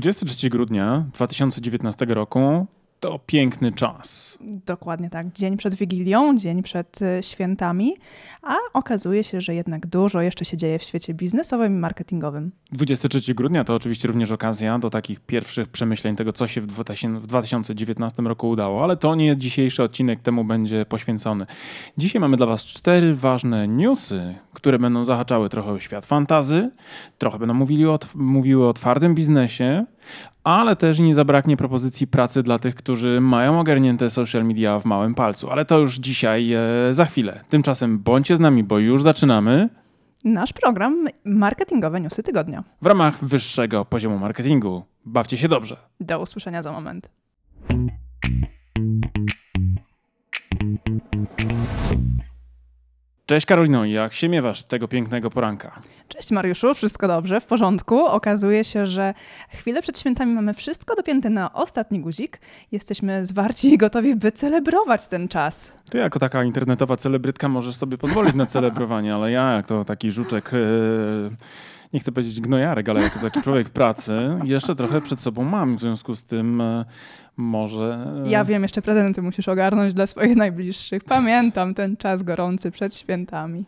23 0.00 0.48
grudnia 0.48 1.06
2019 1.12 2.14
roku 2.14 2.68
to 3.00 3.20
piękny 3.26 3.72
czas. 3.72 4.38
Dokładnie 4.40 5.10
tak. 5.10 5.32
Dzień 5.32 5.56
przed 5.56 5.74
Wigilią, 5.74 6.36
dzień 6.36 6.62
przed 6.62 7.02
e, 7.02 7.22
świętami, 7.22 7.96
a 8.42 8.56
okazuje 8.72 9.24
się, 9.24 9.40
że 9.40 9.54
jednak 9.54 9.86
dużo 9.86 10.20
jeszcze 10.20 10.44
się 10.44 10.56
dzieje 10.56 10.78
w 10.78 10.82
świecie 10.82 11.14
biznesowym 11.14 11.76
i 11.76 11.78
marketingowym. 11.78 12.52
23 12.72 13.34
grudnia 13.34 13.64
to 13.64 13.74
oczywiście 13.74 14.08
również 14.08 14.30
okazja 14.30 14.78
do 14.78 14.90
takich 14.90 15.20
pierwszych 15.20 15.68
przemyśleń 15.68 16.16
tego, 16.16 16.32
co 16.32 16.46
się 16.46 16.60
w 16.60 17.26
2019 17.26 18.22
roku 18.22 18.48
udało, 18.48 18.84
ale 18.84 18.96
to 18.96 19.14
nie 19.14 19.36
dzisiejszy 19.36 19.82
odcinek 19.82 20.20
temu 20.20 20.44
będzie 20.44 20.86
poświęcony. 20.86 21.46
Dzisiaj 21.98 22.20
mamy 22.20 22.36
dla 22.36 22.46
Was 22.46 22.64
cztery 22.64 23.14
ważne 23.14 23.68
newsy, 23.68 24.34
które 24.52 24.78
będą 24.78 25.04
zahaczały 25.04 25.48
trochę 25.48 25.70
o 25.70 25.80
świat 25.80 26.06
fantazy, 26.06 26.70
trochę 27.18 27.38
będą 27.38 27.54
mówili 27.54 27.86
o, 27.86 27.98
mówiły 28.14 28.68
o 28.68 28.72
twardym 28.72 29.14
biznesie, 29.14 29.84
ale 30.48 30.76
też 30.76 30.98
nie 30.98 31.14
zabraknie 31.14 31.56
propozycji 31.56 32.06
pracy 32.06 32.42
dla 32.42 32.58
tych, 32.58 32.74
którzy 32.74 33.20
mają 33.20 33.60
ogarnięte 33.60 34.10
social 34.10 34.44
media 34.44 34.80
w 34.80 34.84
małym 34.84 35.14
palcu. 35.14 35.50
Ale 35.50 35.64
to 35.64 35.78
już 35.78 35.96
dzisiaj, 35.96 36.52
e, 36.52 36.60
za 36.90 37.04
chwilę. 37.04 37.44
Tymczasem 37.48 37.98
bądźcie 37.98 38.36
z 38.36 38.40
nami, 38.40 38.64
bo 38.64 38.78
już 38.78 39.02
zaczynamy. 39.02 39.68
Nasz 40.24 40.52
program 40.52 41.08
Marketingowe 41.24 42.00
Newsy 42.00 42.22
Tygodnia. 42.22 42.64
W 42.82 42.86
ramach 42.86 43.24
wyższego 43.24 43.84
poziomu 43.84 44.18
marketingu. 44.18 44.82
Bawcie 45.04 45.36
się 45.36 45.48
dobrze. 45.48 45.76
Do 46.00 46.20
usłyszenia 46.20 46.62
za 46.62 46.72
moment. 46.72 47.10
Cześć 53.28 53.46
Karolino, 53.46 53.84
jak 53.84 54.12
się 54.12 54.28
miewasz 54.28 54.64
tego 54.64 54.88
pięknego 54.88 55.30
poranka? 55.30 55.80
Cześć 56.08 56.30
Mariuszu, 56.30 56.74
wszystko 56.74 57.08
dobrze, 57.08 57.40
w 57.40 57.46
porządku. 57.46 58.06
Okazuje 58.06 58.64
się, 58.64 58.86
że 58.86 59.14
chwilę 59.50 59.82
przed 59.82 59.98
świętami 59.98 60.34
mamy 60.34 60.54
wszystko 60.54 60.96
dopięte 60.96 61.30
na 61.30 61.52
ostatni 61.52 62.00
guzik. 62.00 62.40
Jesteśmy 62.72 63.24
zwarci 63.24 63.74
i 63.74 63.78
gotowi, 63.78 64.16
by 64.16 64.32
celebrować 64.32 65.06
ten 65.06 65.28
czas. 65.28 65.72
Ty 65.90 65.98
jako 65.98 66.18
taka 66.18 66.44
internetowa 66.44 66.96
celebrytka 66.96 67.48
możesz 67.48 67.76
sobie 67.76 67.98
pozwolić 67.98 68.34
na 68.34 68.46
celebrowanie, 68.56 69.14
ale 69.14 69.30
ja 69.30 69.52
jak 69.52 69.66
to 69.66 69.84
taki 69.84 70.12
żuczek... 70.12 70.50
Yy 70.52 71.36
nie 71.92 72.00
chcę 72.00 72.12
powiedzieć 72.12 72.40
gnojarek, 72.40 72.88
ale 72.88 73.02
jako 73.02 73.18
taki 73.18 73.40
człowiek 73.40 73.70
pracy, 73.70 74.12
jeszcze 74.44 74.74
trochę 74.74 75.00
przed 75.00 75.20
sobą 75.20 75.44
mam. 75.44 75.76
W 75.76 75.80
związku 75.80 76.14
z 76.14 76.24
tym 76.24 76.60
e, 76.60 76.84
może. 77.36 78.06
E, 78.26 78.30
ja 78.30 78.44
wiem, 78.44 78.62
jeszcze 78.62 78.82
prezenty 78.82 79.22
musisz 79.22 79.48
ogarnąć 79.48 79.94
dla 79.94 80.06
swoich 80.06 80.36
najbliższych. 80.36 81.04
Pamiętam 81.04 81.74
ten 81.74 81.96
czas 81.96 82.22
gorący 82.22 82.70
przed 82.70 82.96
świętami. 82.96 83.64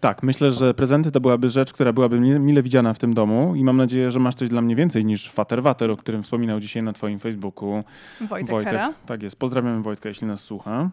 Tak, 0.00 0.22
myślę, 0.22 0.52
że 0.52 0.74
prezenty 0.74 1.10
to 1.10 1.20
byłaby 1.20 1.50
rzecz, 1.50 1.72
która 1.72 1.92
byłaby 1.92 2.20
mile 2.20 2.62
widziana 2.62 2.94
w 2.94 2.98
tym 2.98 3.14
domu 3.14 3.54
i 3.54 3.64
mam 3.64 3.76
nadzieję, 3.76 4.10
że 4.10 4.20
masz 4.20 4.34
coś 4.34 4.48
dla 4.48 4.60
mnie 4.60 4.76
więcej 4.76 5.04
niż 5.04 5.30
Fater 5.30 5.62
o 5.90 5.96
którym 5.96 6.22
wspominał 6.22 6.60
dzisiaj 6.60 6.82
na 6.82 6.92
twoim 6.92 7.18
Facebooku 7.18 7.84
Wojtek. 8.20 8.50
Wojtek. 8.50 8.80
Tak 9.06 9.22
jest. 9.22 9.38
Pozdrawiam 9.38 9.82
Wojtka, 9.82 10.08
jeśli 10.08 10.26
nas 10.26 10.40
słucha. 10.40 10.90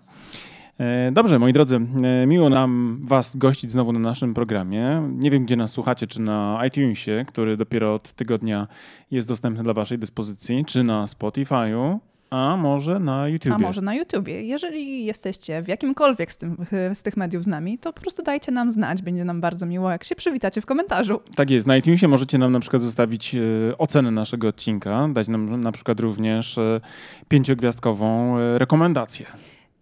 E, 0.79 1.11
dobrze, 1.11 1.39
moi 1.39 1.53
drodzy, 1.53 1.79
e, 2.03 2.27
miło 2.27 2.49
nam 2.49 2.99
Was 3.03 3.35
gościć 3.35 3.71
znowu 3.71 3.93
na 3.93 3.99
naszym 3.99 4.33
programie. 4.33 5.09
Nie 5.11 5.31
wiem, 5.31 5.45
gdzie 5.45 5.55
nas 5.55 5.71
słuchacie, 5.71 6.07
czy 6.07 6.21
na 6.21 6.61
iTunesie, 6.67 7.25
który 7.27 7.57
dopiero 7.57 7.93
od 7.93 8.13
tygodnia 8.13 8.67
jest 9.11 9.27
dostępny 9.27 9.63
dla 9.63 9.73
Waszej 9.73 9.99
dyspozycji, 9.99 10.65
czy 10.65 10.83
na 10.83 11.05
Spotify'u. 11.05 11.97
A 12.29 12.57
może 12.57 12.99
na 12.99 13.27
YouTube. 13.27 13.53
A 13.53 13.57
może 13.57 13.81
na 13.81 13.95
YouTubie. 13.95 14.41
Jeżeli 14.41 15.05
jesteście 15.05 15.61
w 15.61 15.67
jakimkolwiek 15.67 16.31
z, 16.31 16.37
tym, 16.37 16.57
z, 16.93 17.03
tych 17.03 17.17
mediów 17.17 17.43
z 17.43 17.47
nami, 17.47 17.77
to 17.77 17.93
po 17.93 18.01
prostu 18.01 18.23
dajcie 18.23 18.51
nam 18.51 18.71
znać. 18.71 19.01
Będzie 19.01 19.25
nam 19.25 19.41
bardzo 19.41 19.65
miło, 19.65 19.91
jak 19.91 20.03
się 20.03 20.15
przywitacie 20.15 20.61
w 20.61 20.65
komentarzu. 20.65 21.21
Tak 21.35 21.49
jest. 21.49 21.67
Na 21.67 21.77
iTunesie 21.77 22.07
możecie 22.07 22.37
nam 22.37 22.51
na 22.51 22.59
przykład 22.59 22.81
zostawić 22.81 23.35
e, 23.35 23.39
ocenę 23.77 24.11
naszego 24.11 24.47
odcinka, 24.47 25.07
dać 25.13 25.27
nam 25.27 25.61
na 25.61 25.71
przykład 25.71 25.99
również 25.99 26.59
pięciogwiazdkową 27.27 28.37
rekomendację. 28.57 29.25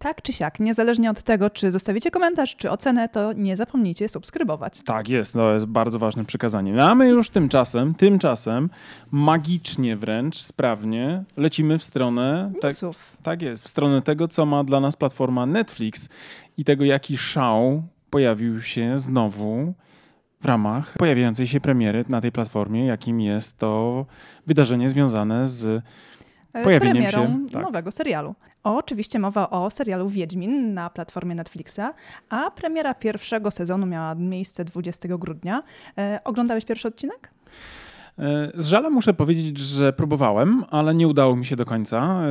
Tak 0.02 0.22
czy 0.22 0.32
siak, 0.32 0.60
niezależnie 0.60 1.10
od 1.10 1.22
tego, 1.22 1.50
czy 1.50 1.70
zostawicie 1.70 2.10
komentarz, 2.10 2.56
czy 2.56 2.70
ocenę, 2.70 3.08
to 3.08 3.32
nie 3.32 3.56
zapomnijcie 3.56 4.08
subskrybować. 4.08 4.80
Tak 4.84 5.08
jest, 5.08 5.32
to 5.32 5.54
jest 5.54 5.66
bardzo 5.66 5.98
ważne 5.98 6.24
przekazanie. 6.24 6.72
No 6.72 6.90
a 6.90 6.94
my 6.94 7.08
już 7.08 7.30
tymczasem, 7.30 7.94
tymczasem, 7.94 8.70
magicznie 9.10 9.96
wręcz, 9.96 10.38
sprawnie 10.38 11.24
lecimy 11.36 11.78
w 11.78 11.84
stronę... 11.84 12.52
Tak, 12.60 12.74
tak 13.22 13.42
jest, 13.42 13.64
w 13.64 13.68
stronę 13.68 14.02
tego, 14.02 14.28
co 14.28 14.46
ma 14.46 14.64
dla 14.64 14.80
nas 14.80 14.96
platforma 14.96 15.46
Netflix 15.46 16.08
i 16.56 16.64
tego, 16.64 16.84
jaki 16.84 17.16
szał 17.16 17.82
pojawił 18.10 18.62
się 18.62 18.98
znowu 18.98 19.74
w 20.40 20.44
ramach 20.44 20.94
pojawiającej 20.98 21.46
się 21.46 21.60
premiery 21.60 22.04
na 22.08 22.20
tej 22.20 22.32
platformie, 22.32 22.86
jakim 22.86 23.20
jest 23.20 23.58
to 23.58 24.06
wydarzenie 24.46 24.90
związane 24.90 25.46
z 25.46 25.84
E, 26.52 26.64
pojawieniem 26.64 27.10
się 27.10 27.46
tak. 27.52 27.62
nowego 27.62 27.90
serialu. 27.90 28.34
Oczywiście 28.62 29.18
mowa 29.18 29.50
o 29.50 29.70
serialu 29.70 30.08
Wiedźmin 30.08 30.74
na 30.74 30.90
platformie 30.90 31.34
Netflixa, 31.34 31.80
a 32.30 32.50
premiera 32.50 32.94
pierwszego 32.94 33.50
sezonu 33.50 33.86
miała 33.86 34.14
miejsce 34.14 34.64
20 34.64 35.08
grudnia. 35.08 35.62
E, 35.98 36.20
oglądałeś 36.24 36.64
pierwszy 36.64 36.88
odcinek? 36.88 37.30
Z 38.54 38.66
żalem 38.66 38.92
muszę 38.92 39.14
powiedzieć, 39.14 39.58
że 39.58 39.92
próbowałem, 39.92 40.64
ale 40.70 40.94
nie 40.94 41.08
udało 41.08 41.36
mi 41.36 41.46
się 41.46 41.56
do 41.56 41.64
końca. 41.64 42.22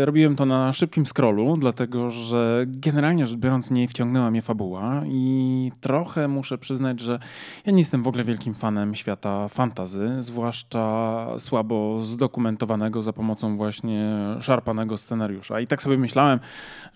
E, 0.00 0.04
robiłem 0.06 0.36
to 0.36 0.46
na 0.46 0.72
szybkim 0.72 1.06
scrollu, 1.06 1.56
dlatego 1.56 2.10
że 2.10 2.64
generalnie 2.66 3.26
rzecz 3.26 3.38
biorąc 3.38 3.70
nie 3.70 3.88
wciągnęła 3.88 4.30
mnie 4.30 4.42
fabuła 4.42 5.02
i 5.06 5.72
trochę 5.80 6.28
muszę 6.28 6.58
przyznać, 6.58 7.00
że 7.00 7.18
ja 7.66 7.72
nie 7.72 7.78
jestem 7.78 8.02
w 8.02 8.08
ogóle 8.08 8.24
wielkim 8.24 8.54
fanem 8.54 8.94
świata 8.94 9.48
fantazy, 9.48 10.10
zwłaszcza 10.18 11.26
słabo 11.38 12.02
zdokumentowanego 12.02 13.02
za 13.02 13.12
pomocą 13.12 13.56
właśnie 13.56 14.14
szarpanego 14.40 14.98
scenariusza. 14.98 15.60
I 15.60 15.66
tak 15.66 15.82
sobie 15.82 15.98
myślałem, 15.98 16.38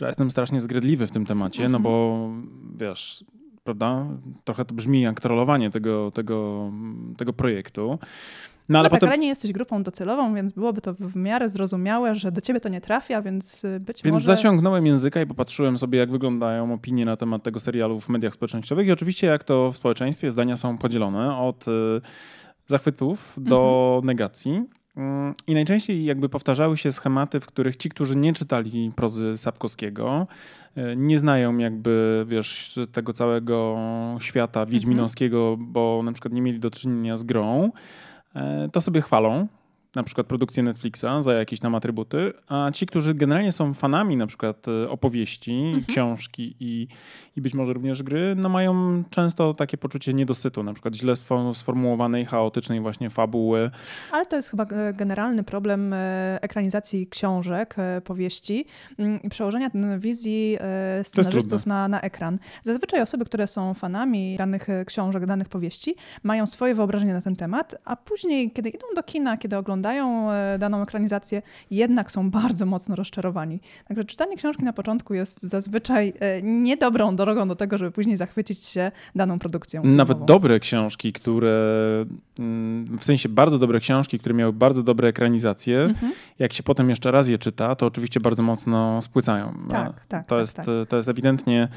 że 0.00 0.06
jestem 0.06 0.30
strasznie 0.30 0.60
zgredliwy 0.60 1.06
w 1.06 1.10
tym 1.10 1.26
temacie, 1.26 1.68
no 1.68 1.80
bo 1.80 2.28
wiesz, 2.78 3.24
prawda? 3.66 4.06
Trochę 4.44 4.64
to 4.64 4.74
brzmi 4.74 5.00
jak 5.00 5.20
trollowanie 5.20 5.70
tego, 5.70 6.10
tego, 6.10 6.70
tego 7.16 7.32
projektu. 7.32 7.98
No, 8.68 8.78
ale, 8.78 8.86
no 8.86 8.90
tak, 8.90 9.00
potem... 9.00 9.08
ale 9.08 9.18
nie 9.18 9.28
jesteś 9.28 9.52
grupą 9.52 9.82
docelową, 9.82 10.34
więc 10.34 10.52
byłoby 10.52 10.80
to 10.80 10.94
w 10.94 11.16
miarę 11.16 11.48
zrozumiałe, 11.48 12.14
że 12.14 12.32
do 12.32 12.40
ciebie 12.40 12.60
to 12.60 12.68
nie 12.68 12.80
trafia, 12.80 13.22
więc 13.22 13.64
y, 13.64 13.80
być 13.80 14.02
więc 14.02 14.12
może... 14.12 14.26
Więc 14.26 14.38
zasiągnąłem 14.38 14.86
języka 14.86 15.20
i 15.20 15.26
popatrzyłem 15.26 15.78
sobie, 15.78 15.98
jak 15.98 16.10
wyglądają 16.10 16.74
opinie 16.74 17.04
na 17.04 17.16
temat 17.16 17.42
tego 17.42 17.60
serialu 17.60 18.00
w 18.00 18.08
mediach 18.08 18.34
społecznościowych 18.34 18.86
i 18.86 18.92
oczywiście 18.92 19.26
jak 19.26 19.44
to 19.44 19.72
w 19.72 19.76
społeczeństwie 19.76 20.30
zdania 20.30 20.56
są 20.56 20.78
podzielone 20.78 21.38
od 21.38 21.68
y, 21.68 21.70
zachwytów 22.66 23.34
do 23.38 23.92
mhm. 23.96 24.06
negacji. 24.06 24.64
Mm, 24.96 25.34
I 25.46 25.54
najczęściej 25.54 26.04
jakby 26.04 26.28
powtarzały 26.28 26.76
się 26.76 26.92
schematy, 26.92 27.40
w 27.40 27.46
których 27.46 27.76
ci, 27.76 27.88
którzy 27.88 28.16
nie 28.16 28.32
czytali 28.32 28.90
prozy 28.96 29.38
Sapkowskiego, 29.38 30.26
e, 30.76 30.96
nie 30.96 31.18
znają 31.18 31.58
jakby, 31.58 32.24
wiesz, 32.28 32.78
tego 32.92 33.12
całego 33.12 33.76
świata 34.20 34.60
mhm. 34.60 34.72
wiedźminowskiego, 34.72 35.56
bo 35.58 36.02
na 36.04 36.12
przykład 36.12 36.34
nie 36.34 36.42
mieli 36.42 36.60
do 36.60 36.70
czynienia 36.70 37.16
z 37.16 37.24
grą, 37.24 37.70
e, 38.34 38.68
to 38.72 38.80
sobie 38.80 39.00
chwalą 39.02 39.46
na 39.96 40.02
przykład 40.02 40.26
produkcję 40.26 40.62
Netflixa 40.62 41.06
za 41.20 41.32
jakieś 41.32 41.60
tam 41.60 41.74
atrybuty, 41.74 42.32
a 42.48 42.70
ci, 42.70 42.86
którzy 42.86 43.14
generalnie 43.14 43.52
są 43.52 43.74
fanami 43.74 44.16
na 44.16 44.26
przykład 44.26 44.66
e, 44.68 44.90
opowieści, 44.90 45.52
mhm. 45.52 45.84
książki 45.84 46.56
i, 46.60 46.88
i 47.36 47.40
być 47.40 47.54
może 47.54 47.72
również 47.72 48.02
gry, 48.02 48.34
no 48.36 48.48
mają 48.48 49.02
często 49.10 49.54
takie 49.54 49.78
poczucie 49.78 50.14
niedosytu, 50.14 50.62
na 50.62 50.72
przykład 50.72 50.94
źle 50.94 51.14
sformułowanej, 51.54 52.24
chaotycznej 52.24 52.80
właśnie 52.80 53.10
fabuły. 53.10 53.70
Ale 54.12 54.26
to 54.26 54.36
jest 54.36 54.50
chyba 54.50 54.64
e, 54.64 54.94
generalny 54.94 55.42
problem 55.42 55.92
e, 55.92 56.38
ekranizacji 56.42 57.06
książek, 57.06 57.76
powieści 58.04 58.66
mm, 58.98 59.22
i 59.22 59.28
przełożenia 59.28 59.70
wizji 59.98 60.58
scenarzystów 61.02 61.66
na, 61.66 61.88
na 61.88 62.00
ekran. 62.00 62.38
Zazwyczaj 62.62 63.00
osoby, 63.00 63.24
które 63.24 63.46
są 63.46 63.74
fanami 63.74 64.36
danych 64.36 64.66
książek, 64.86 65.26
danych 65.26 65.48
powieści, 65.48 65.94
mają 66.22 66.46
swoje 66.46 66.74
wyobrażenie 66.74 67.12
na 67.12 67.22
ten 67.22 67.36
temat, 67.36 67.74
a 67.84 67.96
później, 67.96 68.50
kiedy 68.50 68.68
idą 68.68 68.86
do 68.96 69.02
kina, 69.02 69.36
kiedy 69.36 69.56
oglądają 69.56 69.85
oglądają 69.86 70.30
e, 70.32 70.58
daną 70.58 70.82
ekranizację, 70.82 71.42
jednak 71.70 72.12
są 72.12 72.30
bardzo 72.30 72.66
mocno 72.66 72.96
rozczarowani. 72.96 73.60
Także 73.88 74.04
czytanie 74.04 74.36
książki 74.36 74.64
na 74.64 74.72
początku 74.72 75.14
jest 75.14 75.42
zazwyczaj 75.42 76.12
e, 76.20 76.42
niedobrą 76.42 77.16
drogą 77.16 77.48
do 77.48 77.56
tego, 77.56 77.78
żeby 77.78 77.90
później 77.90 78.16
zachwycić 78.16 78.64
się 78.64 78.92
daną 79.14 79.38
produkcją. 79.38 79.84
Nawet 79.84 80.24
dobre 80.24 80.60
książki, 80.60 81.12
które, 81.12 81.56
w 82.98 83.04
sensie 83.04 83.28
bardzo 83.28 83.58
dobre 83.58 83.80
książki, 83.80 84.18
które 84.18 84.34
miały 84.34 84.52
bardzo 84.52 84.82
dobre 84.82 85.08
ekranizacje, 85.08 85.80
mhm. 85.80 86.12
jak 86.38 86.52
się 86.52 86.62
potem 86.62 86.90
jeszcze 86.90 87.10
raz 87.10 87.28
je 87.28 87.38
czyta, 87.38 87.74
to 87.74 87.86
oczywiście 87.86 88.20
bardzo 88.20 88.42
mocno 88.42 89.02
spłycają. 89.02 89.54
Tak, 89.68 90.06
tak. 90.06 90.26
To, 90.26 90.34
tak, 90.34 90.40
jest, 90.40 90.56
tak. 90.56 90.66
to 90.88 90.96
jest 90.96 91.08
ewidentnie, 91.08 91.68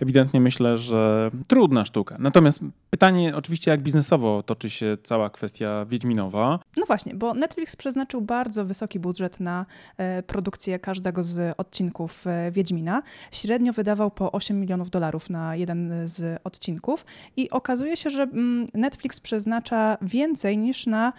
ewidentnie 0.00 0.40
myślę, 0.40 0.76
że 0.76 1.30
trudna 1.46 1.84
sztuka. 1.84 2.16
Natomiast 2.18 2.60
pytanie 2.90 3.36
oczywiście, 3.36 3.70
jak 3.70 3.82
biznesowo 3.82 4.42
toczy 4.42 4.70
się 4.70 4.96
cała 5.02 5.30
kwestia 5.30 5.84
Wiedźminowa. 5.88 6.58
No 6.76 6.86
właśnie, 6.86 7.14
bo 7.14 7.34
Netflix 7.34 7.58
Netflix 7.58 7.76
przeznaczył 7.76 8.20
bardzo 8.20 8.64
wysoki 8.64 8.98
budżet 8.98 9.40
na 9.40 9.66
e, 9.96 10.22
produkcję 10.22 10.78
każdego 10.78 11.22
z 11.22 11.54
odcinków 11.56 12.26
e, 12.26 12.50
Wiedźmina. 12.50 13.02
Średnio 13.32 13.72
wydawał 13.72 14.10
po 14.10 14.32
8 14.32 14.60
milionów 14.60 14.90
dolarów 14.90 15.30
na 15.30 15.56
jeden 15.56 15.92
z 16.04 16.40
odcinków 16.44 17.06
i 17.36 17.50
okazuje 17.50 17.96
się, 17.96 18.10
że 18.10 18.22
mm, 18.22 18.68
Netflix 18.74 19.20
przeznacza 19.20 19.98
więcej 20.08 20.58
niż 20.58 20.86
na 20.86 21.12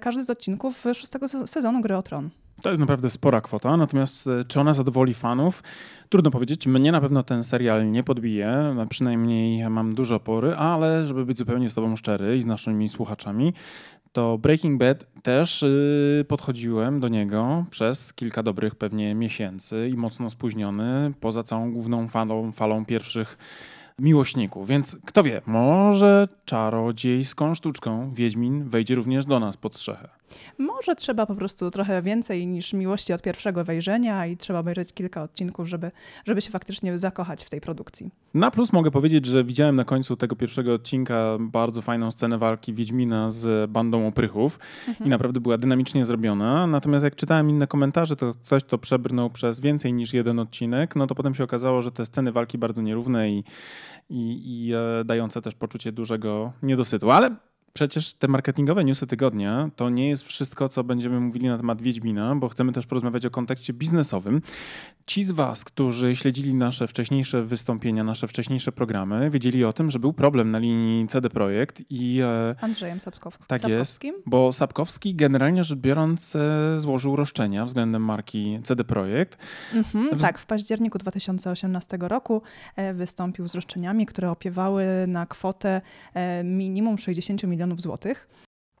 każdy 0.00 0.24
z 0.24 0.30
odcinków 0.30 0.84
szóstego 0.94 1.28
sezonu 1.28 1.80
Gry 1.80 1.96
o 1.96 2.02
Tron. 2.02 2.30
To 2.62 2.70
jest 2.70 2.80
naprawdę 2.80 3.10
spora 3.10 3.40
kwota, 3.40 3.76
natomiast 3.76 4.26
e, 4.26 4.44
czy 4.44 4.60
ona 4.60 4.72
zadowoli 4.72 5.14
fanów? 5.14 5.62
Trudno 6.08 6.30
powiedzieć. 6.30 6.66
Mnie 6.66 6.92
na 6.92 7.00
pewno 7.00 7.22
ten 7.22 7.44
serial 7.44 7.90
nie 7.90 8.02
podbije, 8.02 8.74
przynajmniej 8.90 9.70
mam 9.70 9.94
dużo 9.94 10.14
opory, 10.14 10.56
ale 10.56 11.06
żeby 11.06 11.26
być 11.26 11.38
zupełnie 11.38 11.70
z 11.70 11.74
Tobą 11.74 11.96
szczery 11.96 12.36
i 12.36 12.42
z 12.42 12.46
naszymi 12.46 12.88
słuchaczami, 12.88 13.52
to 14.12 14.38
Breaking 14.38 14.80
Bad 14.80 15.22
też 15.22 15.62
yy, 15.62 16.24
podchodziłem 16.28 17.00
do 17.00 17.08
niego 17.08 17.64
przez 17.70 18.12
kilka 18.12 18.42
dobrych 18.42 18.74
pewnie 18.74 19.14
miesięcy 19.14 19.88
i 19.88 19.96
mocno 19.96 20.30
spóźniony, 20.30 21.12
poza 21.20 21.42
całą 21.42 21.72
główną 21.72 22.08
falą, 22.08 22.52
falą 22.52 22.84
pierwszych 22.84 23.38
miłośników. 23.98 24.68
Więc 24.68 24.96
kto 25.04 25.22
wie, 25.22 25.42
może 25.46 26.28
czarodziejską 26.44 27.54
sztuczką 27.54 28.14
Wiedźmin 28.14 28.68
wejdzie 28.68 28.94
również 28.94 29.26
do 29.26 29.40
nas 29.40 29.56
pod 29.56 29.76
strzechę. 29.76 30.08
Może 30.58 30.94
trzeba 30.94 31.26
po 31.26 31.34
prostu 31.34 31.70
trochę 31.70 32.02
więcej 32.02 32.46
niż 32.46 32.72
miłości 32.72 33.12
od 33.12 33.22
pierwszego 33.22 33.64
wejrzenia 33.64 34.26
i 34.26 34.36
trzeba 34.36 34.58
obejrzeć 34.58 34.92
kilka 34.92 35.22
odcinków, 35.22 35.68
żeby, 35.68 35.90
żeby 36.24 36.40
się 36.40 36.50
faktycznie 36.50 36.98
zakochać 36.98 37.44
w 37.44 37.50
tej 37.50 37.60
produkcji. 37.60 38.10
Na 38.34 38.50
plus 38.50 38.72
mogę 38.72 38.90
powiedzieć, 38.90 39.26
że 39.26 39.44
widziałem 39.44 39.76
na 39.76 39.84
końcu 39.84 40.16
tego 40.16 40.36
pierwszego 40.36 40.74
odcinka 40.74 41.36
bardzo 41.40 41.82
fajną 41.82 42.10
scenę 42.10 42.38
walki 42.38 42.74
Wiedźmina 42.74 43.30
z 43.30 43.70
bandą 43.70 44.06
oprychów 44.06 44.58
mhm. 44.88 45.06
i 45.06 45.10
naprawdę 45.10 45.40
była 45.40 45.58
dynamicznie 45.58 46.04
zrobiona. 46.04 46.66
Natomiast 46.66 47.04
jak 47.04 47.16
czytałem 47.16 47.50
inne 47.50 47.66
komentarze, 47.66 48.16
to 48.16 48.34
ktoś 48.34 48.64
to 48.64 48.78
przebrnął 48.78 49.30
przez 49.30 49.60
więcej 49.60 49.92
niż 49.92 50.12
jeden 50.12 50.38
odcinek, 50.38 50.96
no 50.96 51.06
to 51.06 51.14
potem 51.14 51.34
się 51.34 51.44
okazało, 51.44 51.82
że 51.82 51.92
te 51.92 52.06
sceny 52.06 52.32
walki 52.32 52.58
bardzo 52.58 52.82
nierówne 52.82 53.30
i, 53.30 53.44
i, 54.10 54.42
i 54.44 54.72
e, 54.74 55.04
dające 55.04 55.42
też 55.42 55.54
poczucie 55.54 55.92
dużego 55.92 56.52
niedosytu. 56.62 57.10
Ale 57.10 57.36
przecież 57.74 58.14
te 58.14 58.28
marketingowe 58.28 58.84
newsy 58.84 59.06
tygodnia 59.06 59.70
to 59.76 59.90
nie 59.90 60.08
jest 60.08 60.24
wszystko, 60.24 60.68
co 60.68 60.84
będziemy 60.84 61.20
mówili 61.20 61.48
na 61.48 61.56
temat 61.56 61.82
Wiedźmina, 61.82 62.36
bo 62.36 62.48
chcemy 62.48 62.72
też 62.72 62.86
porozmawiać 62.86 63.26
o 63.26 63.30
kontekście 63.30 63.72
biznesowym. 63.72 64.42
Ci 65.06 65.24
z 65.24 65.30
Was, 65.30 65.64
którzy 65.64 66.16
śledzili 66.16 66.54
nasze 66.54 66.86
wcześniejsze 66.86 67.42
wystąpienia, 67.42 68.04
nasze 68.04 68.28
wcześniejsze 68.28 68.72
programy, 68.72 69.30
wiedzieli 69.30 69.64
o 69.64 69.72
tym, 69.72 69.90
że 69.90 69.98
był 69.98 70.12
problem 70.12 70.50
na 70.50 70.58
linii 70.58 71.06
CD 71.06 71.30
Projekt 71.30 71.82
i. 71.90 72.20
E, 72.22 72.54
Andrzejem 72.60 73.00
Sapkowskim. 73.00 73.46
Tak 73.48 73.68
jest, 73.68 74.02
bo 74.26 74.52
Sapkowski 74.52 75.14
generalnie 75.14 75.64
rzecz 75.64 75.78
biorąc 75.78 76.36
e, 76.36 76.80
złożył 76.80 77.16
roszczenia 77.16 77.64
względem 77.64 78.04
marki 78.04 78.58
CD 78.62 78.84
Projekt. 78.84 79.38
Mhm, 79.74 80.08
w... 80.18 80.22
Tak, 80.22 80.38
w 80.38 80.46
październiku 80.46 80.98
2018 80.98 81.98
roku 82.00 82.42
e, 82.76 82.94
wystąpił 82.94 83.48
z 83.48 83.54
roszczeniami, 83.54 84.06
które 84.06 84.30
opiewały 84.30 84.86
na 85.08 85.26
kwotę 85.26 85.80
minimum 86.44 86.98
60 86.98 87.42
milionów 87.42 87.63
złotych. 87.80 88.28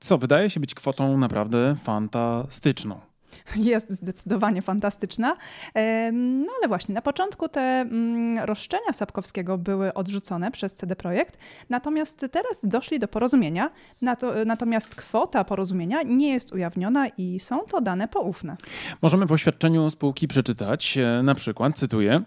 Co 0.00 0.18
wydaje 0.18 0.50
się 0.50 0.60
być 0.60 0.74
kwotą 0.74 1.18
naprawdę 1.18 1.76
fantastyczną. 1.76 3.00
jest 3.56 3.92
zdecydowanie 3.92 4.62
fantastyczna. 4.62 5.36
No 6.12 6.52
ale 6.58 6.68
właśnie, 6.68 6.94
na 6.94 7.02
początku 7.02 7.48
te 7.48 7.60
mm, 7.60 8.38
roszczenia 8.44 8.92
Sapkowskiego 8.92 9.58
były 9.58 9.94
odrzucone 9.94 10.50
przez 10.50 10.74
CD 10.74 10.96
Projekt, 10.96 11.38
natomiast 11.70 12.26
teraz 12.30 12.66
doszli 12.66 12.98
do 12.98 13.08
porozumienia, 13.08 13.70
natomiast 14.46 14.94
kwota 14.94 15.44
porozumienia 15.44 16.02
nie 16.02 16.32
jest 16.32 16.52
ujawniona 16.52 17.08
i 17.08 17.40
są 17.40 17.60
to 17.60 17.80
dane 17.80 18.08
poufne. 18.08 18.56
Możemy 19.02 19.26
w 19.26 19.32
oświadczeniu 19.32 19.90
spółki 19.90 20.28
przeczytać, 20.28 20.98
e, 20.98 21.22
na 21.22 21.34
przykład, 21.34 21.78
cytuję, 21.78 22.22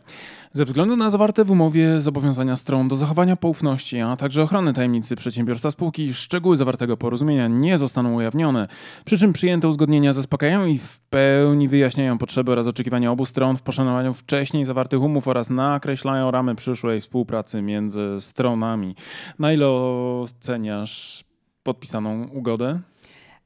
ze 0.53 0.65
względu 0.65 0.95
na 0.95 1.09
zawarte 1.09 1.43
w 1.45 1.51
umowie 1.51 2.01
zobowiązania 2.01 2.55
stron 2.55 2.87
do 2.87 2.95
zachowania 2.95 3.35
poufności, 3.35 3.99
a 3.99 4.15
także 4.15 4.43
ochrony 4.43 4.73
tajemnicy 4.73 5.15
przedsiębiorstwa 5.15 5.71
spółki, 5.71 6.13
szczegóły 6.13 6.57
zawartego 6.57 6.97
porozumienia 6.97 7.47
nie 7.47 7.77
zostaną 7.77 8.13
ujawnione, 8.13 8.67
przy 9.05 9.17
czym 9.17 9.33
przyjęte 9.33 9.67
uzgodnienia 9.67 10.13
zaspokajają 10.13 10.65
i 10.65 10.79
w 10.79 10.96
pełni 11.09 11.67
wyjaśniają 11.67 12.17
potrzeby 12.17 12.51
oraz 12.51 12.67
oczekiwania 12.67 13.11
obu 13.11 13.25
stron 13.25 13.57
w 13.57 13.61
poszanowaniu 13.61 14.13
wcześniej 14.13 14.65
zawartych 14.65 15.01
umów 15.01 15.27
oraz 15.27 15.49
nakreślają 15.49 16.31
ramy 16.31 16.55
przyszłej 16.55 17.01
współpracy 17.01 17.61
między 17.61 18.17
stronami. 18.19 18.95
Na 19.39 19.53
ile 19.53 19.67
oceniasz 19.67 21.23
podpisaną 21.63 22.27
ugodę? 22.27 22.79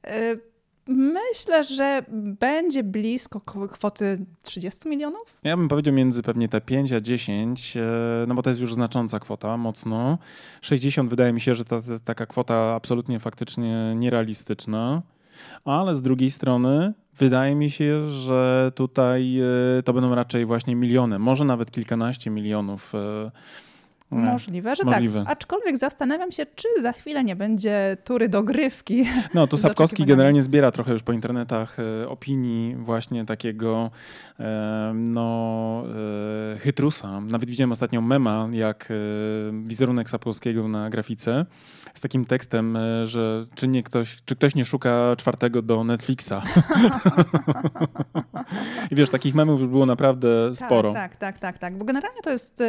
Y 0.06 0.52
Myślę, 0.86 1.64
że 1.64 2.04
będzie 2.40 2.82
blisko 2.82 3.40
kwoty 3.70 4.26
30 4.42 4.88
milionów. 4.88 5.38
Ja 5.42 5.56
bym 5.56 5.68
powiedział 5.68 5.94
między 5.94 6.22
pewnie 6.22 6.48
te 6.48 6.60
5 6.60 6.92
a 6.92 7.00
10, 7.00 7.76
e, 7.76 7.80
no 8.28 8.34
bo 8.34 8.42
to 8.42 8.50
jest 8.50 8.60
już 8.60 8.74
znacząca 8.74 9.20
kwota, 9.20 9.56
mocno. 9.56 10.18
60 10.60 11.10
wydaje 11.10 11.32
mi 11.32 11.40
się, 11.40 11.54
że 11.54 11.64
ta, 11.64 11.80
taka 12.04 12.26
kwota 12.26 12.74
absolutnie 12.74 13.20
faktycznie 13.20 13.94
nierealistyczna, 13.96 15.02
ale 15.64 15.96
z 15.96 16.02
drugiej 16.02 16.30
strony 16.30 16.92
wydaje 17.18 17.54
mi 17.54 17.70
się, 17.70 18.08
że 18.08 18.72
tutaj 18.74 19.40
e, 19.78 19.82
to 19.82 19.92
będą 19.92 20.14
raczej 20.14 20.46
właśnie 20.46 20.76
miliony, 20.76 21.18
może 21.18 21.44
nawet 21.44 21.70
kilkanaście 21.70 22.30
milionów 22.30 22.94
e, 22.94 23.30
Możliwe, 24.12 24.76
że 24.76 24.84
tak. 24.84 24.92
Możliwe. 24.92 25.24
tak. 25.24 25.32
Aczkolwiek 25.32 25.78
zastanawiam 25.78 26.32
się, 26.32 26.46
czy 26.54 26.68
za 26.80 26.92
chwilę 26.92 27.24
nie 27.24 27.36
będzie 27.36 27.96
tury 28.04 28.28
dogrywki. 28.28 29.06
No, 29.34 29.46
tu 29.46 29.56
Sapkowski 29.62 30.04
generalnie 30.04 30.42
zbiera 30.42 30.70
trochę 30.70 30.92
już 30.92 31.02
po 31.02 31.12
internetach 31.12 31.76
e, 31.78 32.08
opinii 32.08 32.76
właśnie 32.76 33.24
takiego 33.24 33.90
e, 34.40 34.92
no, 34.94 35.84
e, 36.54 36.58
chytrusa. 36.58 37.20
Nawet 37.20 37.48
widziałem 37.48 37.72
ostatnio 37.72 38.00
mema, 38.00 38.48
jak 38.52 38.88
wizerunek 39.64 40.10
Sapkowskiego 40.10 40.68
na 40.68 40.90
grafice 40.90 41.46
z 41.94 42.00
takim 42.00 42.24
tekstem, 42.24 42.78
że 43.04 43.44
czy, 43.54 43.68
nie 43.68 43.82
ktoś, 43.82 44.16
czy 44.24 44.36
ktoś 44.36 44.54
nie 44.54 44.64
szuka 44.64 45.16
czwartego 45.16 45.62
do 45.62 45.84
Netflixa. 45.84 46.32
I 48.90 48.94
wiesz, 48.94 49.10
takich 49.10 49.34
memów 49.34 49.60
już 49.60 49.68
było 49.68 49.86
naprawdę 49.86 50.28
tak, 50.48 50.66
sporo. 50.66 50.92
Tak, 50.92 51.16
tak, 51.16 51.38
tak, 51.38 51.58
tak. 51.58 51.78
Bo 51.78 51.84
generalnie 51.84 52.20
to 52.22 52.30
jest 52.30 52.62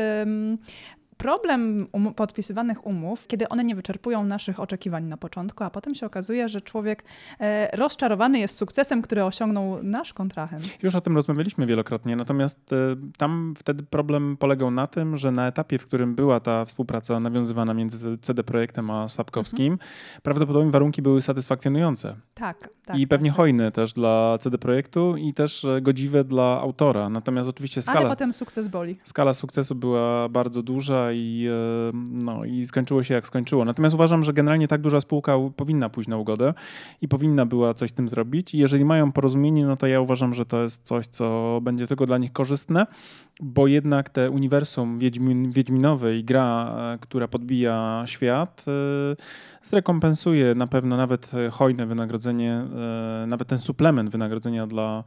problem 1.17 1.87
um 1.91 2.13
podpisywanych 2.13 2.87
umów, 2.87 3.27
kiedy 3.27 3.49
one 3.49 3.63
nie 3.63 3.75
wyczerpują 3.75 4.23
naszych 4.23 4.59
oczekiwań 4.59 5.03
na 5.03 5.17
początku, 5.17 5.63
a 5.63 5.69
potem 5.69 5.95
się 5.95 6.05
okazuje, 6.05 6.49
że 6.49 6.61
człowiek 6.61 7.03
e, 7.39 7.77
rozczarowany 7.77 8.39
jest 8.39 8.55
sukcesem, 8.55 9.01
który 9.01 9.23
osiągnął 9.23 9.83
nasz 9.83 10.13
kontrahent. 10.13 10.83
Już 10.83 10.95
o 10.95 11.01
tym 11.01 11.15
rozmawialiśmy 11.15 11.65
wielokrotnie, 11.65 12.15
natomiast 12.15 12.73
e, 12.73 12.75
tam 13.17 13.53
wtedy 13.57 13.83
problem 13.83 14.37
polegał 14.37 14.71
na 14.71 14.87
tym, 14.87 15.17
że 15.17 15.31
na 15.31 15.47
etapie, 15.47 15.79
w 15.79 15.87
którym 15.87 16.15
była 16.15 16.39
ta 16.39 16.65
współpraca 16.65 17.19
nawiązywana 17.19 17.73
między 17.73 18.17
CD 18.17 18.43
Projektem 18.43 18.91
a 18.91 19.07
Sapkowskim, 19.07 19.73
mhm. 19.73 19.89
prawdopodobnie 20.23 20.71
warunki 20.71 21.01
były 21.01 21.21
satysfakcjonujące. 21.21 22.15
Tak, 22.33 22.69
tak. 22.85 22.97
I 22.97 23.01
tak, 23.01 23.09
pewnie 23.09 23.29
tak, 23.29 23.37
hojne 23.37 23.71
też 23.71 23.93
dla 23.93 24.37
CD 24.39 24.57
Projektu 24.57 25.17
i 25.17 25.33
też 25.33 25.65
e, 25.65 25.81
godziwe 25.81 26.23
dla 26.23 26.61
autora. 26.61 27.09
Natomiast 27.09 27.49
oczywiście 27.49 27.81
skala... 27.81 27.99
Ale 27.99 28.09
potem 28.09 28.33
sukces 28.33 28.67
boli. 28.67 28.97
Skala 29.03 29.33
sukcesu 29.33 29.75
była 29.75 30.29
bardzo 30.29 30.63
duża 30.63 31.02
i, 31.11 31.47
e, 31.49 31.91
no, 32.23 32.45
i 32.45 32.65
skończyło 32.65 33.03
się 33.03 33.13
jak 33.13 33.27
skończyło. 33.27 33.65
Natomiast 33.65 33.95
uważam, 33.95 34.23
że 34.23 34.33
generalnie 34.33 34.67
tak 34.67 34.81
duża 34.81 35.01
spółka 35.01 35.37
powinna 35.55 35.89
pójść 35.89 36.09
na 36.09 36.17
ugodę 36.17 36.53
i 37.01 37.07
powinna 37.07 37.45
była 37.45 37.73
coś 37.73 37.89
z 37.89 37.93
tym 37.93 38.09
zrobić. 38.09 38.53
I 38.53 38.57
jeżeli 38.57 38.85
mają 38.85 39.11
porozumienie, 39.11 39.65
no 39.65 39.77
to 39.77 39.87
ja 39.87 40.01
uważam, 40.01 40.33
że 40.33 40.45
to 40.45 40.63
jest 40.63 40.83
coś, 40.83 41.07
co 41.07 41.59
będzie 41.63 41.87
tylko 41.87 42.05
dla 42.05 42.17
nich 42.17 42.33
korzystne, 42.33 42.87
bo 43.41 43.67
jednak 43.67 44.09
te 44.09 44.31
uniwersum 44.31 44.99
Wiedźmin, 44.99 45.51
Wiedźminowe 45.51 46.17
i 46.17 46.23
gra, 46.23 46.75
e, 46.77 46.97
która 47.01 47.27
podbija 47.27 48.03
świat, 48.05 48.65
e, 48.67 49.15
zrekompensuje 49.63 50.55
na 50.55 50.67
pewno 50.67 50.97
nawet 50.97 51.31
hojne 51.51 51.85
wynagrodzenie, 51.85 52.63
nawet 53.27 53.47
ten 53.47 53.57
suplement 53.57 54.09
wynagrodzenia 54.09 54.67
dla 54.67 55.03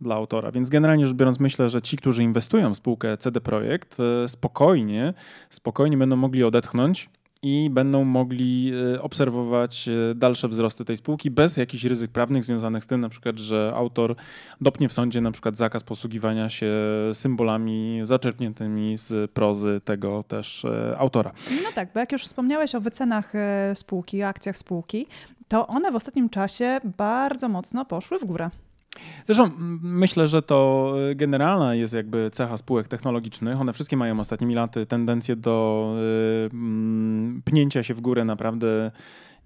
dla 0.00 0.14
autora. 0.14 0.52
Więc 0.52 0.68
generalnie 0.68 1.06
rzecz 1.06 1.16
biorąc, 1.16 1.40
myślę, 1.40 1.68
że 1.70 1.82
ci, 1.82 1.96
którzy 1.96 2.22
inwestują 2.22 2.74
w 2.74 2.76
spółkę 2.76 3.18
CD 3.18 3.40
Projekt, 3.40 3.96
e, 4.00 4.28
spokojnie, 4.28 5.14
spokojnie 5.50 5.96
będą 5.96 6.16
mogli 6.16 6.44
odetchnąć 6.44 7.10
i 7.42 7.70
będą 7.70 8.04
mogli 8.04 8.72
e, 8.94 9.02
obserwować 9.02 9.88
e, 9.88 10.14
dalsze 10.14 10.48
wzrosty 10.48 10.84
tej 10.84 10.96
spółki 10.96 11.30
bez 11.30 11.56
jakichś 11.56 11.84
ryzyk 11.84 12.10
prawnych 12.10 12.44
związanych 12.44 12.84
z 12.84 12.86
tym, 12.86 13.00
na 13.00 13.08
przykład, 13.08 13.38
że 13.38 13.72
autor 13.76 14.16
dopnie 14.60 14.88
w 14.88 14.92
sądzie 14.92 15.20
na 15.20 15.30
przykład 15.30 15.56
zakaz 15.56 15.84
posługiwania 15.84 16.48
się 16.48 16.72
symbolami 17.12 18.00
zaczerpniętymi 18.04 18.96
z 18.96 19.30
prozy 19.30 19.80
tego 19.84 20.24
też 20.28 20.66
autora. 20.98 21.32
No 21.64 21.68
tak, 21.74 21.88
bo 21.94 22.00
jak 22.00 22.12
już 22.12 22.22
wspomniałeś 22.22 22.74
o 22.74 22.80
wycenach 22.80 23.32
spółki, 23.74 24.22
akcjach 24.22 24.58
spółki, 24.58 25.06
to 25.48 25.66
one 25.66 25.92
w 25.92 25.96
ostatnim 25.96 26.28
czasie 26.28 26.80
bardzo 26.98 27.48
mocno 27.48 27.84
poszły 27.84 28.18
w 28.18 28.24
górę. 28.24 28.50
Zresztą 29.24 29.50
myślę, 29.82 30.28
że 30.28 30.42
to 30.42 30.92
y, 31.10 31.14
generalna 31.14 31.74
jest 31.74 31.94
jakby 31.94 32.30
cecha 32.30 32.56
spółek 32.56 32.88
technologicznych. 32.88 33.60
One 33.60 33.72
wszystkie 33.72 33.96
mają 33.96 34.20
ostatnimi 34.20 34.54
laty 34.54 34.86
tendencję 34.86 35.36
do 35.36 35.86
y, 36.46 36.50
pnięcia 37.44 37.82
się 37.82 37.94
w 37.94 38.00
górę 38.00 38.24
naprawdę 38.24 38.90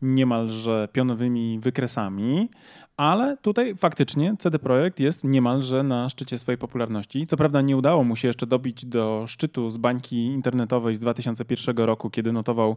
niemalże 0.04 0.88
pionowymi 0.92 1.58
wykresami, 1.58 2.49
ale 2.96 3.37
tutaj 3.37 3.75
faktycznie 3.76 4.34
CD 4.38 4.58
Projekt 4.58 5.00
jest 5.00 5.25
niemalże 5.25 5.82
na 5.82 6.08
szczycie 6.08 6.38
swojej 6.38 6.58
popularności. 6.58 7.26
Co 7.26 7.37
prawda 7.37 7.61
nie 7.61 7.76
udało 7.76 8.04
mu 8.04 8.16
się 8.16 8.28
jeszcze 8.28 8.46
dobić 8.46 8.87
do 8.87 9.25
szczytu 9.26 9.70
z 9.70 9.76
bańki 9.76 10.25
internetowej 10.25 10.94
z 10.94 10.99
2001 10.99 11.76
roku, 11.76 12.11
kiedy 12.11 12.32
notował 12.32 12.76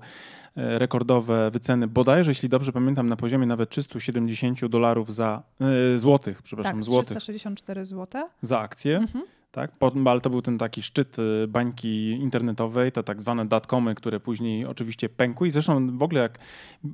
e, 0.56 0.80
rekordowe 0.80 1.52
wyceny, 1.52 1.88
bodajże, 1.88 2.32
jeśli 2.32 2.50
dobrze 2.50 2.72
pamiętam, 2.72 3.10
na 3.10 3.16
poziomie 3.16 3.48
nawet 3.48 3.70
370 3.70 4.66
dolarów 4.66 5.14
za 5.14 5.44
e, 5.94 5.98
złotych, 5.98 6.42
przepraszam, 6.42 6.74
tak, 6.74 6.84
złotych. 6.84 7.18
364 7.18 7.86
zł. 7.86 8.24
Za 8.42 8.60
akcję. 8.60 8.98
Mhm 8.98 9.37
tak? 9.52 9.72
Ale 10.06 10.22
to 10.22 10.30
był 10.30 10.42
ten 10.42 10.58
taki 10.58 10.84
szczyt 10.84 11.20
y, 11.20 11.48
bańki 11.48 12.10
internetowej, 12.12 12.92
te 12.92 13.04
tak 13.04 13.22
zwane 13.22 13.46
datcomy, 13.46 13.96
które 13.96 14.20
później 14.20 14.66
oczywiście 14.66 15.10
pękły. 15.10 15.48
I 15.48 15.52
zresztą 15.52 15.98
w 15.98 16.04
ogóle 16.04 16.22
jak 16.22 16.40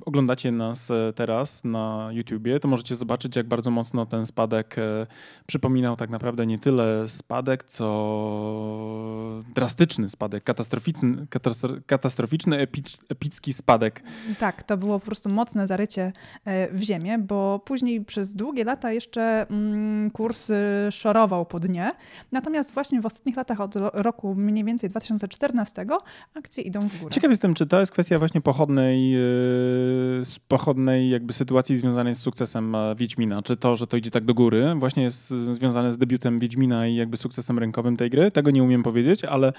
oglądacie 0.06 0.52
nas 0.52 0.90
e, 0.90 1.12
teraz 1.14 1.64
na 1.64 2.08
YouTubie, 2.12 2.60
to 2.60 2.68
możecie 2.68 2.96
zobaczyć, 2.96 3.36
jak 3.36 3.48
bardzo 3.48 3.70
mocno 3.70 4.06
ten 4.06 4.26
spadek 4.26 4.78
e, 4.78 5.06
przypominał 5.46 5.96
tak 5.96 6.10
naprawdę 6.10 6.46
nie 6.46 6.58
tyle 6.58 7.08
spadek, 7.08 7.64
co 7.64 9.42
drastyczny 9.54 10.08
spadek, 10.08 10.44
katastroficzny, 10.44 11.26
katastroficzny 11.86 12.58
epicki 13.08 13.52
spadek. 13.52 14.02
Tak, 14.38 14.62
to 14.62 14.76
było 14.76 15.00
po 15.00 15.06
prostu 15.06 15.28
mocne 15.28 15.66
zarycie 15.66 16.12
e, 16.44 16.72
w 16.72 16.82
ziemię, 16.82 17.18
bo 17.18 17.58
później 17.58 18.04
przez 18.04 18.34
długie 18.34 18.64
lata 18.64 18.92
jeszcze 18.92 19.46
mm, 19.50 20.10
kurs 20.10 20.52
szorował 20.90 21.46
po 21.46 21.60
dnie. 21.60 21.92
Natomiast 22.44 22.74
właśnie 22.74 23.00
w 23.00 23.06
ostatnich 23.06 23.36
latach, 23.36 23.60
od 23.60 23.74
roku 23.92 24.34
mniej 24.34 24.64
więcej 24.64 24.90
2014, 24.90 25.86
akcje 26.34 26.64
idą 26.64 26.88
w 26.88 26.98
górę. 26.98 27.10
Ciekaw 27.10 27.30
jestem, 27.30 27.54
czy 27.54 27.66
to 27.66 27.80
jest 27.80 27.92
kwestia 27.92 28.18
właśnie 28.18 28.40
pochodnej, 28.40 29.10
yy, 29.10 30.22
pochodnej 30.48 31.10
jakby 31.10 31.32
sytuacji 31.32 31.76
związanej 31.76 32.14
z 32.14 32.18
sukcesem 32.18 32.74
e, 32.74 32.94
Wiedźmina. 32.94 33.42
Czy 33.42 33.56
to, 33.56 33.76
że 33.76 33.86
to 33.86 33.96
idzie 33.96 34.10
tak 34.10 34.24
do 34.24 34.34
góry, 34.34 34.74
właśnie 34.76 35.02
jest 35.02 35.28
związane 35.28 35.92
z 35.92 35.98
debiutem 35.98 36.38
Wiedźmina 36.38 36.86
i 36.86 36.94
jakby 36.94 37.16
sukcesem 37.16 37.58
rynkowym 37.58 37.96
tej 37.96 38.10
gry? 38.10 38.30
Tego 38.30 38.50
nie 38.50 38.62
umiem 38.62 38.82
powiedzieć, 38.82 39.24
ale 39.24 39.52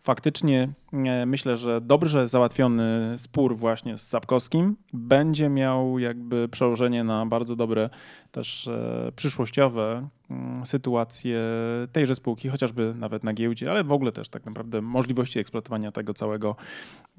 faktycznie 0.00 0.68
e, 0.92 1.26
myślę, 1.26 1.56
że 1.56 1.80
dobrze 1.80 2.28
załatwiony 2.28 3.14
spór 3.16 3.56
właśnie 3.56 3.98
z 3.98 4.08
Sapkowskim 4.08 4.76
będzie 4.92 5.48
miał 5.48 5.98
jakby 5.98 6.48
przełożenie 6.48 7.04
na 7.04 7.26
bardzo 7.26 7.56
dobre 7.56 7.90
też 8.32 8.68
e, 8.68 9.12
przyszłościowe 9.16 10.08
mm, 10.30 10.66
sytuacje 10.66 11.40
tejże 11.92 12.14
spółki, 12.14 12.48
chociażby 12.48 12.94
nawet 12.98 13.24
na 13.24 13.32
giełdzie, 13.32 13.70
ale 13.70 13.84
w 13.84 13.92
ogóle 13.92 14.12
też 14.12 14.28
tak 14.28 14.46
naprawdę 14.46 14.82
możliwości 14.82 15.38
eksploatowania 15.38 15.92
tego 15.92 16.14
całego 16.14 16.56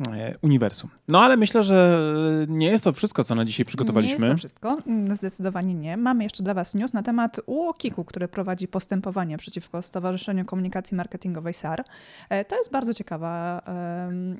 e, 0.07 0.35
uniwersum. 0.41 0.89
No 1.07 1.21
ale 1.21 1.37
myślę, 1.37 1.63
że 1.63 1.99
nie 2.47 2.67
jest 2.67 2.83
to 2.83 2.93
wszystko, 2.93 3.23
co 3.23 3.35
na 3.35 3.45
dzisiaj 3.45 3.65
przygotowaliśmy. 3.65 4.19
Nie 4.19 4.25
jest 4.25 4.35
to 4.35 4.37
wszystko, 4.37 4.77
mm, 4.87 5.15
zdecydowanie 5.15 5.73
nie. 5.73 5.97
Mamy 5.97 6.23
jeszcze 6.23 6.43
dla 6.43 6.53
Was 6.53 6.75
news 6.75 6.93
na 6.93 7.03
temat 7.03 7.39
UOKiK-u, 7.45 8.05
który 8.05 8.27
prowadzi 8.27 8.67
postępowanie 8.67 9.37
przeciwko 9.37 9.81
Stowarzyszeniu 9.81 10.45
Komunikacji 10.45 10.97
Marketingowej 10.97 11.53
SAR. 11.53 11.83
E, 12.29 12.45
to 12.45 12.57
jest 12.57 12.71
bardzo 12.71 12.93
ciekawa 12.93 13.61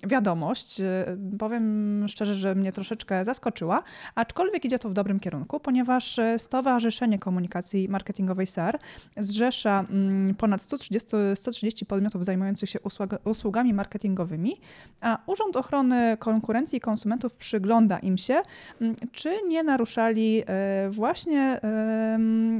wiadomość. 0.08 0.82
Powiem 1.39 2.06
szczerze, 2.08 2.36
że 2.36 2.56
mnie 2.56 2.72
troszeczkę 2.72 3.25
zaskoczyła, 3.25 3.84
aczkolwiek 4.15 4.65
idzie 4.65 4.80
to 4.80 4.89
w 4.89 4.94
dobrym 4.94 5.20
kierunku, 5.20 5.60
ponieważ 5.60 6.20
Stowarzyszenie 6.38 6.62
Stowarzyszenie 6.63 7.20
Komunikacji 7.20 7.89
Marketingowej 7.89 8.48
SAR 8.48 8.79
zrzesza 9.17 9.86
mm, 9.89 10.36
ponad 10.36 10.62
130, 10.62 11.08
130 11.36 11.86
podmiotów 11.86 12.25
zajmujących 12.25 12.70
się 12.70 12.79
usługami 13.24 13.74
marketingowymi, 13.74 14.55
a 15.01 15.17
Urząd 15.25 15.58
Ochrony 15.58 16.17
Konkurencji 16.20 16.77
i 16.77 16.82
Konsumentów 16.82 17.38
przygląda 17.38 18.00
im 18.00 18.17
się, 18.17 18.41
mm, 18.82 18.96
czy 19.12 19.29
nie 19.48 19.63
naruszali 19.63 20.43
e, 20.48 20.89
właśnie 20.89 21.60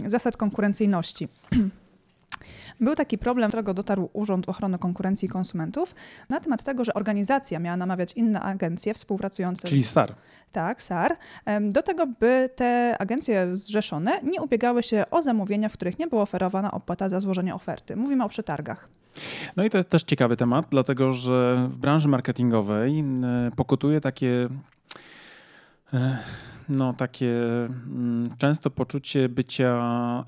zasad 0.06 0.38
konkurencyjności. 0.38 1.28
Był 2.84 2.96
taki 2.96 3.18
problem, 3.18 3.50
którego 3.50 3.74
dotarł 3.74 4.10
Urząd 4.14 4.50
Ochrony 4.50 4.80
Konkurencji 4.80 5.26
i 5.26 5.30
Konsumentów 5.30 5.96
na 6.30 6.40
temat 6.40 6.64
tego, 6.64 6.84
że 6.84 6.94
organizacja 6.94 7.60
miała 7.60 7.78
namawiać 7.78 8.14
inne 8.14 8.42
agencje 8.42 8.94
współpracujące. 8.94 9.68
Czyli 9.68 9.84
SAR. 9.84 10.16
Tak, 10.52 10.84
SAR. 10.84 11.18
Do 11.62 11.84
tego, 11.84 12.08
by 12.08 12.50
te 12.56 12.96
agencje 13.00 13.48
zrzeszone 13.54 14.20
nie 14.24 14.42
ubiegały 14.42 14.84
się 14.84 15.04
o 15.12 15.22
zamówienia, 15.22 15.70
w 15.70 15.74
których 15.74 16.00
nie 16.00 16.08
była 16.08 16.22
oferowana 16.22 16.72
opłata 16.72 17.10
za 17.10 17.20
złożenie 17.20 17.56
oferty. 17.56 17.96
Mówimy 17.96 18.24
o 18.24 18.30
przetargach. 18.30 18.90
No 19.56 19.64
i 19.64 19.70
to 19.70 19.78
jest 19.78 19.90
też 19.90 20.04
ciekawy 20.04 20.38
temat, 20.38 20.66
dlatego 20.70 21.14
że 21.14 21.68
w 21.70 21.78
branży 21.78 22.08
marketingowej 22.08 23.04
pokutuje 23.56 24.02
takie 24.02 24.50
e, 25.94 26.18
no, 26.70 26.94
takie 26.94 27.32
mm, 27.66 28.24
często 28.38 28.70
poczucie 28.70 29.30
bycia 29.30 30.24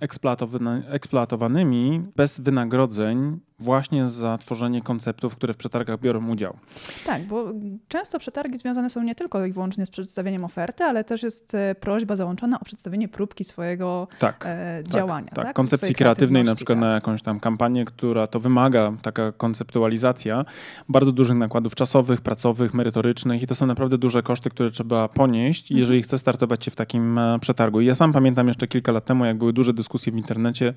eksploatowanymi 0.90 2.04
bez 2.16 2.40
wynagrodzeń 2.40 3.40
właśnie 3.60 4.08
za 4.08 4.38
tworzenie 4.38 4.82
konceptów, 4.82 5.36
które 5.36 5.54
w 5.54 5.58
przetargach 5.58 6.00
biorą 6.00 6.30
udział. 6.30 6.58
Tak, 7.06 7.28
bo 7.28 7.52
często 7.88 8.20
przetargi 8.20 8.58
związane 8.58 8.90
są 8.90 9.04
nie 9.04 9.16
tylko 9.16 9.46
i 9.46 9.52
wyłącznie 9.52 9.86
z 9.86 9.90
przedstawieniem 9.90 10.44
oferty, 10.44 10.84
ale 10.84 11.04
też 11.04 11.24
jest 11.24 11.56
e, 11.56 11.76
prośba 11.76 12.16
załączona 12.16 12.60
o 12.60 12.66
przedstawienie 12.66 13.08
próbki 13.08 13.44
swojego 13.44 14.08
tak, 14.20 14.46
e, 14.48 14.84
tak 14.84 14.94
działania. 14.94 15.32
Tak, 15.36 15.46
tak. 15.46 15.56
koncepcji 15.56 15.96
kreatywnej 15.96 16.44
na 16.44 16.56
przykład 16.56 16.76
tak. 16.76 16.82
na 16.82 16.94
jakąś 16.94 17.22
tam 17.22 17.40
kampanię, 17.40 17.86
która 17.86 18.28
to 18.28 18.40
wymaga, 18.40 18.94
taka 19.02 19.32
konceptualizacja, 19.32 20.46
bardzo 20.90 21.12
dużych 21.12 21.38
nakładów 21.38 21.76
czasowych, 21.76 22.22
pracowych, 22.22 22.74
merytorycznych 22.74 23.42
i 23.42 23.48
to 23.48 23.56
są 23.56 23.66
naprawdę 23.66 23.98
duże 23.98 24.24
koszty, 24.24 24.50
które 24.50 24.72
trzeba 24.72 25.08
ponieść, 25.08 25.72
mhm. 25.72 25.80
jeżeli 25.80 26.04
chce 26.04 26.18
startować 26.18 26.66
się 26.66 26.72
w 26.72 26.76
takim 26.76 27.18
e, 27.18 27.40
przetargu. 27.40 27.82
I 27.82 27.86
ja 27.86 27.96
sam 27.96 28.14
pamiętam 28.14 28.48
jeszcze 28.48 28.68
kilka 28.68 28.92
lat 28.92 29.06
temu, 29.06 29.26
jak 29.26 29.38
były 29.38 29.54
duże 29.54 29.74
dyskusje 29.74 30.12
w 30.12 30.16
internecie, 30.16 30.74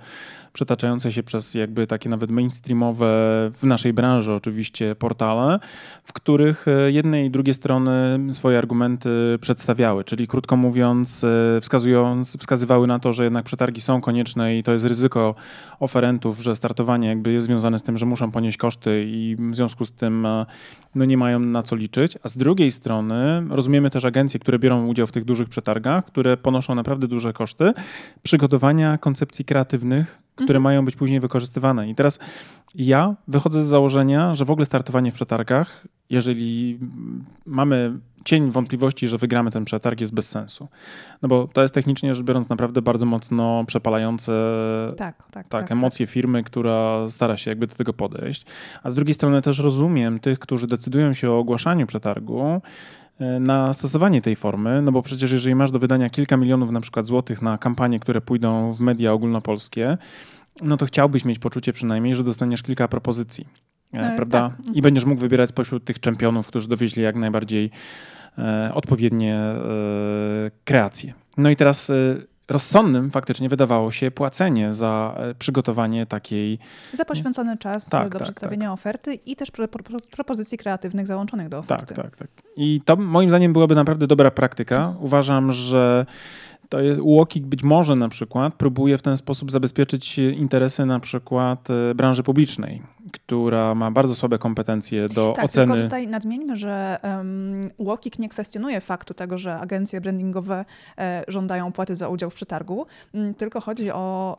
przetaczające 0.52 1.12
się 1.12 1.22
przez 1.22 1.54
jakby 1.54 1.86
takie 1.86 2.08
nawet 2.08 2.30
mainstream 2.30 2.67
streamowe 2.68 3.06
w 3.52 3.62
naszej 3.62 3.92
branży 3.92 4.32
oczywiście 4.32 4.94
portale, 4.94 5.58
w 6.04 6.12
których 6.12 6.68
e, 6.68 6.92
jednej 6.92 7.26
i 7.26 7.30
drugie 7.30 7.54
strony 7.54 8.18
swoje 8.32 8.58
argumenty 8.58 9.38
przedstawiały, 9.40 10.04
czyli 10.04 10.26
krótko 10.26 10.56
mówiąc 10.56 11.24
e, 11.24 11.60
wskazując, 11.60 12.36
wskazywały 12.36 12.86
na 12.86 12.98
to, 12.98 13.12
że 13.12 13.24
jednak 13.24 13.44
przetargi 13.44 13.80
są 13.80 14.00
konieczne 14.00 14.58
i 14.58 14.62
to 14.62 14.72
jest 14.72 14.84
ryzyko 14.84 15.34
oferentów, 15.80 16.40
że 16.40 16.56
startowanie 16.56 17.08
jakby 17.08 17.32
jest 17.32 17.46
związane 17.46 17.78
z 17.78 17.82
tym, 17.82 17.96
że 17.96 18.06
muszą 18.06 18.30
ponieść 18.30 18.56
koszty 18.56 19.04
i 19.06 19.36
w 19.50 19.56
związku 19.56 19.86
z 19.86 19.92
tym 19.92 20.26
e, 20.26 20.46
no 20.94 21.04
nie 21.04 21.16
mają 21.16 21.40
na 21.40 21.62
co 21.62 21.76
liczyć, 21.76 22.18
a 22.22 22.28
z 22.28 22.36
drugiej 22.36 22.72
strony 22.72 23.42
rozumiemy 23.50 23.90
też 23.90 24.04
agencje, 24.04 24.40
które 24.40 24.58
biorą 24.58 24.86
udział 24.86 25.06
w 25.06 25.12
tych 25.12 25.24
dużych 25.24 25.48
przetargach, 25.48 26.04
które 26.04 26.36
ponoszą 26.36 26.74
naprawdę 26.74 27.08
duże 27.08 27.32
koszty 27.32 27.72
przygotowania 28.22 28.98
koncepcji 28.98 29.44
kreatywnych, 29.44 30.27
które 30.44 30.56
mhm. 30.56 30.62
mają 30.62 30.84
być 30.84 30.96
później 30.96 31.20
wykorzystywane. 31.20 31.88
I 31.88 31.94
teraz 31.94 32.18
ja 32.74 33.14
wychodzę 33.28 33.62
z 33.62 33.66
założenia, 33.66 34.34
że 34.34 34.44
w 34.44 34.50
ogóle 34.50 34.66
startowanie 34.66 35.10
w 35.10 35.14
przetargach, 35.14 35.86
jeżeli 36.10 36.78
mamy 37.46 37.98
cień 38.24 38.50
wątpliwości, 38.50 39.08
że 39.08 39.18
wygramy 39.18 39.50
ten 39.50 39.64
przetarg, 39.64 40.00
jest 40.00 40.14
bez 40.14 40.28
sensu. 40.28 40.68
No 41.22 41.28
bo 41.28 41.48
to 41.52 41.62
jest 41.62 41.74
technicznie 41.74 42.14
rzecz 42.14 42.24
biorąc 42.24 42.48
naprawdę 42.48 42.82
bardzo 42.82 43.06
mocno 43.06 43.64
przepalające 43.66 44.32
tak, 44.96 45.16
tak, 45.16 45.30
tak, 45.30 45.48
tak 45.48 45.72
emocje 45.72 46.06
tak. 46.06 46.12
firmy, 46.12 46.42
która 46.42 47.08
stara 47.08 47.36
się 47.36 47.50
jakby 47.50 47.66
do 47.66 47.74
tego 47.74 47.92
podejść. 47.92 48.46
A 48.82 48.90
z 48.90 48.94
drugiej 48.94 49.14
strony 49.14 49.42
też 49.42 49.58
rozumiem 49.58 50.18
tych, 50.18 50.38
którzy 50.38 50.66
decydują 50.66 51.14
się 51.14 51.30
o 51.30 51.38
ogłaszaniu 51.38 51.86
przetargu, 51.86 52.60
na 53.40 53.72
stosowanie 53.72 54.22
tej 54.22 54.36
formy, 54.36 54.82
no 54.82 54.92
bo 54.92 55.02
przecież 55.02 55.32
jeżeli 55.32 55.54
masz 55.54 55.70
do 55.70 55.78
wydania 55.78 56.10
kilka 56.10 56.36
milionów 56.36 56.70
na 56.70 56.80
przykład 56.80 57.06
złotych 57.06 57.42
na 57.42 57.58
kampanie, 57.58 58.00
które 58.00 58.20
pójdą 58.20 58.74
w 58.74 58.80
media 58.80 59.12
ogólnopolskie, 59.12 59.98
no 60.62 60.76
to 60.76 60.86
chciałbyś 60.86 61.24
mieć 61.24 61.38
poczucie 61.38 61.72
przynajmniej, 61.72 62.14
że 62.14 62.24
dostaniesz 62.24 62.62
kilka 62.62 62.88
propozycji. 62.88 63.46
E, 63.92 64.16
prawda? 64.16 64.50
Tak. 64.50 64.76
I 64.76 64.82
będziesz 64.82 65.04
mógł 65.04 65.20
wybierać 65.20 65.50
spośród 65.50 65.84
tych 65.84 66.00
czempionów, 66.00 66.46
którzy 66.46 66.68
dowieźli 66.68 67.02
jak 67.02 67.16
najbardziej 67.16 67.70
e, 68.38 68.70
odpowiednie 68.74 69.34
e, 69.34 69.60
kreacje. 70.64 71.14
No 71.36 71.50
i 71.50 71.56
teraz 71.56 71.90
e, 71.90 71.94
rozsądnym 72.48 73.10
faktycznie 73.10 73.48
wydawało 73.48 73.90
się 73.90 74.10
płacenie 74.10 74.74
za 74.74 75.14
e, 75.18 75.34
przygotowanie 75.34 76.06
takiej. 76.06 76.58
Za 76.92 77.04
poświęcony 77.04 77.56
czas 77.56 77.88
tak, 77.88 78.08
do 78.08 78.18
tak, 78.18 78.22
przedstawienia 78.22 78.66
tak. 78.66 78.74
oferty 78.74 79.14
i 79.14 79.36
też 79.36 79.50
pro, 79.50 79.68
pro, 79.68 79.98
propozycji 80.10 80.58
kreatywnych 80.58 81.06
załączonych 81.06 81.48
do 81.48 81.58
oferty. 81.58 81.94
Tak, 81.94 82.04
tak, 82.04 82.16
tak. 82.16 82.28
I 82.56 82.80
to 82.84 82.96
moim 82.96 83.30
zdaniem 83.30 83.52
byłaby 83.52 83.74
naprawdę 83.74 84.06
dobra 84.06 84.30
praktyka. 84.30 84.94
Uważam, 85.00 85.52
że 85.52 86.06
to 86.68 86.80
jest, 86.80 87.00
UOKiK 87.00 87.46
być 87.46 87.62
może 87.62 87.96
na 87.96 88.08
przykład 88.08 88.54
próbuje 88.54 88.98
w 88.98 89.02
ten 89.02 89.16
sposób 89.16 89.50
zabezpieczyć 89.50 90.18
interesy 90.18 90.86
na 90.86 91.00
przykład 91.00 91.68
e, 91.70 91.94
branży 91.94 92.22
publicznej, 92.22 92.82
która 93.12 93.74
ma 93.74 93.90
bardzo 93.90 94.14
słabe 94.14 94.38
kompetencje 94.38 95.08
do 95.08 95.32
tak, 95.36 95.44
oceny. 95.44 95.72
Tylko 95.72 95.84
tutaj 95.84 96.08
nadmieńmy, 96.08 96.56
że 96.56 96.98
um, 97.02 97.70
UOKiK 97.76 98.18
nie 98.18 98.28
kwestionuje 98.28 98.80
faktu 98.80 99.14
tego, 99.14 99.38
że 99.38 99.58
agencje 99.58 100.00
brandingowe 100.00 100.64
e, 100.98 101.24
żądają 101.28 101.72
płaty 101.72 101.96
za 101.96 102.08
udział 102.08 102.30
w 102.30 102.34
przetargu, 102.34 102.86
m, 103.14 103.20
mm, 103.20 103.34
tylko 103.34 103.60
chodzi 103.60 103.90
o 103.90 104.36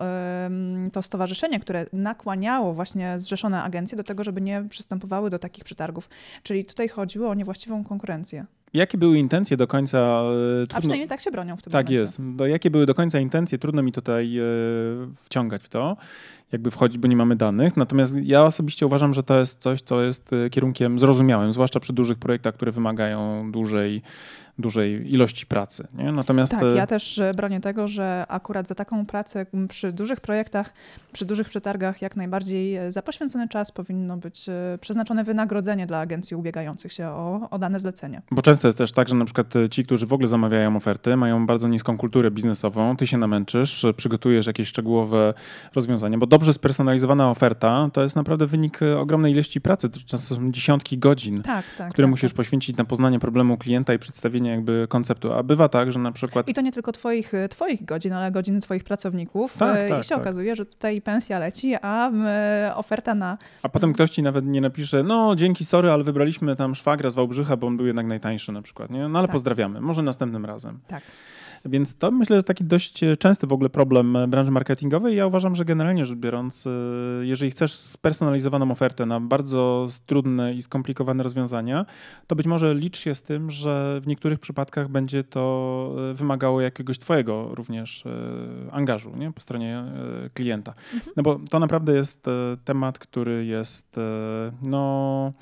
to 0.94 1.02
stowarzyszenie, 1.02 1.60
które 1.60 1.86
nakłaniało 1.94 2.74
właśnie 2.74 3.20
zrzeszone 3.20 3.64
agencje 3.64 3.98
do 3.98 4.04
tego, 4.04 4.24
żeby 4.24 4.42
nie 4.42 4.66
przystępowały 4.70 5.30
do 5.30 5.40
takich 5.40 5.64
przetargów. 5.64 6.10
Czyli 6.44 6.66
tutaj 6.66 6.90
chodziło 6.90 7.30
o 7.30 7.34
niewłaściwą 7.34 7.84
konkurencję. 7.84 8.46
Jakie 8.74 8.98
były 8.98 9.18
intencje 9.18 9.58
do 9.58 9.68
końca. 9.68 9.98
E, 9.98 10.24
trudno... 10.58 10.78
A 10.78 10.80
przynajmniej 10.80 11.08
tak 11.10 11.22
się 11.22 11.32
bronią 11.32 11.58
w 11.58 11.62
tym 11.62 11.72
Tak 11.72 11.86
momencie. 11.86 12.02
jest. 12.02 12.22
Do 12.36 12.48
jakie 12.48 12.72
były 12.72 12.86
do 12.86 12.94
końca 12.94 13.20
intencje, 13.20 13.58
trudno 13.58 13.84
mi 13.84 13.92
tutaj 13.92 14.38
e, 14.38 14.44
wciągać 15.16 15.64
w 15.64 15.70
to, 15.70 15.98
jakby 16.51 16.72
wchodzić, 16.72 16.98
bo 16.98 17.08
nie 17.08 17.15
mamy 17.15 17.36
danych. 17.36 17.77
Natomiast 17.77 18.15
ja 18.24 18.44
osobiście 18.44 18.86
uważam, 18.86 19.13
że 19.13 19.24
to 19.24 19.39
jest 19.39 19.62
coś, 19.62 19.82
co 19.82 20.01
jest 20.01 20.34
e, 20.34 20.50
kierunkiem 20.50 21.00
zrozumiałym, 21.00 21.53
zwłaszcza 21.53 21.79
przy 21.79 21.94
dużych 21.94 22.18
projektach, 22.18 22.56
które 22.56 22.72
wymagają 22.72 23.51
dużej 23.51 24.01
dużej 24.60 25.13
ilości 25.13 25.46
pracy. 25.46 25.88
Nie? 25.94 26.12
Natomiast 26.12 26.51
tak, 26.51 26.62
ja 26.75 26.88
też 26.88 27.22
bronię 27.36 27.60
tego, 27.60 27.88
że 27.88 28.25
akurat 28.27 28.68
za 28.68 28.75
taką 28.75 29.06
pracę 29.06 29.46
przy 29.70 29.91
dużych 29.94 30.20
projektach, 30.22 30.74
przy 31.12 31.25
dużych 31.25 31.50
przetargach 31.50 32.01
jak 32.01 32.15
najbardziej 32.15 32.91
za 32.91 33.01
poświęcony 33.01 33.48
czas 33.48 33.72
powinno 33.72 34.18
być 34.18 34.46
przeznaczone 34.82 35.24
wynagrodzenie 35.24 35.88
dla 35.88 36.00
agencji 36.00 36.36
ubiegających 36.36 36.94
się 36.94 37.08
o, 37.08 37.48
o 37.50 37.60
dane 37.60 37.79
zlecenie. 37.79 38.22
Bo 38.32 38.41
często 38.41 38.68
jest 38.68 38.77
też 38.77 38.91
tak, 38.91 39.10
że 39.10 39.15
na 39.15 39.25
przykład 39.25 39.53
ci, 39.72 39.86
którzy 39.86 40.06
w 40.06 40.13
ogóle 40.13 40.27
zamawiają 40.27 40.75
oferty, 40.75 41.18
mają 41.18 41.46
bardzo 41.46 41.68
niską 41.68 41.98
kulturę 41.98 42.32
biznesową, 42.32 42.98
ty 42.98 43.08
się 43.08 43.18
namęczysz, 43.18 43.86
przygotujesz 43.98 44.48
jakieś 44.48 44.68
szczegółowe 44.68 45.34
rozwiązania, 45.75 46.18
bo 46.18 46.27
dobrze 46.27 46.38
spersonalizowana 46.53 47.29
oferta 47.29 47.89
to 47.93 48.03
jest 48.03 48.15
naprawdę 48.15 48.48
wynik 48.48 48.79
ogromnej 48.98 49.31
ilości 49.31 49.62
pracy, 49.62 49.89
to 49.89 50.00
często 50.05 50.36
są 50.36 50.51
dziesiątki 50.51 50.98
godzin, 50.98 51.41
tak, 51.41 51.65
tak, 51.77 51.91
które 51.91 52.05
tak, 52.05 52.10
musisz 52.10 52.31
tak. 52.31 52.36
poświęcić 52.36 52.77
na 52.77 52.86
poznanie 52.86 53.19
problemu 53.19 53.58
klienta 53.58 53.93
i 53.93 54.00
przedstawienie 54.00 54.51
jakby 54.51 54.86
konceptu. 54.89 55.34
A 55.34 55.43
bywa 55.43 55.69
tak, 55.69 55.91
że 55.91 56.00
na 56.00 56.12
przykład... 56.12 56.50
I 56.50 56.53
to 56.53 56.62
nie 56.62 56.72
tylko 56.72 56.91
twoich, 56.91 57.31
twoich 57.50 57.86
godzin, 57.86 58.13
ale 58.13 58.31
godziny 58.31 58.62
twoich 58.62 58.84
pracowników. 58.84 59.58
Tak, 59.58 59.77
e, 59.77 59.89
tak, 59.89 60.01
I 60.01 60.03
się 60.03 60.10
tak. 60.10 60.19
okazuje, 60.19 60.55
że 60.55 60.65
tutaj 60.65 61.01
pensja 61.01 61.39
leci, 61.39 61.75
a 61.81 62.12
e, 62.12 62.72
oferta 62.75 63.15
na... 63.15 63.38
A 63.63 63.69
potem 63.69 63.93
ktoś 63.93 64.10
ci 64.10 64.24
nawet 64.24 64.46
nie 64.46 64.62
napisze, 64.62 65.03
no 65.03 65.36
dzięki, 65.36 65.65
sorry, 65.65 65.91
ale 65.91 66.03
wybraliśmy 66.03 66.55
tam 66.55 66.75
szwagra 66.75 67.10
z 67.10 67.13
Wałbrzycha, 67.13 67.58
bo 67.58 67.67
on 67.67 67.77
był 67.77 67.86
jednak 67.86 68.05
najtańszy 68.05 68.51
na 68.51 68.62
przykład, 68.62 68.89
nie? 68.89 69.08
No 69.08 69.19
ale 69.19 69.27
pozdrawiamy, 69.27 69.81
może 69.81 70.01
następnym 70.01 70.46
razem. 70.46 70.79
Tak. 70.88 71.03
Więc 71.66 71.96
to 71.96 72.12
myślę, 72.12 72.34
że 72.34 72.38
jest 72.38 72.48
taki 72.48 72.63
dość 72.63 73.01
częsty 73.20 73.48
w 73.48 73.54
ogóle 73.54 73.70
problem 73.70 74.18
branży 74.28 74.51
marketingowej. 74.51 75.16
Ja 75.16 75.28
uważam, 75.28 75.56
że 75.56 75.66
generalnie 75.66 76.06
rzecz 76.06 76.18
biorąc, 76.18 76.66
y, 76.66 76.70
jeżeli 77.22 77.51
chcesz 77.51 77.74
spersonalizowaną 77.74 78.72
ofertę 78.72 79.06
na 79.06 79.20
bardzo 79.20 79.88
trudne 80.06 80.54
i 80.54 80.62
skomplikowane 80.62 81.24
rozwiązania, 81.24 81.86
to 82.28 82.36
być 82.36 82.48
może 82.48 82.75
licz 82.75 82.98
się 82.98 83.16
z 83.16 83.22
tym, 83.22 83.51
że 83.51 84.00
w 84.04 84.08
niektórych 84.08 84.39
przypadkach 84.39 84.89
będzie 84.89 85.24
to 85.24 85.96
wymagało 86.13 86.62
jakiegoś 86.62 87.00
twojego 87.00 87.56
również 87.56 88.04
angażu 88.72 89.16
nie? 89.16 89.32
po 89.32 89.42
stronie 89.42 89.84
klienta. 90.34 90.74
Mhm. 90.94 91.13
No 91.18 91.24
bo 91.24 91.39
to 91.50 91.60
naprawdę 91.60 91.94
jest 91.94 92.25
temat, 92.66 93.00
który 93.00 93.46
jest 93.46 93.96
no 94.62 95.34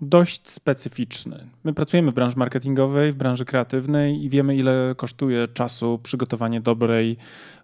dość 0.00 0.50
specyficzny. 0.50 1.46
My 1.64 1.72
pracujemy 1.72 2.10
w 2.10 2.14
branży 2.14 2.36
marketingowej, 2.36 3.12
w 3.12 3.16
branży 3.16 3.44
kreatywnej 3.44 4.24
i 4.24 4.28
wiemy, 4.28 4.56
ile 4.56 4.94
kosztuje 4.96 5.48
czasu 5.48 6.00
przygotowanie 6.02 6.60
dobrej 6.60 7.16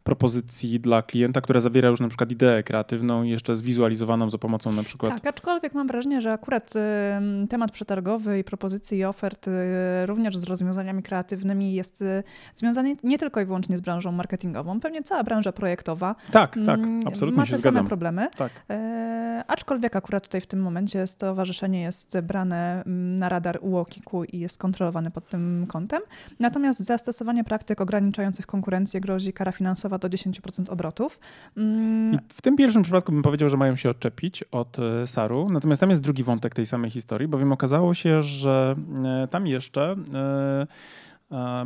propozycji 0.04 0.80
dla 0.80 1.02
klienta, 1.02 1.40
która 1.40 1.60
zawiera 1.60 1.88
już 1.88 2.00
na 2.00 2.08
przykład 2.08 2.32
ideę 2.32 2.62
kreatywną 2.62 3.22
i 3.22 3.30
jeszcze 3.30 3.56
zwizualizowaną 3.56 4.30
za 4.30 4.38
pomocą 4.38 4.72
na 4.72 4.82
przykład. 4.82 5.14
Tak, 5.14 5.26
aczkolwiek 5.26 5.74
mam 5.74 5.86
wrażenie, 5.86 6.20
że 6.20 6.32
akurat 6.32 6.72
y, 6.76 7.48
temat 7.48 7.72
przetargowy 7.72 8.38
i 8.38 8.44
propozycji 8.44 8.98
i 8.98 9.04
ofert 9.04 9.48
y, 9.48 9.50
również 10.06 10.36
z 10.36 10.44
rozwiązaniami 10.44 11.02
kreatywnymi 11.02 11.74
jest 11.74 12.02
y, 12.02 12.22
związany 12.54 12.96
nie 13.04 13.18
tylko 13.18 13.40
i 13.40 13.44
wyłącznie 13.44 13.76
z 13.76 13.80
branżą 13.80 14.12
marketingową. 14.12 14.80
Pewnie 14.80 15.02
cała 15.02 15.24
branża 15.24 15.52
projektowa. 15.52 16.14
Tak, 16.30 16.58
tak, 16.66 16.80
mm, 16.80 17.08
absolutnie 17.08 17.36
ma 17.36 17.46
te 17.46 17.50
się 17.50 17.58
same 17.58 17.84
problemy. 17.84 18.28
Tak. 18.36 18.52
E, 18.70 19.44
aczkolwiek 19.48 19.96
akurat 19.96 20.22
tutaj 20.22 20.40
w 20.40 20.46
tym 20.46 20.60
momencie 20.60 21.06
stowarzyszenie 21.06 21.82
jest 21.82 22.20
brane 22.20 22.82
mm, 22.86 23.18
na 23.18 23.28
radar 23.28 23.58
UOKiK-u 23.62 24.24
i 24.24 24.38
jest 24.38 24.58
kontrolowane 24.58 25.10
pod 25.10 25.28
tym 25.28 25.66
kątem. 25.68 26.02
Natomiast 26.40 26.80
zastosowanie 26.80 27.44
praktyk 27.44 27.80
ograniczających 27.80 28.46
konkurencję 28.46 29.00
grozi 29.00 29.32
kara 29.32 29.52
finansowa 29.52 29.91
do 29.98 30.08
10% 30.08 30.70
obrotów. 30.70 31.20
Mm. 31.56 32.18
w 32.28 32.42
tym 32.42 32.56
pierwszym 32.56 32.82
przypadku 32.82 33.12
bym 33.12 33.22
powiedział, 33.22 33.48
że 33.48 33.56
mają 33.56 33.76
się 33.76 33.90
odczepić 33.90 34.44
od 34.50 34.78
e, 34.78 35.06
SAR-u, 35.06 35.48
natomiast 35.50 35.80
tam 35.80 35.90
jest 35.90 36.02
drugi 36.02 36.22
wątek 36.22 36.54
tej 36.54 36.66
samej 36.66 36.90
historii, 36.90 37.28
bowiem 37.28 37.52
okazało 37.52 37.94
się, 37.94 38.22
że 38.22 38.74
e, 39.04 39.28
tam 39.28 39.46
jeszcze 39.46 39.96
e, 40.14 40.66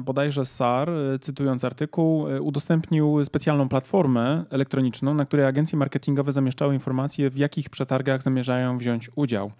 bodajże 0.00 0.44
SAR, 0.44 0.90
cytując 1.20 1.64
artykuł, 1.64 2.26
udostępnił 2.40 3.24
specjalną 3.24 3.68
platformę 3.68 4.44
elektroniczną, 4.50 5.14
na 5.14 5.24
której 5.24 5.46
agencje 5.46 5.78
marketingowe 5.78 6.32
zamieszczały 6.32 6.74
informacje, 6.74 7.30
w 7.30 7.36
jakich 7.36 7.70
przetargach 7.70 8.22
zamierzają 8.22 8.78
wziąć 8.78 9.10
udział. 9.14 9.52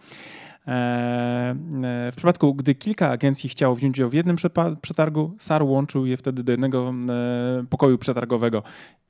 E, 0.66 0.70
e, 0.70 2.12
w 2.12 2.16
przypadku, 2.16 2.54
gdy 2.54 2.74
kilka 2.74 3.10
agencji 3.10 3.48
chciało 3.48 3.74
wziąć 3.74 3.96
udział 3.96 4.10
w 4.10 4.14
jednym 4.14 4.36
przetargu, 4.82 5.34
SAR 5.38 5.62
łączył 5.62 6.06
je 6.06 6.16
wtedy 6.16 6.42
do 6.42 6.52
jednego 6.52 6.94
e, 7.08 7.64
pokoju 7.70 7.98
przetargowego. 7.98 8.62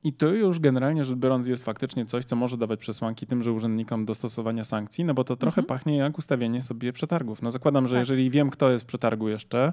I 0.04 0.12
to 0.12 0.26
już 0.26 0.60
generalnie 0.60 1.04
rzecz 1.04 1.16
biorąc 1.16 1.46
jest 1.46 1.64
faktycznie 1.64 2.06
coś, 2.06 2.24
co 2.24 2.36
może 2.36 2.56
dawać 2.56 2.80
przesłanki 2.80 3.26
tymże 3.26 3.52
urzędnikom 3.52 4.04
do 4.04 4.14
stosowania 4.14 4.64
sankcji, 4.64 5.04
no 5.04 5.14
bo 5.14 5.24
to 5.24 5.36
trochę 5.36 5.60
mhm. 5.60 5.66
pachnie 5.66 5.96
jak 5.96 6.18
ustawienie 6.18 6.62
sobie 6.62 6.92
przetargów. 6.92 7.42
No 7.42 7.50
zakładam, 7.50 7.88
że 7.88 7.94
tak. 7.94 8.00
jeżeli 8.00 8.30
wiem, 8.30 8.50
kto 8.50 8.70
jest 8.70 8.84
w 8.84 8.88
przetargu 8.88 9.28
jeszcze 9.28 9.72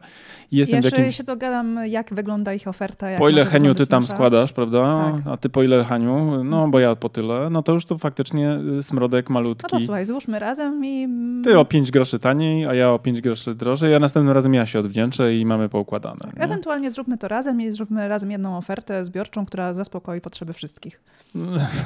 i 0.51 0.57
jestem 0.57 0.77
jeszcze 0.77 0.95
w 0.95 0.99
jakimś... 0.99 1.17
się 1.17 1.23
dogadam, 1.23 1.79
jak 1.85 2.13
wygląda 2.13 2.53
ich 2.53 2.67
oferta. 2.67 3.07
Po 3.17 3.29
ile 3.29 3.45
Heniu 3.45 3.75
ty 3.75 3.87
tam 3.87 4.07
składasz, 4.07 4.53
prawda? 4.53 5.11
Tak. 5.15 5.33
A 5.33 5.37
ty 5.37 5.49
po 5.49 5.63
ile 5.63 5.83
Haniu? 5.83 6.43
No 6.43 6.67
bo 6.67 6.79
ja 6.79 6.95
po 6.95 7.09
tyle. 7.09 7.49
No 7.49 7.63
to 7.63 7.73
już 7.73 7.85
to 7.85 7.97
faktycznie 7.97 8.59
y, 8.79 8.83
smrodek 8.83 9.29
malutki. 9.29 9.67
No 9.73 9.79
to 9.79 9.85
słuchaj, 9.85 10.05
złóżmy 10.05 10.39
razem 10.39 10.85
i... 10.85 11.07
Ty 11.43 11.59
o 11.59 11.65
5 11.73 11.91
groszy 11.91 12.19
taniej, 12.19 12.65
a 12.65 12.73
ja 12.73 12.91
o 12.91 12.99
5 12.99 13.21
groszy 13.21 13.55
drożej, 13.55 13.95
a 13.95 13.99
następnym 13.99 14.33
razem 14.33 14.53
ja 14.53 14.65
się 14.65 14.79
odwdzięczę 14.79 15.35
i 15.35 15.45
mamy 15.45 15.69
poukładane. 15.69 16.19
Tak. 16.19 16.33
Ewentualnie 16.37 16.91
zróbmy 16.91 17.17
to 17.17 17.27
razem 17.27 17.61
i 17.61 17.71
zróbmy 17.71 18.07
razem 18.07 18.31
jedną 18.31 18.57
ofertę 18.57 19.05
zbiorczą, 19.05 19.45
która 19.45 19.73
zaspokoi 19.73 20.21
potrzeby 20.21 20.53
wszystkich. 20.53 21.01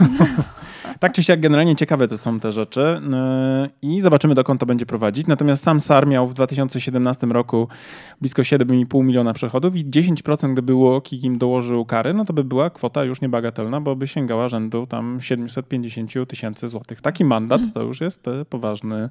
tak 0.99 1.11
czy 1.11 1.23
siak, 1.23 1.39
generalnie 1.39 1.75
ciekawe 1.75 2.07
to 2.07 2.17
są 2.17 2.39
te 2.39 2.51
rzeczy 2.51 2.79
yy, 2.81 3.69
i 3.81 4.01
zobaczymy, 4.01 4.35
dokąd 4.35 4.59
to 4.59 4.65
będzie 4.65 4.85
prowadzić. 4.85 5.27
Natomiast 5.27 5.63
sam 5.63 5.81
SAR 5.81 6.07
miał 6.07 6.27
w 6.27 6.33
2017 6.33 7.27
roku 7.27 7.67
blisko 8.21 8.41
7,5 8.41 9.03
miliona 9.03 9.33
przechodów 9.33 9.75
i 9.75 9.85
10% 9.85 10.53
gdyby 10.53 10.61
było 10.61 11.01
kim 11.01 11.37
dołożył 11.37 11.85
kary, 11.85 12.13
no 12.13 12.25
to 12.25 12.33
by 12.33 12.43
była 12.43 12.69
kwota 12.69 13.03
już 13.03 13.21
niebagatelna, 13.21 13.81
bo 13.81 13.95
by 13.95 14.07
sięgała 14.07 14.47
rzędu 14.47 14.87
tam 14.87 15.21
750 15.21 16.11
tysięcy 16.27 16.67
złotych. 16.67 17.01
Taki 17.01 17.25
mandat 17.25 17.61
to 17.73 17.83
już 17.83 18.01
jest 18.01 18.27
e, 18.27 18.45
poważny, 18.45 19.09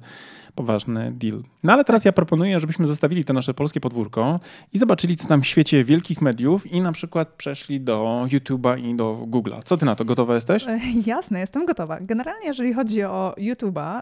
poważny 0.67 1.11
deal. 1.11 1.43
No 1.63 1.73
ale 1.73 1.83
teraz 1.83 2.05
ja 2.05 2.11
proponuję, 2.11 2.59
żebyśmy 2.59 2.87
zostawili 2.87 3.25
to 3.25 3.33
nasze 3.33 3.53
polskie 3.53 3.79
podwórko 3.79 4.39
i 4.73 4.77
zobaczyli, 4.77 5.17
co 5.17 5.27
tam 5.27 5.41
w 5.41 5.47
świecie 5.47 5.83
wielkich 5.83 6.21
mediów 6.21 6.71
i 6.71 6.81
na 6.81 6.91
przykład 6.91 7.27
przeszli 7.27 7.81
do 7.81 8.25
YouTube'a 8.27 8.79
i 8.79 8.95
do 8.95 9.25
Google'a. 9.27 9.63
Co 9.63 9.77
ty 9.77 9.85
na 9.85 9.95
to? 9.95 10.05
Gotowa 10.05 10.35
jesteś? 10.35 10.67
E, 10.67 10.79
jasne, 11.05 11.39
jestem 11.39 11.65
gotowa. 11.65 11.97
Generalnie, 12.01 12.47
jeżeli 12.47 12.73
chodzi 12.73 13.03
o 13.03 13.35
YouTube'a 13.37 14.01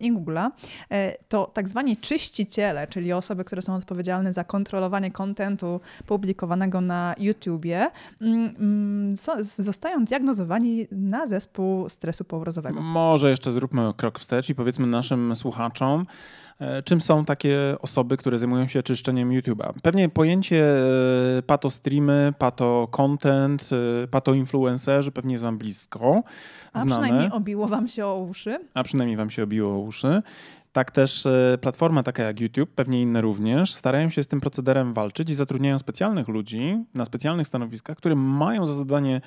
i 0.00 0.12
Google'a, 0.12 0.50
e, 0.90 1.16
to 1.28 1.50
tak 1.54 1.68
zwani 1.68 1.96
czyściciele, 1.96 2.86
czyli 2.86 3.12
osoby, 3.12 3.44
które 3.44 3.62
są 3.62 3.74
odpowiedzialne 3.74 4.32
za 4.32 4.44
kontrolowanie 4.44 5.10
kontentu 5.10 5.80
publikowanego 6.06 6.80
na 6.80 7.14
YouTubie, 7.18 7.90
mm, 8.20 8.54
mm, 8.58 9.16
zostają 9.40 10.04
diagnozowani 10.04 10.86
na 10.90 11.26
zespół 11.26 11.88
stresu 11.88 12.24
powrozowego. 12.24 12.80
Może 12.80 13.30
jeszcze 13.30 13.52
zróbmy 13.52 13.92
krok 13.96 14.18
wstecz 14.18 14.48
i 14.48 14.54
powiedzmy 14.54 14.86
naszym 14.86 15.36
słuchaczom, 15.36 16.01
E, 16.62 16.82
czym 16.82 17.00
są 17.00 17.24
takie 17.24 17.76
osoby, 17.80 18.16
które 18.16 18.38
zajmują 18.38 18.66
się 18.66 18.82
czyszczeniem 18.82 19.30
YouTube'a? 19.30 19.72
Pewnie 19.82 20.08
pojęcie 20.08 20.64
e, 21.38 21.42
pato 21.42 21.70
streamy, 21.70 22.32
pato 22.38 22.88
content, 22.90 23.70
e, 24.04 24.06
pato 24.06 24.34
influencerzy 24.34 25.12
pewnie 25.12 25.32
jest 25.32 25.44
wam 25.44 25.58
blisko. 25.58 26.22
Znane. 26.74 26.94
A 26.94 26.98
przynajmniej 26.98 27.30
obiło 27.30 27.68
wam 27.68 27.88
się 27.88 28.06
o 28.06 28.18
uszy. 28.18 28.58
A 28.74 28.82
przynajmniej 28.82 29.16
wam 29.16 29.30
się 29.30 29.42
obiło 29.42 29.74
o 29.74 29.78
uszy. 29.78 30.22
Tak 30.72 30.90
też 30.90 31.28
platforma 31.60 32.02
taka 32.02 32.22
jak 32.22 32.40
YouTube, 32.40 32.70
pewnie 32.74 33.02
inne 33.02 33.20
również, 33.20 33.74
starają 33.74 34.10
się 34.10 34.22
z 34.22 34.26
tym 34.26 34.40
procederem 34.40 34.94
walczyć 34.94 35.30
i 35.30 35.34
zatrudniają 35.34 35.78
specjalnych 35.78 36.28
ludzi 36.28 36.84
na 36.94 37.04
specjalnych 37.04 37.46
stanowiskach, 37.46 37.96
które 37.96 38.14
mają 38.14 38.66
za 38.66 38.74
zadanie 38.74 39.20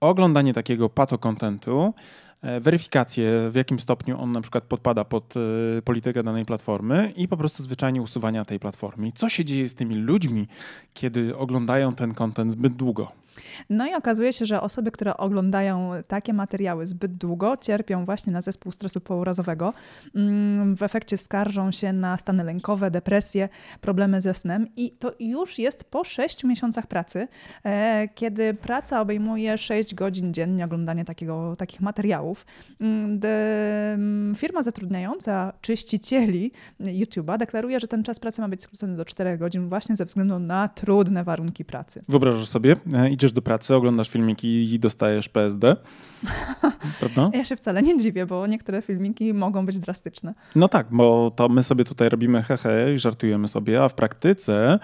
oglądanie 0.00 0.54
takiego 0.54 0.88
pato-contentu, 0.88 1.92
E, 2.31 2.31
weryfikację, 2.60 3.50
w 3.50 3.54
jakim 3.54 3.80
stopniu 3.80 4.20
on 4.20 4.32
na 4.32 4.40
przykład 4.40 4.64
podpada 4.64 5.04
pod 5.04 5.34
e, 5.36 5.82
politykę 5.82 6.22
danej 6.22 6.44
platformy 6.44 7.12
i 7.16 7.28
po 7.28 7.36
prostu 7.36 7.62
zwyczajnie 7.62 8.02
usuwania 8.02 8.44
tej 8.44 8.60
platformy. 8.60 9.12
co 9.14 9.28
się 9.28 9.44
dzieje 9.44 9.68
z 9.68 9.74
tymi 9.74 9.94
ludźmi, 9.94 10.48
kiedy 10.94 11.36
oglądają 11.36 11.94
ten 11.94 12.14
content 12.14 12.52
zbyt 12.52 12.72
długo? 12.72 13.21
No 13.70 13.86
i 13.86 13.94
okazuje 13.94 14.32
się, 14.32 14.46
że 14.46 14.60
osoby, 14.60 14.90
które 14.90 15.16
oglądają 15.16 15.90
takie 16.08 16.32
materiały 16.32 16.86
zbyt 16.86 17.14
długo, 17.14 17.56
cierpią 17.56 18.04
właśnie 18.04 18.32
na 18.32 18.42
zespół 18.42 18.72
stresu 18.72 19.00
pourazowego. 19.00 19.72
Mm, 20.14 20.76
w 20.76 20.82
efekcie 20.82 21.16
skarżą 21.16 21.70
się 21.70 21.92
na 21.92 22.16
stany 22.16 22.44
lękowe, 22.44 22.90
depresje, 22.90 23.48
problemy 23.80 24.20
ze 24.20 24.34
snem 24.34 24.66
i 24.76 24.90
to 24.90 25.12
już 25.20 25.58
jest 25.58 25.84
po 25.84 26.04
6 26.04 26.44
miesiącach 26.44 26.86
pracy, 26.86 27.28
e, 27.64 28.08
kiedy 28.14 28.54
praca 28.54 29.00
obejmuje 29.00 29.58
6 29.58 29.94
godzin 29.94 30.34
dziennie 30.34 30.64
oglądania 30.64 31.04
takiego, 31.04 31.56
takich 31.56 31.80
materiałów. 31.80 32.46
Mm, 32.80 33.20
mm, 33.24 34.34
firma 34.34 34.62
zatrudniająca 34.62 35.52
czyścicieli 35.60 36.52
YouTube'a 36.80 37.38
deklaruje, 37.38 37.80
że 37.80 37.88
ten 37.88 38.02
czas 38.02 38.20
pracy 38.20 38.40
ma 38.40 38.48
być 38.48 38.62
skrócony 38.62 38.96
do 38.96 39.04
4 39.04 39.38
godzin 39.38 39.68
właśnie 39.68 39.96
ze 39.96 40.04
względu 40.04 40.38
na 40.38 40.68
trudne 40.68 41.24
warunki 41.24 41.64
pracy. 41.64 42.04
Wyobrażasz 42.08 42.48
sobie, 42.48 42.76
e, 42.92 43.10
idziesz 43.22 43.32
do 43.32 43.42
pracy, 43.42 43.74
oglądasz 43.74 44.08
filmiki 44.08 44.74
i 44.74 44.78
dostajesz 44.78 45.28
PSD. 45.28 45.76
Prawda? 47.00 47.30
Ja 47.34 47.44
się 47.44 47.56
wcale 47.56 47.82
nie 47.82 47.98
dziwię, 47.98 48.26
bo 48.26 48.46
niektóre 48.46 48.82
filmiki 48.82 49.34
mogą 49.34 49.66
być 49.66 49.78
drastyczne. 49.78 50.34
No 50.56 50.68
tak, 50.68 50.86
bo 50.90 51.30
to 51.36 51.48
my 51.48 51.62
sobie 51.62 51.84
tutaj 51.84 52.08
robimy 52.08 52.42
hehe 52.42 52.94
i 52.94 52.98
żartujemy 52.98 53.48
sobie, 53.48 53.84
a 53.84 53.88
w 53.88 53.94
praktyce 53.94 54.78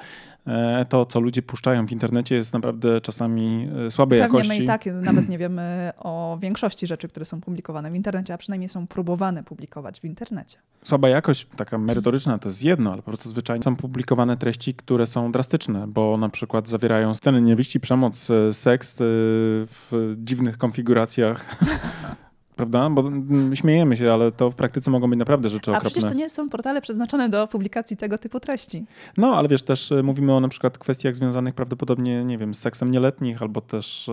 to, 0.88 1.06
co 1.06 1.20
ludzie 1.20 1.42
puszczają 1.42 1.86
w 1.86 1.92
internecie, 1.92 2.34
jest 2.34 2.52
naprawdę 2.52 3.00
czasami 3.00 3.68
e, 3.86 3.90
słabej 3.90 4.20
Pewnie 4.20 4.38
jakości. 4.38 4.58
my 4.58 4.64
i 4.64 4.66
tak 4.66 4.84
nawet 5.10 5.28
nie 5.28 5.38
wiemy 5.38 5.92
o 5.98 6.38
większości 6.40 6.86
rzeczy, 6.86 7.08
które 7.08 7.26
są 7.26 7.40
publikowane 7.40 7.90
w 7.90 7.94
internecie, 7.94 8.34
a 8.34 8.38
przynajmniej 8.38 8.68
są 8.68 8.86
próbowane 8.86 9.44
publikować 9.44 10.00
w 10.00 10.04
internecie. 10.04 10.58
Słaba 10.82 11.08
jakość, 11.08 11.46
taka 11.56 11.78
merytoryczna, 11.78 12.38
to 12.38 12.48
jest 12.48 12.62
jedno, 12.62 12.92
ale 12.92 13.02
po 13.02 13.06
prostu 13.06 13.28
zwyczajnie 13.28 13.62
są 13.62 13.76
publikowane 13.76 14.36
treści, 14.36 14.74
które 14.74 15.06
są 15.06 15.32
drastyczne, 15.32 15.86
bo 15.86 16.16
na 16.16 16.28
przykład 16.28 16.68
zawierają 16.68 17.14
sceny 17.14 17.42
nienawiści, 17.42 17.80
przemoc, 17.80 18.30
e, 18.30 18.52
seks 18.52 18.96
w 19.00 20.14
dziwnych 20.16 20.58
konfiguracjach. 20.58 21.46
prawda? 22.58 22.90
Bo 22.90 23.10
śmiejemy 23.54 23.96
się, 23.96 24.12
ale 24.12 24.32
to 24.32 24.50
w 24.50 24.54
praktyce 24.54 24.90
mogą 24.90 25.10
być 25.10 25.18
naprawdę 25.18 25.48
rzeczy 25.48 25.70
okropne. 25.70 25.88
A 25.88 25.90
przecież 25.90 26.10
to 26.10 26.18
nie 26.18 26.30
są 26.30 26.48
portale 26.48 26.80
przeznaczone 26.80 27.28
do 27.28 27.46
publikacji 27.46 27.96
tego 27.96 28.18
typu 28.18 28.40
treści. 28.40 28.84
No, 29.16 29.36
ale 29.36 29.48
wiesz, 29.48 29.62
też 29.62 29.92
e, 29.92 30.02
mówimy 30.02 30.32
o 30.32 30.40
na 30.40 30.48
przykład 30.48 30.78
kwestiach 30.78 31.16
związanych 31.16 31.54
prawdopodobnie, 31.54 32.24
nie 32.24 32.38
wiem, 32.38 32.54
z 32.54 32.58
seksem 32.58 32.90
nieletnich 32.90 33.42
albo 33.42 33.60
też... 33.60 34.08
E, 34.08 34.12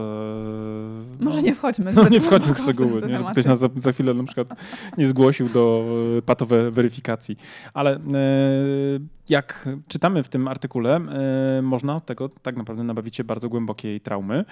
no, 1.19 1.25
Może 1.25 1.41
nie 1.41 1.55
wchodźmy 1.55 1.93
No 1.93 2.09
nie 2.09 2.21
wchodźmy 2.21 2.53
w 2.53 2.59
szczegóły, 2.59 3.01
nie, 3.01 3.17
żeby 3.17 3.31
ktoś 3.31 3.45
nas 3.45 3.59
za, 3.59 3.69
za, 3.75 3.91
chwilę 3.91 4.13
na 4.13 4.23
przykład 4.23 4.47
nie 4.97 5.07
zgłosił 5.07 5.49
do 5.49 5.85
e, 6.17 6.21
patowe 6.21 6.71
weryfikacji. 6.71 7.37
Ale 7.73 7.99
jak 9.29 9.69
czytamy 9.87 10.23
w 10.23 10.29
tym 10.29 10.47
artykule, 10.47 10.99
można 11.61 11.95
od 11.95 12.05
tego 12.05 12.29
tak 12.29 12.57
naprawdę 12.57 12.83
nabawić 12.83 13.15
się 13.15 13.23
bardzo 13.23 13.49
głębokiej 13.49 14.01
traumy. 14.01 14.45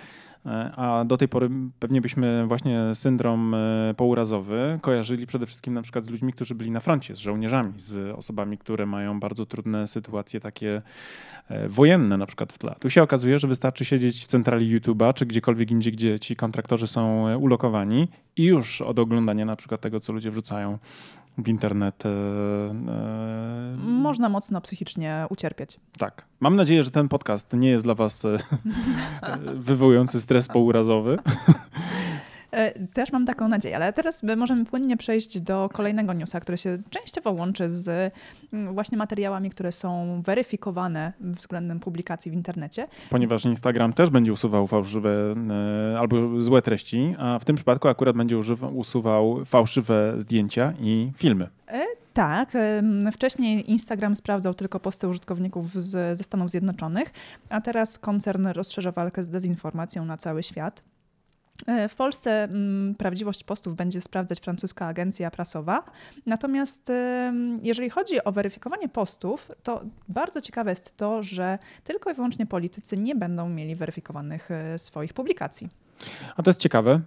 E, 0.46 0.72
a 0.76 1.06
do 1.06 1.18
tej 1.18 1.28
pory 1.28 1.50
pewnie 1.80 2.02
byśmy 2.02 2.48
właśnie 2.48 2.82
syndrom 2.94 3.56
e, 3.56 3.94
pourazowy 3.98 4.80
kojarzyli 4.82 5.28
przede 5.28 5.46
wszystkim 5.46 5.74
na 5.74 5.82
przykład 5.82 6.06
z 6.06 6.10
ludźmi, 6.10 6.34
którzy 6.34 6.56
byli 6.56 6.72
na 6.72 6.80
froncie, 6.80 7.16
z 7.16 7.20
żołnierzami, 7.20 7.74
z 7.78 8.18
osobami, 8.18 8.58
które 8.58 8.86
mają 8.86 9.20
bardzo 9.20 9.46
trudne 9.46 9.88
sytuacje 9.88 10.40
takie 10.40 10.82
e, 11.50 11.70
wojenne 11.70 12.18
na 12.18 12.26
przykład 12.26 12.54
w 12.54 12.58
tle. 12.58 12.76
Tu 12.80 12.90
się 12.90 13.04
okazuje, 13.04 13.40
że 13.40 13.48
wystarczy 13.48 13.86
siedzieć 13.86 14.24
w 14.24 14.28
centrali 14.28 14.80
YouTube'a 14.80 15.14
czy 15.14 15.26
gdziekolwiek 15.26 15.72
indziej, 15.72 15.94
gdzie 15.94 16.20
ci 16.20 16.36
kontraktorzy 16.36 16.88
są 16.88 17.36
ulokowani 17.38 18.08
i 18.38 18.44
już 18.44 18.82
od 18.82 19.00
oglądania 19.00 19.46
na 19.46 19.56
przykład 19.56 19.82
tego, 19.82 20.00
co 20.00 20.14
ludzie 20.14 20.32
wrzucają 20.32 20.78
w 21.38 21.48
internet. 21.48 22.06
E, 22.06 22.10
e, 22.10 23.76
Można 23.78 24.30
mocno 24.30 24.62
psychicznie 24.62 25.26
ucierpieć. 25.30 25.80
Tak. 25.98 26.26
Mam 26.40 26.56
nadzieję, 26.56 26.84
że 26.84 26.92
ten 26.92 27.10
podcast 27.10 27.54
nie 27.54 27.70
jest 27.70 27.86
dla 27.86 27.96
Was 27.96 28.26
e, 28.26 28.38
wywołujący 29.56 30.22
stres 30.22 30.48
pourazowy. 30.48 31.18
E, 32.54 32.88
też 32.88 33.12
mam 33.12 33.26
taką 33.26 33.48
nadzieję, 33.48 33.76
ale 33.76 33.94
teraz 33.94 34.24
możemy 34.38 34.66
płynnie 34.66 34.98
przejść 34.98 35.42
do 35.42 35.70
kolejnego 35.74 36.14
newsa, 36.14 36.40
który 36.40 36.58
się 36.58 36.78
częściowo 36.90 37.32
łączy 37.32 37.70
z 37.70 38.14
mm, 38.54 38.74
właśnie 38.74 38.98
materiałami, 38.98 39.50
które 39.50 39.72
są 39.72 40.22
weryfikowane 40.26 41.14
względem 41.20 41.80
publikacji 41.80 42.32
w 42.32 42.34
internecie. 42.34 42.88
Ponieważ 43.10 43.46
Instagram 43.46 43.94
też 43.94 44.10
będzie 44.10 44.34
usuwał 44.34 44.68
fałszywe 44.68 45.36
e, 45.94 46.00
albo 46.00 46.42
złe 46.44 46.62
treści, 46.62 47.16
a 47.20 47.40
w 47.40 47.46
tym 47.46 47.56
przypadku 47.56 47.88
akurat 47.88 48.16
będzie 48.16 48.38
usuwał 48.74 49.46
fałszywe 49.46 50.14
zdjęcia 50.18 50.74
i 50.80 51.12
filmy. 51.16 51.50
E, 51.68 51.86
tak. 52.14 52.58
Wcześniej 53.12 53.72
Instagram 53.72 54.16
sprawdzał 54.16 54.54
tylko 54.54 54.80
posty 54.80 55.08
użytkowników 55.08 55.74
z, 55.74 56.18
ze 56.18 56.24
Stanów 56.24 56.50
Zjednoczonych, 56.50 57.14
a 57.50 57.62
teraz 57.62 58.00
koncern 58.00 58.48
rozszerza 58.48 58.92
walkę 58.92 59.24
z 59.24 59.30
dezinformacją 59.30 60.06
na 60.06 60.18
cały 60.18 60.44
świat. 60.44 60.84
E, 61.68 61.90
w 61.90 61.96
Polsce 61.96 62.44
mm, 62.44 62.96
prawdziwość 62.96 63.44
postów 63.44 63.76
będzie 63.76 64.02
sprawdzać 64.02 64.40
francuska 64.40 64.88
agencja 64.88 65.32
prasowa. 65.32 65.84
Natomiast 66.26 66.92
jeżeli 67.62 67.90
chodzi 67.90 68.24
o 68.24 68.32
weryfikowanie 68.32 68.90
postów, 68.90 69.52
to 69.64 69.82
bardzo 70.10 70.42
ciekawe 70.42 70.70
jest 70.70 70.98
to, 70.98 71.24
że 71.24 71.60
tylko 71.84 72.12
i 72.12 72.14
wyłącznie 72.14 72.46
politycy 72.46 72.98
nie 72.98 73.16
będą 73.16 73.50
mieli 73.50 73.76
weryfikowanych 73.76 74.52
e, 74.52 74.80
swoich 74.80 75.14
publikacji. 75.14 75.70
A 76.36 76.44
to 76.44 76.50
jest 76.50 76.60
ciekawe, 76.60 77.02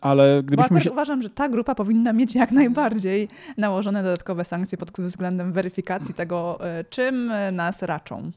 ale 0.00 0.42
gdybyśmy 0.42 0.80
się... 0.80 0.92
Uważam, 0.92 1.22
że 1.22 1.30
ta 1.30 1.48
grupa 1.48 1.74
powinna 1.74 2.12
mieć 2.12 2.34
jak 2.34 2.52
najbardziej 2.52 3.28
nałożone 3.56 4.02
dodatkowe 4.02 4.44
sankcje 4.44 4.78
pod 4.78 4.90
względem 4.90 5.52
weryfikacji 5.52 6.14
tego, 6.14 6.58
e, 6.60 6.84
czym 6.84 7.32
nas 7.52 7.82
raczą. 7.82 8.30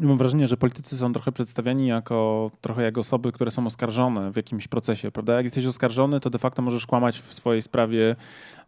Mam 0.00 0.18
wrażenie, 0.18 0.46
że 0.48 0.56
politycy 0.56 0.96
są 0.96 1.12
trochę 1.12 1.32
przedstawiani 1.32 1.86
jako 1.86 2.50
trochę 2.60 2.82
jak 2.82 2.98
osoby, 2.98 3.32
które 3.32 3.50
są 3.50 3.66
oskarżone 3.66 4.32
w 4.32 4.36
jakimś 4.36 4.68
procesie, 4.68 5.10
prawda? 5.10 5.34
Jak 5.34 5.44
jesteś 5.44 5.66
oskarżony, 5.66 6.20
to 6.20 6.30
de 6.30 6.38
facto 6.38 6.62
możesz 6.62 6.86
kłamać 6.86 7.20
w 7.20 7.34
swojej 7.34 7.62
sprawie 7.62 8.16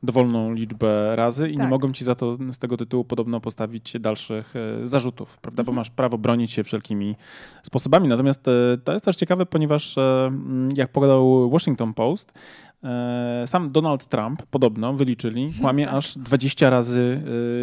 dowolną 0.03 0.53
liczbę 0.53 1.17
razy 1.17 1.49
i 1.49 1.57
tak. 1.57 1.63
nie 1.63 1.71
mogą 1.71 1.93
ci 1.93 2.05
za 2.05 2.15
to 2.15 2.37
z 2.53 2.59
tego 2.59 2.77
tytułu 2.77 3.05
podobno 3.05 3.41
postawić 3.41 3.97
dalszych 4.01 4.55
e, 4.57 4.87
zarzutów, 4.87 5.39
prawda? 5.39 5.63
Bo 5.63 5.71
mhm. 5.71 5.77
masz 5.77 5.91
prawo 5.91 6.19
bronić 6.19 6.53
się 6.53 6.65
wszelkimi 6.65 7.17
sposobami. 7.63 8.09
Natomiast 8.09 8.49
e, 8.49 8.53
to 8.85 8.93
jest 8.93 9.05
też 9.05 9.17
ciekawe, 9.17 9.47
ponieważ 9.47 9.99
e, 9.99 10.31
jak 10.77 10.93
pogadał 10.93 11.51
Washington 11.51 11.95
Post, 11.95 12.33
sam 13.47 13.71
Donald 13.73 14.07
Trump 14.07 14.43
podobno 14.43 14.93
wyliczyli, 14.93 15.53
kłamie 15.61 15.87
tak. 15.87 15.95
aż 15.95 16.19
20 16.19 16.71
razy 16.71 17.23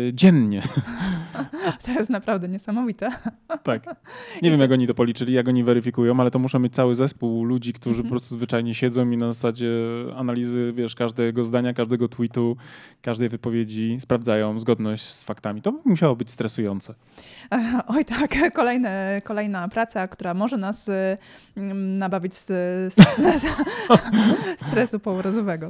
e, 0.09 0.13
dziennie. 0.13 0.61
To 1.85 1.91
jest 1.91 2.09
naprawdę 2.09 2.47
niesamowite. 2.47 3.09
Tak. 3.63 3.85
Nie 4.41 4.49
I 4.49 4.51
wiem, 4.51 4.59
to... 4.59 4.63
jak 4.63 4.71
oni 4.71 4.87
to 4.87 4.93
policzyli, 4.93 5.33
jak 5.33 5.47
oni 5.47 5.63
weryfikują, 5.63 6.19
ale 6.19 6.31
to 6.31 6.39
muszą 6.39 6.59
mieć 6.59 6.73
cały 6.73 6.95
zespół 6.95 7.43
ludzi, 7.43 7.73
którzy 7.73 7.95
mm 7.95 8.01
-hmm. 8.01 8.09
po 8.09 8.09
prostu 8.09 8.35
zwyczajnie 8.35 8.75
siedzą 8.75 9.11
i 9.11 9.17
na 9.17 9.33
zasadzie 9.33 9.71
analizy, 10.15 10.73
wiesz, 10.75 10.95
każdego 10.95 11.43
zdania, 11.43 11.73
każdego 11.73 12.07
tweetu, 12.07 12.57
każdej 13.01 13.29
wypowiedzi 13.29 13.97
sprawdzają 13.99 14.59
zgodność 14.59 15.03
z 15.03 15.23
faktami. 15.23 15.61
To 15.61 15.73
musiało 15.85 16.15
być 16.15 16.31
stresujące. 16.31 16.93
Oj 17.87 18.05
tak, 18.05 18.53
Kolejne, 18.53 19.21
kolejna 19.23 19.67
praca, 19.67 20.07
która 20.07 20.33
może 20.33 20.57
nas 20.57 20.91
nabawić 21.75 22.33
z, 22.33 22.47
z, 22.93 22.95
z 24.57 24.67
stresu 24.67 24.99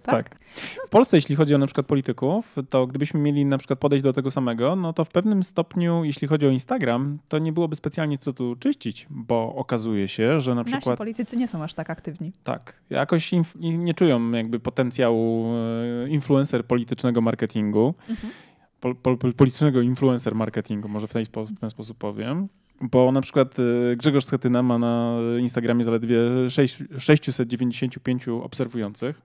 tak? 0.02 0.30
tak. 0.30 0.40
W 0.88 0.90
Polsce, 0.90 1.18
jeśli 1.18 1.36
chodzi 1.36 1.56
o 1.56 1.58
na 1.58 1.66
przykład 1.66 1.88
polityków, 1.88 2.56
to 2.70 2.88
gdybyśmy 2.88 3.20
mieli 3.20 3.46
na 3.46 3.58
przykład 3.58 3.80
podejść 3.80 4.04
do 4.04 4.14
tego 4.14 4.32
samego, 4.32 4.76
no 4.76 4.94
to 4.94 5.06
w 5.06 5.10
pewnym 5.10 5.44
stopniu, 5.44 6.04
jeśli 6.04 6.28
chodzi 6.28 6.48
o 6.48 6.50
Instagram, 6.50 7.20
to 7.28 7.38
nie 7.38 7.52
byłoby 7.52 7.76
specjalnie 7.76 8.18
co 8.18 8.34
tu 8.34 8.56
czyścić, 8.56 9.08
bo 9.10 9.56
okazuje 9.56 10.08
się, 10.08 10.42
że 10.42 10.56
na 10.56 10.64
przykład... 10.64 10.86
Nasi 10.86 10.98
politycy 10.98 11.38
nie 11.38 11.48
są 11.48 11.64
aż 11.64 11.74
tak 11.74 11.90
aktywni. 11.90 12.32
Tak. 12.44 12.74
Jakoś 12.90 13.32
nie 13.60 13.94
czują 13.94 14.32
jakby 14.32 14.60
potencjału 14.60 15.54
e, 15.56 16.10
influencer 16.10 16.66
politycznego 16.66 17.22
marketingu. 17.22 17.94
Mhm. 18.10 18.34
Po, 18.80 18.96
po, 18.96 19.18
politycznego 19.18 19.82
influencer 19.82 20.36
marketingu, 20.36 20.88
może 20.90 21.08
w 21.08 21.14
ten, 21.14 21.26
w 21.26 21.60
ten 21.60 21.70
sposób 21.70 21.98
powiem. 21.98 22.48
Bo 22.82 23.12
na 23.12 23.22
przykład 23.22 23.56
e, 23.60 23.96
Grzegorz 23.96 24.26
Schetyna 24.26 24.64
ma 24.64 24.78
na 24.78 25.18
Instagramie 25.40 25.84
zaledwie 25.84 26.18
6, 26.50 26.84
695 26.98 28.28
obserwujących. 28.28 29.22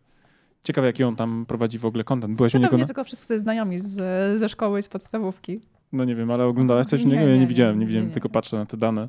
Ciekawe, 0.64 0.86
jaki 0.86 1.04
on 1.04 1.16
tam 1.16 1.46
prowadzi 1.48 1.78
w 1.78 1.84
ogóle 1.84 2.04
kontent. 2.04 2.36
Byłeś 2.36 2.54
u 2.54 2.58
niego? 2.58 2.76
Na... 2.76 2.86
tylko 2.86 3.04
wszyscy 3.04 3.38
znajomi 3.38 3.78
z, 3.78 3.94
ze 4.38 4.48
szkoły 4.48 4.78
i 4.78 4.82
z 4.82 4.88
podstawówki. 4.88 5.60
No 5.92 6.04
nie 6.04 6.14
wiem, 6.14 6.30
ale 6.30 6.44
oglądałaś 6.44 6.86
coś 6.86 7.04
u 7.04 7.08
niego? 7.08 7.22
Ja 7.28 7.36
nie, 7.36 7.46
widziałem, 7.46 7.78
nie, 7.78 7.86
widziałem, 7.86 8.10
tylko 8.10 8.28
patrzę 8.28 8.56
na 8.56 8.66
te 8.66 8.76
dane. 8.76 9.08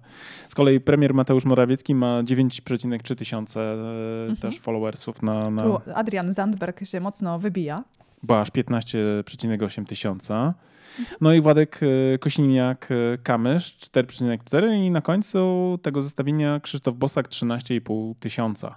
Z 0.49 0.55
kolei 0.55 0.79
premier 0.79 1.13
Mateusz 1.13 1.45
Morawiecki 1.45 1.95
ma 1.95 2.23
9,3 2.23 3.15
tysiące 3.15 3.59
e, 3.59 4.21
mhm. 4.21 4.37
też 4.37 4.59
followersów 4.59 5.21
na... 5.21 5.49
na... 5.49 5.61
Tu 5.61 5.79
Adrian 5.95 6.33
Zandberg 6.33 6.85
się 6.85 6.99
mocno 6.99 7.39
wybija. 7.39 7.83
Bo 8.23 8.41
aż 8.41 8.49
15,8 8.49 9.85
tysiąca. 9.85 10.53
No 11.21 11.33
i 11.33 11.41
Władek 11.41 11.79
e, 12.13 12.17
Kosiniak-Kamysz 12.17 13.89
4,4 13.93 14.73
i 14.73 14.91
na 14.91 15.01
końcu 15.01 15.79
tego 15.81 16.01
zestawienia 16.01 16.59
Krzysztof 16.59 16.95
Bosak 16.95 17.29
13,5 17.29 18.15
tysiąca. 18.19 18.75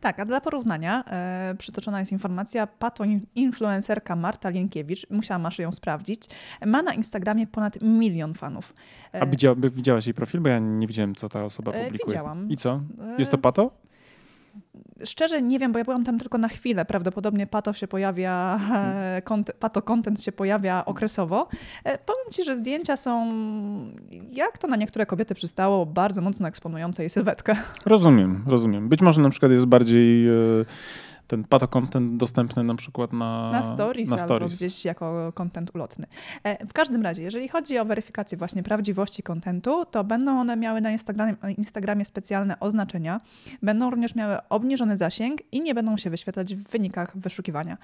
Tak, 0.00 0.20
a 0.20 0.24
dla 0.24 0.40
porównania 0.40 1.04
e, 1.04 1.54
przytoczona 1.58 2.00
jest 2.00 2.12
informacja, 2.12 2.66
pato 2.66 3.04
influencerka 3.34 4.16
Marta 4.16 4.48
Lienkiewicz, 4.48 5.10
musiałam 5.10 5.46
aż 5.46 5.58
ją 5.58 5.72
sprawdzić, 5.72 6.22
ma 6.66 6.82
na 6.82 6.94
Instagramie 6.94 7.46
ponad 7.46 7.82
milion 7.82 8.34
fanów. 8.34 8.74
E, 9.14 9.22
a 9.22 9.26
widziała, 9.26 9.56
widziałaś 9.56 10.06
jej 10.06 10.14
profil? 10.14 10.40
Bo 10.40 10.48
ja 10.48 10.58
nie 10.58 10.86
widziałem, 10.86 11.14
co 11.14 11.28
ta 11.28 11.44
osoba 11.44 11.72
e, 11.72 11.84
publikuje. 11.84 12.06
Widziałam. 12.06 12.50
I 12.50 12.56
co? 12.56 12.80
Jest 13.18 13.30
to 13.30 13.38
pato? 13.38 13.70
Szczerze 15.04 15.42
nie 15.42 15.58
wiem, 15.58 15.72
bo 15.72 15.78
ja 15.78 15.84
byłam 15.84 16.04
tam 16.04 16.18
tylko 16.18 16.38
na 16.38 16.48
chwilę. 16.48 16.84
Prawdopodobnie 16.84 17.46
pato 17.46 17.72
się 17.72 17.88
pojawia, 17.88 18.60
hmm. 18.68 19.44
pato 19.60 19.82
content 19.82 20.22
się 20.22 20.32
pojawia 20.32 20.84
okresowo. 20.84 21.48
E, 21.84 21.98
powiem 21.98 22.30
ci, 22.30 22.44
że 22.44 22.56
zdjęcia 22.56 22.96
są, 22.96 23.32
jak 24.30 24.58
to 24.58 24.68
na 24.68 24.76
niektóre 24.76 25.06
kobiety 25.06 25.34
przystało, 25.34 25.86
bardzo 25.86 26.20
mocno 26.20 26.48
eksponujące 26.48 27.02
jej 27.02 27.10
sylwetkę. 27.10 27.56
Rozumiem, 27.86 28.44
rozumiem. 28.46 28.88
Być 28.88 29.00
może 29.00 29.22
na 29.22 29.30
przykład 29.30 29.52
jest 29.52 29.66
bardziej 29.66 30.26
ten 31.26 31.44
pato 31.44 31.68
content 31.68 32.16
dostępny 32.16 32.64
na 32.64 32.74
przykład 32.74 33.12
na, 33.12 33.50
na 33.52 33.64
stories, 33.64 34.10
na 34.10 34.18
stories. 34.18 34.42
albo 34.42 34.46
gdzieś 34.46 34.84
jako 34.84 35.32
content 35.32 35.74
ulotny. 35.74 36.06
E, 36.44 36.66
w 36.66 36.72
każdym 36.72 37.02
razie, 37.02 37.22
jeżeli 37.22 37.48
chodzi 37.48 37.78
o 37.78 37.84
weryfikację 37.84 38.38
właśnie 38.38 38.62
prawdziwości 38.62 39.22
kontentu, 39.22 39.84
to 39.84 40.04
będą 40.04 40.40
one 40.40 40.56
miały 40.56 40.80
na 40.80 40.90
Instagramie, 40.90 41.34
Instagramie 41.58 42.04
specjalne 42.04 42.60
oznaczenia, 42.60 43.20
będą 43.62 43.90
również 43.90 44.14
miały 44.14 44.36
obniżony 44.48 44.96
zasięg 44.96 45.40
i 45.52 45.60
nie 45.60 45.74
będą 45.74 45.96
się 45.96 46.10
wyświetlać 46.10 46.54
w 46.54 46.68
wynikach 46.68 47.18
wyszukiwania. 47.18 47.76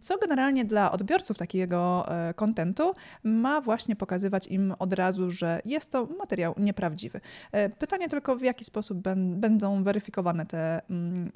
Co 0.00 0.18
generalnie 0.18 0.64
dla 0.64 0.92
odbiorców 0.92 1.38
takiego 1.38 2.06
kontentu 2.36 2.94
ma 3.24 3.60
właśnie 3.60 3.96
pokazywać 3.96 4.46
im 4.46 4.74
od 4.78 4.92
razu, 4.92 5.30
że 5.30 5.60
jest 5.64 5.92
to 5.92 6.08
materiał 6.18 6.54
nieprawdziwy. 6.58 7.20
E, 7.52 7.68
pytanie 7.70 8.08
tylko, 8.08 8.36
w 8.36 8.42
jaki 8.42 8.64
sposób 8.64 8.98
będą 9.16 9.84
weryfikowane 9.84 10.46
te 10.46 10.90
mm, 10.90 11.30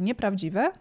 nieprawdziwe 0.00 0.72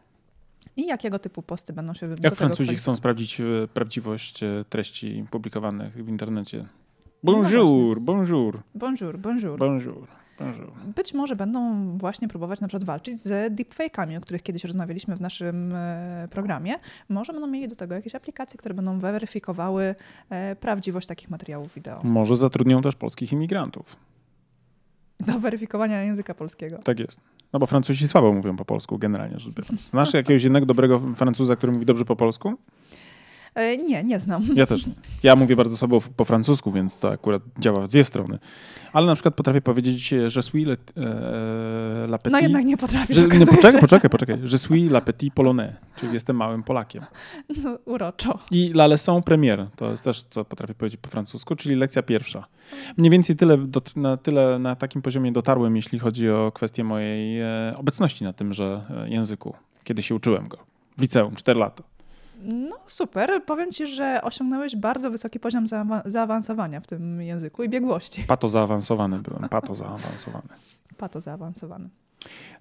i 0.78 0.86
jakiego 0.86 1.20
typu 1.20 1.42
posty 1.42 1.74
będą 1.74 1.94
się 1.94 2.16
Jak 2.22 2.36
Francuzi 2.36 2.76
chcą 2.76 2.96
sprawdzić 2.96 3.42
e, 3.42 3.46
prawdziwość 3.74 4.44
e, 4.44 4.66
treści 4.70 5.26
publikowanych 5.32 5.94
w 5.94 6.10
internecie? 6.10 6.66
Bonjour, 7.24 7.98
no 7.98 8.02
bonjour. 8.02 8.60
Bonjour, 8.76 9.18
bonjour. 9.18 9.60
Bonjour. 9.60 10.08
Bonjour. 10.40 10.72
Być 10.96 11.14
może 11.14 11.36
będą 11.36 11.88
właśnie 11.98 12.28
próbować 12.28 12.62
na 12.62 12.68
przykład 12.68 12.84
walczyć 12.84 13.20
z 13.20 13.56
deepfake'ami, 13.56 14.18
o 14.18 14.22
których 14.22 14.44
kiedyś 14.44 14.64
rozmawialiśmy 14.64 15.16
w 15.16 15.22
naszym 15.22 15.74
e, 15.76 16.28
programie. 16.32 16.76
Może 17.10 17.34
będą 17.34 17.48
mieli 17.48 17.68
do 17.68 17.76
tego 17.76 17.96
jakieś 17.96 18.16
aplikacje, 18.16 18.58
które 18.58 18.76
będą 18.76 19.00
weryfikowały 19.00 19.96
prawdziwość 20.60 21.08
takich 21.08 21.30
materiałów 21.30 21.74
wideo. 21.74 22.02
Może 22.04 22.36
zatrudnią 22.36 22.82
też 22.82 22.96
polskich 22.96 23.32
imigrantów. 23.32 23.96
Do 25.20 25.40
weryfikowania 25.40 26.04
języka 26.04 26.34
polskiego. 26.34 26.78
Tak 26.78 27.00
jest. 27.00 27.22
No 27.54 27.60
bo 27.60 27.66
Francuzi 27.66 28.08
słabo 28.08 28.34
mówią 28.34 28.56
po 28.56 28.66
polsku 28.66 28.98
generalnie 28.98 29.40
rzecz 29.40 29.54
biorąc. 29.54 29.90
Znasz 29.90 30.14
jakiegoś 30.14 30.44
jednego 30.44 30.66
dobrego 30.66 31.02
Francuza, 31.16 31.56
który 31.56 31.72
mówi 31.72 31.86
dobrze 31.86 32.06
po 32.06 32.16
polsku? 32.16 32.54
E, 33.60 33.78
nie, 33.78 34.04
nie 34.04 34.20
znam. 34.20 34.48
Ja 34.56 34.66
też 34.66 34.86
nie. 34.88 34.94
Ja 35.24 35.36
mówię 35.36 35.56
bardzo 35.56 35.78
słabo 35.78 36.02
po 36.16 36.26
francusku, 36.26 36.72
więc 36.72 37.00
to 37.00 37.12
akurat 37.12 37.42
działa 37.60 37.82
w 37.82 37.88
dwie 37.88 38.04
strony. 38.04 38.40
Ale 38.94 39.06
na 39.06 39.14
przykład 39.16 39.36
potrafię 39.36 39.62
powiedzieć, 39.62 40.14
że 40.28 40.44
suis 40.44 40.68
le, 40.68 40.74
e, 40.74 42.06
la 42.08 42.18
petit... 42.18 42.32
No 42.32 42.40
jednak 42.40 42.66
nie 42.66 42.78
potrafisz, 42.78 43.18
że, 43.18 43.28
nie, 43.28 43.46
Poczekaj, 43.46 43.82
poczekaj, 43.82 44.10
poczekaj. 44.10 44.40
Je 44.52 44.58
suis 44.58 44.92
la 44.92 45.02
petit 45.02 45.34
polonais, 45.34 45.74
czyli 45.96 46.14
jestem 46.14 46.36
małym 46.36 46.64
Polakiem. 46.64 47.06
No, 47.64 47.78
uroczo. 47.86 48.40
I 48.52 48.72
la 48.74 48.88
leçon 48.88 49.22
première, 49.22 49.68
to 49.76 49.92
jest 49.92 50.04
też, 50.04 50.24
co 50.24 50.46
potrafię 50.46 50.74
powiedzieć 50.74 51.00
po 51.02 51.10
francusku, 51.10 51.56
czyli 51.56 51.76
lekcja 51.76 52.04
pierwsza. 52.04 52.48
Mniej 52.98 53.12
więcej 53.12 53.36
tyle, 53.36 53.58
do, 53.58 53.82
na, 53.96 54.18
tyle 54.18 54.60
na 54.60 54.76
takim 54.76 55.02
poziomie 55.02 55.32
dotarłem, 55.32 55.76
jeśli 55.76 56.00
chodzi 56.00 56.30
o 56.30 56.52
kwestię 56.56 56.84
mojej 56.84 57.42
e, 57.42 57.74
obecności 57.78 58.24
na 58.24 58.34
tymże 58.34 58.82
e, 58.90 59.10
języku, 59.10 59.54
kiedy 59.84 60.04
się 60.04 60.16
uczyłem 60.16 60.48
go. 60.48 60.58
W 60.98 61.02
liceum, 61.02 61.36
4 61.36 61.60
lata. 61.60 61.84
No 62.44 62.76
super. 62.86 63.44
Powiem 63.46 63.72
ci, 63.72 63.88
że 63.88 64.22
osiągnąłeś 64.24 64.76
bardzo 64.76 65.12
wysoki 65.12 65.40
poziom 65.40 65.66
zaawansowania 66.06 66.82
w 66.82 66.88
tym 66.88 67.22
języku 67.22 67.64
i 67.64 67.70
biegłości. 67.70 68.24
Pato 68.28 68.50
zaawansowany 68.50 69.20
byłem, 69.20 69.50
pato 69.50 69.76
zaawansowany. 69.76 70.48
Pato 70.98 71.22
zaawansowany. 71.22 71.90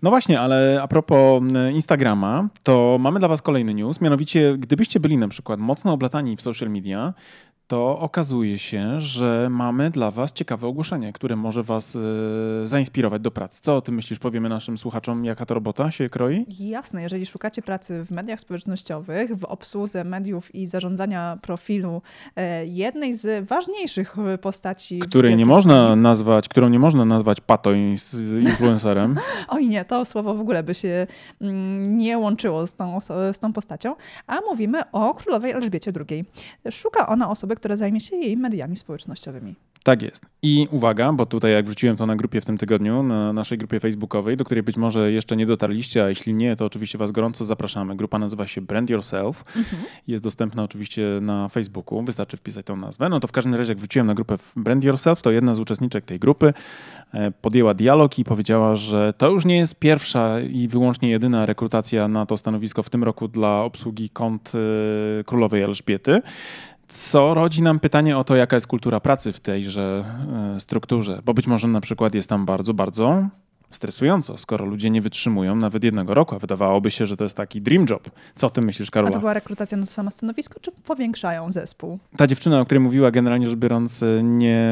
No 0.03 0.11
właśnie, 0.11 0.41
ale 0.41 0.81
a 0.83 0.89
propos 0.89 1.43
Instagrama, 1.73 2.49
to 2.63 2.97
mamy 3.01 3.19
dla 3.19 3.29
Was 3.29 3.43
kolejny 3.43 3.75
news. 3.75 4.01
Mianowicie, 4.01 4.57
gdybyście 4.59 5.01
byli 5.01 5.19
na 5.19 5.29
przykład 5.29 5.61
mocno 5.61 5.93
oblatani 5.93 6.37
w 6.37 6.43
social 6.43 6.71
media, 6.71 7.15
to 7.69 7.99
okazuje 7.99 8.59
się, 8.59 9.01
że 9.01 9.49
mamy 9.51 9.91
dla 9.91 10.11
Was 10.11 10.33
ciekawe 10.33 10.67
ogłoszenie, 10.67 11.13
które 11.13 11.37
może 11.37 11.63
Was 11.63 11.95
y, 11.95 12.01
zainspirować 12.65 13.23
do 13.23 13.31
pracy. 13.31 13.63
Co 13.63 13.77
o 13.77 13.81
tym 13.81 13.95
myślisz? 13.95 14.19
Powiemy 14.19 14.49
naszym 14.49 14.79
słuchaczom, 14.79 15.25
jaka 15.25 15.47
to 15.47 15.55
robota 15.55 15.91
się 15.91 16.09
kroi? 16.09 16.47
Jasne, 16.59 17.03
jeżeli 17.03 17.27
szukacie 17.27 17.63
pracy 17.63 18.05
w 18.05 18.11
mediach 18.11 18.41
społecznościowych, 18.41 19.37
w 19.37 19.45
obsłudze 19.45 20.05
mediów 20.05 20.55
i 20.55 20.67
zarządzania 20.67 21.39
profilu 21.43 22.03
e, 22.37 22.67
jednej 22.67 23.15
z 23.15 23.49
ważniejszych 23.49 24.17
postaci. 24.41 24.99
Której 24.99 25.37
nie 25.37 25.47
można 25.47 25.97
nazwać, 25.97 26.49
którą 26.49 26.69
nie 26.69 26.79
można 26.79 27.05
nazwać 27.05 27.41
pato 27.41 27.73
influencerem. 28.43 29.17
Oj 29.49 29.69
nie, 29.69 29.85
to 29.85 30.05
słowo 30.05 30.35
w 30.35 30.41
ogóle 30.41 30.63
by 30.63 30.75
się 30.75 31.07
mm, 31.41 31.99
nie 31.99 32.19
łączyło 32.19 32.67
z 32.67 32.75
tą, 32.75 33.01
z 33.33 33.39
tą 33.39 33.53
postacią. 33.53 33.97
A 34.27 34.41
mówimy 34.41 34.91
o 34.93 35.15
królowej 35.15 35.53
Elżbiecie 35.53 35.93
II. 36.11 36.25
Szuka 36.71 37.07
ona 37.09 37.31
osoby, 37.31 37.58
która 37.59 37.77
zajmie 37.77 38.01
się 38.01 38.17
jej 38.17 38.37
mediami 38.37 38.77
społecznościowymi. 38.77 39.55
Tak 39.83 40.03
jest. 40.03 40.27
I 40.43 40.69
uwaga, 40.71 41.13
bo 41.13 41.27
tutaj 41.27 41.53
jak 41.53 41.67
wrzuciłem 41.67 41.97
to 41.97 42.07
na 42.07 42.17
grupie 42.17 42.41
w 42.41 42.45
tym 42.45 42.59
tygodniu, 42.59 43.03
na 43.03 43.33
naszej 43.33 43.59
grupie 43.59 43.81
facebookowej, 43.81 44.37
do 44.37 44.45
której 44.45 44.63
być 44.63 44.77
może 44.77 45.13
jeszcze 45.13 45.37
nie 45.37 45.47
dotarliście, 45.47 46.05
a 46.05 46.09
jeśli 46.09 46.35
nie, 46.35 46.57
to 46.57 46.65
oczywiście 46.65 46.99
was 46.99 47.13
gorąco 47.13 47.45
zapraszamy. 47.45 47.97
Grupa 47.97 48.19
nazywa 48.19 48.47
się 48.47 48.61
Brand 48.61 48.91
Yourself. 48.91 49.45
Mhm. 49.57 49.83
Jest 50.07 50.25
dostępna 50.25 50.63
oczywiście 50.63 51.03
na 51.21 51.49
Facebooku. 51.49 52.03
Wystarczy 52.03 52.37
wpisać 52.37 52.67
tą 52.67 52.77
nazwę. 52.77 53.09
No 53.09 53.21
to 53.21 53.29
w 53.29 53.33
każdym 53.33 53.55
razie 53.55 53.71
jak 53.71 53.79
wrzuciłem 53.79 54.07
na 54.07 54.15
grupę 54.15 54.37
Brand 54.57 54.85
Yourself, 54.85 55.23
to 55.23 55.31
jedna 55.31 55.55
z 55.55 55.61
uczestniczek 55.61 56.05
tej 56.05 56.19
grupy 56.19 56.53
e, 57.13 57.31
podjęła 57.31 57.75
dialog 57.75 58.19
i 58.19 58.25
powiedziała, 58.25 58.75
że 58.75 59.13
to 59.19 59.31
już 59.31 59.45
nie 59.45 59.57
jest 59.57 59.75
pierwsza 59.75 60.41
i 60.41 60.69
wyłącznie 60.69 61.11
jedyna 61.11 61.47
rekrutacja 61.47 62.09
na 62.09 62.27
to 62.27 62.37
stanowisko 62.37 62.83
w 62.83 62.91
tym 62.91 63.05
roku 63.05 63.29
dla 63.29 63.63
obsługi 63.63 64.11
kont 64.11 64.53
e, 64.55 65.25
królowej 65.25 65.63
Elżbiety 65.63 66.23
co 66.89 67.35
rodzi 67.35 67.63
nam 67.63 67.81
pytanie 67.81 68.17
o 68.17 68.25
to, 68.25 68.37
jaka 68.37 68.57
jest 68.57 68.67
kultura 68.67 69.01
pracy 69.01 69.33
w 69.33 69.41
tejże 69.41 70.05
e, 70.57 70.61
strukturze, 70.61 71.23
bo 71.25 71.35
być 71.35 71.47
może 71.47 71.69
na 71.69 71.81
przykład 71.81 72.15
jest 72.15 72.29
tam 72.29 72.47
bardzo, 72.47 72.75
bardzo 72.75 73.29
stresująco, 73.71 74.39
skoro 74.39 74.65
ludzie 74.65 74.91
nie 74.91 75.03
wytrzymują 75.03 75.57
nawet 75.57 75.85
jednego 75.85 76.15
roku, 76.15 76.35
a 76.35 76.39
wydawałoby 76.39 76.91
się, 76.91 77.07
że 77.07 77.17
to 77.17 77.25
jest 77.25 77.37
taki 77.37 77.61
dream 77.61 77.87
job. 77.91 78.11
Co 78.35 78.47
o 78.47 78.51
tym 78.51 78.65
myślisz, 78.65 78.91
Karola? 78.91 79.11
A 79.11 79.13
to 79.13 79.21
była 79.21 79.35
rekrutacja 79.35 79.79
na 79.79 79.87
to 79.87 79.93
samo 79.93 80.11
stanowisko, 80.11 80.61
czy 80.61 80.73
powiększają 80.73 81.53
zespół? 81.53 81.99
Ta 82.17 82.27
dziewczyna, 82.27 82.61
o 82.61 82.65
której 82.65 82.81
mówiła, 82.81 83.11
generalnie 83.11 83.49
rzecz 83.49 83.59
biorąc, 83.59 84.03
e, 84.03 84.23
nie 84.23 84.71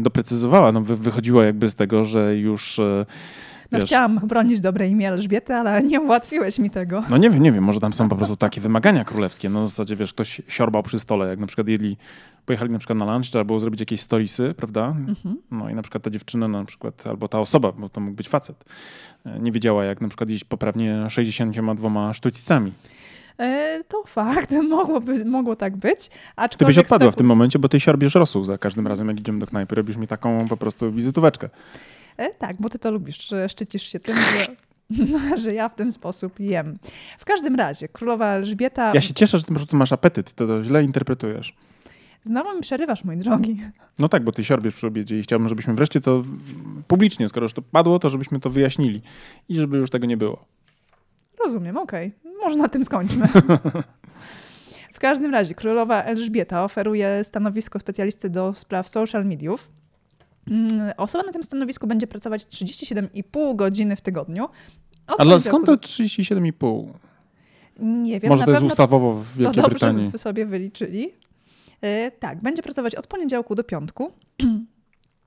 doprecyzowała. 0.00 0.72
No, 0.72 0.80
wychodziło 0.80 1.42
jakby 1.42 1.70
z 1.70 1.74
tego, 1.74 2.04
że 2.04 2.36
już 2.36 2.78
e, 2.78 3.06
no 3.72 3.78
wiesz, 3.78 3.86
chciałam 3.86 4.18
bronić 4.18 4.60
dobre 4.60 4.88
imię 4.88 5.08
Elżbiety, 5.08 5.54
ale 5.54 5.82
nie 5.82 6.00
ułatwiłeś 6.00 6.58
mi 6.58 6.70
tego. 6.70 7.02
No 7.10 7.16
nie 7.16 7.30
wiem, 7.30 7.42
nie 7.42 7.52
wiem, 7.52 7.64
może 7.64 7.80
tam 7.80 7.92
są 7.92 8.08
po 8.08 8.16
prostu 8.16 8.36
takie 8.36 8.60
wymagania 8.60 9.04
królewskie. 9.04 9.48
No 9.48 9.62
w 9.62 9.68
zasadzie, 9.68 9.96
wiesz, 9.96 10.12
ktoś 10.12 10.42
siorbał 10.48 10.82
przy 10.82 10.98
stole, 10.98 11.28
jak 11.28 11.38
na 11.38 11.46
przykład 11.46 11.68
jedli, 11.68 11.96
pojechali 12.46 12.70
na 12.70 12.78
przykład 12.78 12.98
na 12.98 13.12
lunch, 13.12 13.30
trzeba 13.30 13.44
było 13.44 13.60
zrobić 13.60 13.80
jakieś 13.80 14.00
storiesy, 14.00 14.54
prawda? 14.56 14.86
Mhm. 14.88 15.36
No 15.50 15.70
i 15.70 15.74
na 15.74 15.82
przykład 15.82 16.02
ta 16.02 16.10
dziewczyna 16.10 16.48
na 16.48 16.64
przykład, 16.64 17.06
albo 17.06 17.28
ta 17.28 17.40
osoba, 17.40 17.72
bo 17.72 17.88
to 17.88 18.00
mógł 18.00 18.16
być 18.16 18.28
facet, 18.28 18.64
e, 19.26 19.40
nie 19.40 19.52
wiedziała, 19.52 19.84
jak 19.84 20.00
na 20.00 20.08
przykład 20.08 20.30
jeść 20.30 20.44
poprawnie 20.44 21.10
62 21.10 22.12
sztućcami. 22.12 22.72
E, 23.38 23.84
to 23.88 24.02
fakt, 24.06 24.54
mogłoby, 24.70 25.24
mogło 25.24 25.56
tak 25.56 25.76
być. 25.76 26.10
Aczkolwiek 26.36 26.58
ty 26.58 26.64
byś 26.64 26.78
odpadła 26.78 27.10
w 27.10 27.16
tym 27.16 27.26
momencie, 27.26 27.58
bo 27.58 27.68
ty 27.68 27.80
siorbiesz 27.80 28.14
rosół 28.14 28.44
za 28.44 28.58
każdym 28.58 28.86
razem, 28.86 29.08
jak 29.08 29.20
idziemy 29.20 29.38
do 29.38 29.46
knajpy. 29.46 29.74
Robisz 29.74 29.96
mi 29.96 30.06
taką 30.06 30.48
po 30.48 30.56
prostu 30.56 30.92
wizytóweczkę. 30.92 31.48
E, 32.16 32.34
tak, 32.34 32.56
bo 32.60 32.68
ty 32.68 32.78
to 32.78 32.90
lubisz, 32.90 33.34
szczycisz 33.48 33.82
się 33.82 34.00
tym, 34.00 34.16
że, 34.16 34.46
no, 34.90 35.18
że 35.42 35.54
ja 35.54 35.68
w 35.68 35.74
ten 35.74 35.92
sposób 35.92 36.40
jem. 36.40 36.78
W 37.18 37.24
każdym 37.24 37.54
razie, 37.54 37.88
królowa 37.88 38.26
Elżbieta... 38.26 38.92
Ja 38.94 39.00
się 39.00 39.14
cieszę, 39.14 39.38
że 39.38 39.44
ty 39.44 39.48
po 39.48 39.54
prostu 39.54 39.76
masz 39.76 39.92
apetyt, 39.92 40.32
to, 40.32 40.46
to 40.46 40.64
źle 40.64 40.84
interpretujesz. 40.84 41.56
Znowu 42.22 42.54
mi 42.54 42.60
przerywasz, 42.60 43.04
mój 43.04 43.16
drogi. 43.16 43.62
No 43.98 44.08
tak, 44.08 44.24
bo 44.24 44.32
ty 44.32 44.44
siorbiesz 44.44 44.74
przy 44.74 44.86
obiedzie 44.86 45.18
i 45.18 45.22
chciałbym, 45.22 45.48
żebyśmy 45.48 45.74
wreszcie 45.74 46.00
to 46.00 46.24
publicznie, 46.88 47.28
skoro 47.28 47.44
już 47.44 47.52
to 47.52 47.62
padło, 47.62 47.98
to 47.98 48.08
żebyśmy 48.08 48.40
to 48.40 48.50
wyjaśnili 48.50 49.02
i 49.48 49.54
żeby 49.54 49.76
już 49.76 49.90
tego 49.90 50.06
nie 50.06 50.16
było. 50.16 50.44
Rozumiem, 51.44 51.76
okej. 51.76 52.12
Okay. 52.20 52.32
Może 52.44 52.56
na 52.56 52.68
tym 52.68 52.84
skończmy. 52.84 53.28
w 54.96 54.98
każdym 54.98 55.32
razie, 55.32 55.54
królowa 55.54 56.02
Elżbieta 56.02 56.64
oferuje 56.64 57.24
stanowisko 57.24 57.78
specjalisty 57.78 58.30
do 58.30 58.54
spraw 58.54 58.88
social 58.88 59.24
mediów. 59.24 59.70
Mm, 60.50 60.92
osoba 60.96 61.24
na 61.24 61.32
tym 61.32 61.44
stanowisku 61.44 61.86
będzie 61.86 62.06
pracować 62.06 62.44
37,5 62.44 63.56
godziny 63.56 63.96
w 63.96 64.00
tygodniu. 64.00 64.48
Ale 65.18 65.40
skąd 65.40 65.66
to 65.66 65.74
37,5? 65.74 66.92
Nie 67.78 68.20
wiem. 68.20 68.28
Może 68.30 68.44
to 68.44 68.50
jest 68.50 68.62
ustawowo 68.62 69.12
w 69.12 69.36
Wielkiej 69.36 69.62
to 69.62 69.68
Brytanii. 69.68 70.04
dobrze 70.04 70.18
sobie 70.18 70.46
wyliczyli. 70.46 71.12
Yy, 71.82 72.12
tak, 72.18 72.42
będzie 72.42 72.62
pracować 72.62 72.94
od 72.94 73.06
poniedziałku 73.06 73.54
do 73.54 73.64
piątku. 73.64 74.12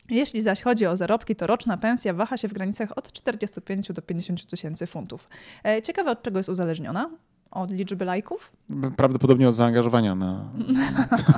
Jeśli 0.09 0.41
zaś 0.41 0.61
chodzi 0.61 0.85
o 0.85 0.97
zarobki, 0.97 1.35
to 1.35 1.47
roczna 1.47 1.77
pensja 1.77 2.13
waha 2.13 2.37
się 2.37 2.47
w 2.47 2.53
granicach 2.53 2.97
od 2.97 3.11
45 3.11 3.87
do 3.87 4.01
50 4.01 4.45
tysięcy 4.45 4.87
funtów. 4.87 5.29
E, 5.63 5.81
ciekawe, 5.81 6.11
od 6.11 6.23
czego 6.23 6.39
jest 6.39 6.49
uzależniona? 6.49 7.09
Od 7.51 7.71
liczby 7.71 8.05
lajków? 8.05 8.51
Prawdopodobnie 8.97 9.49
od 9.49 9.55
zaangażowania 9.55 10.15
na. 10.15 10.45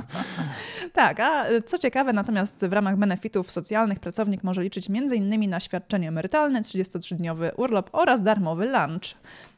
tak, 0.92 1.20
a 1.20 1.44
co 1.66 1.78
ciekawe, 1.78 2.12
natomiast 2.12 2.66
w 2.66 2.72
ramach 2.72 2.96
benefitów 2.96 3.52
socjalnych 3.52 4.00
pracownik 4.00 4.44
może 4.44 4.62
liczyć 4.62 4.90
m.in. 4.90 5.50
na 5.50 5.60
świadczenie 5.60 6.08
emerytalne, 6.08 6.62
33-dniowy 6.62 7.50
urlop 7.56 7.90
oraz 7.92 8.22
darmowy 8.22 8.66
lunch. 8.66 9.14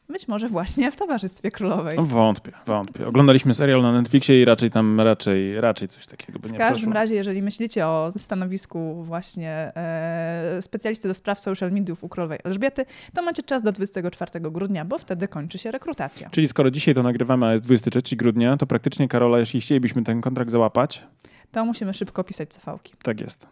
Być 0.09 0.27
może 0.27 0.47
właśnie 0.49 0.91
w 0.91 0.95
Towarzystwie 0.95 1.51
Królowej. 1.51 1.97
No 1.97 2.03
wątpię, 2.03 2.51
wątpię. 2.65 3.07
Oglądaliśmy 3.07 3.53
serial 3.53 3.81
na 3.81 3.91
Netflixie 3.91 4.41
i 4.41 4.45
raczej 4.45 4.71
tam 4.71 5.01
raczej, 5.01 5.61
raczej 5.61 5.87
coś 5.87 6.07
takiego 6.07 6.39
by 6.39 6.47
nie 6.49 6.53
W 6.55 6.57
każdym 6.57 6.75
przeszło. 6.75 6.93
razie, 6.93 7.15
jeżeli 7.15 7.41
myślicie 7.41 7.87
o 7.87 8.11
stanowisku 8.17 9.03
właśnie 9.03 9.49
e, 9.75 10.57
specjalisty 10.61 11.07
do 11.07 11.13
spraw 11.13 11.39
social 11.39 11.71
mediów 11.71 12.03
u 12.03 12.09
Królowej 12.09 12.39
Elżbiety, 12.43 12.85
to 13.13 13.21
macie 13.21 13.43
czas 13.43 13.61
do 13.61 13.71
24 13.71 14.31
grudnia, 14.39 14.85
bo 14.85 14.97
wtedy 14.97 15.27
kończy 15.27 15.57
się 15.57 15.71
rekrutacja. 15.71 16.29
Czyli 16.29 16.47
skoro 16.47 16.71
dzisiaj 16.71 16.95
to 16.95 17.03
nagrywamy, 17.03 17.45
a 17.45 17.51
jest 17.51 17.63
23 17.63 18.15
grudnia, 18.15 18.57
to 18.57 18.65
praktycznie 18.67 19.07
Karola, 19.07 19.39
jeśli 19.39 19.61
chcielibyśmy 19.61 20.03
ten 20.03 20.21
kontrakt 20.21 20.51
załapać, 20.51 21.03
to 21.51 21.65
musimy 21.65 21.93
szybko 21.93 22.23
pisać 22.23 22.53
CV-ki. 22.53 22.93
Tak 23.03 23.21
jest. 23.21 23.47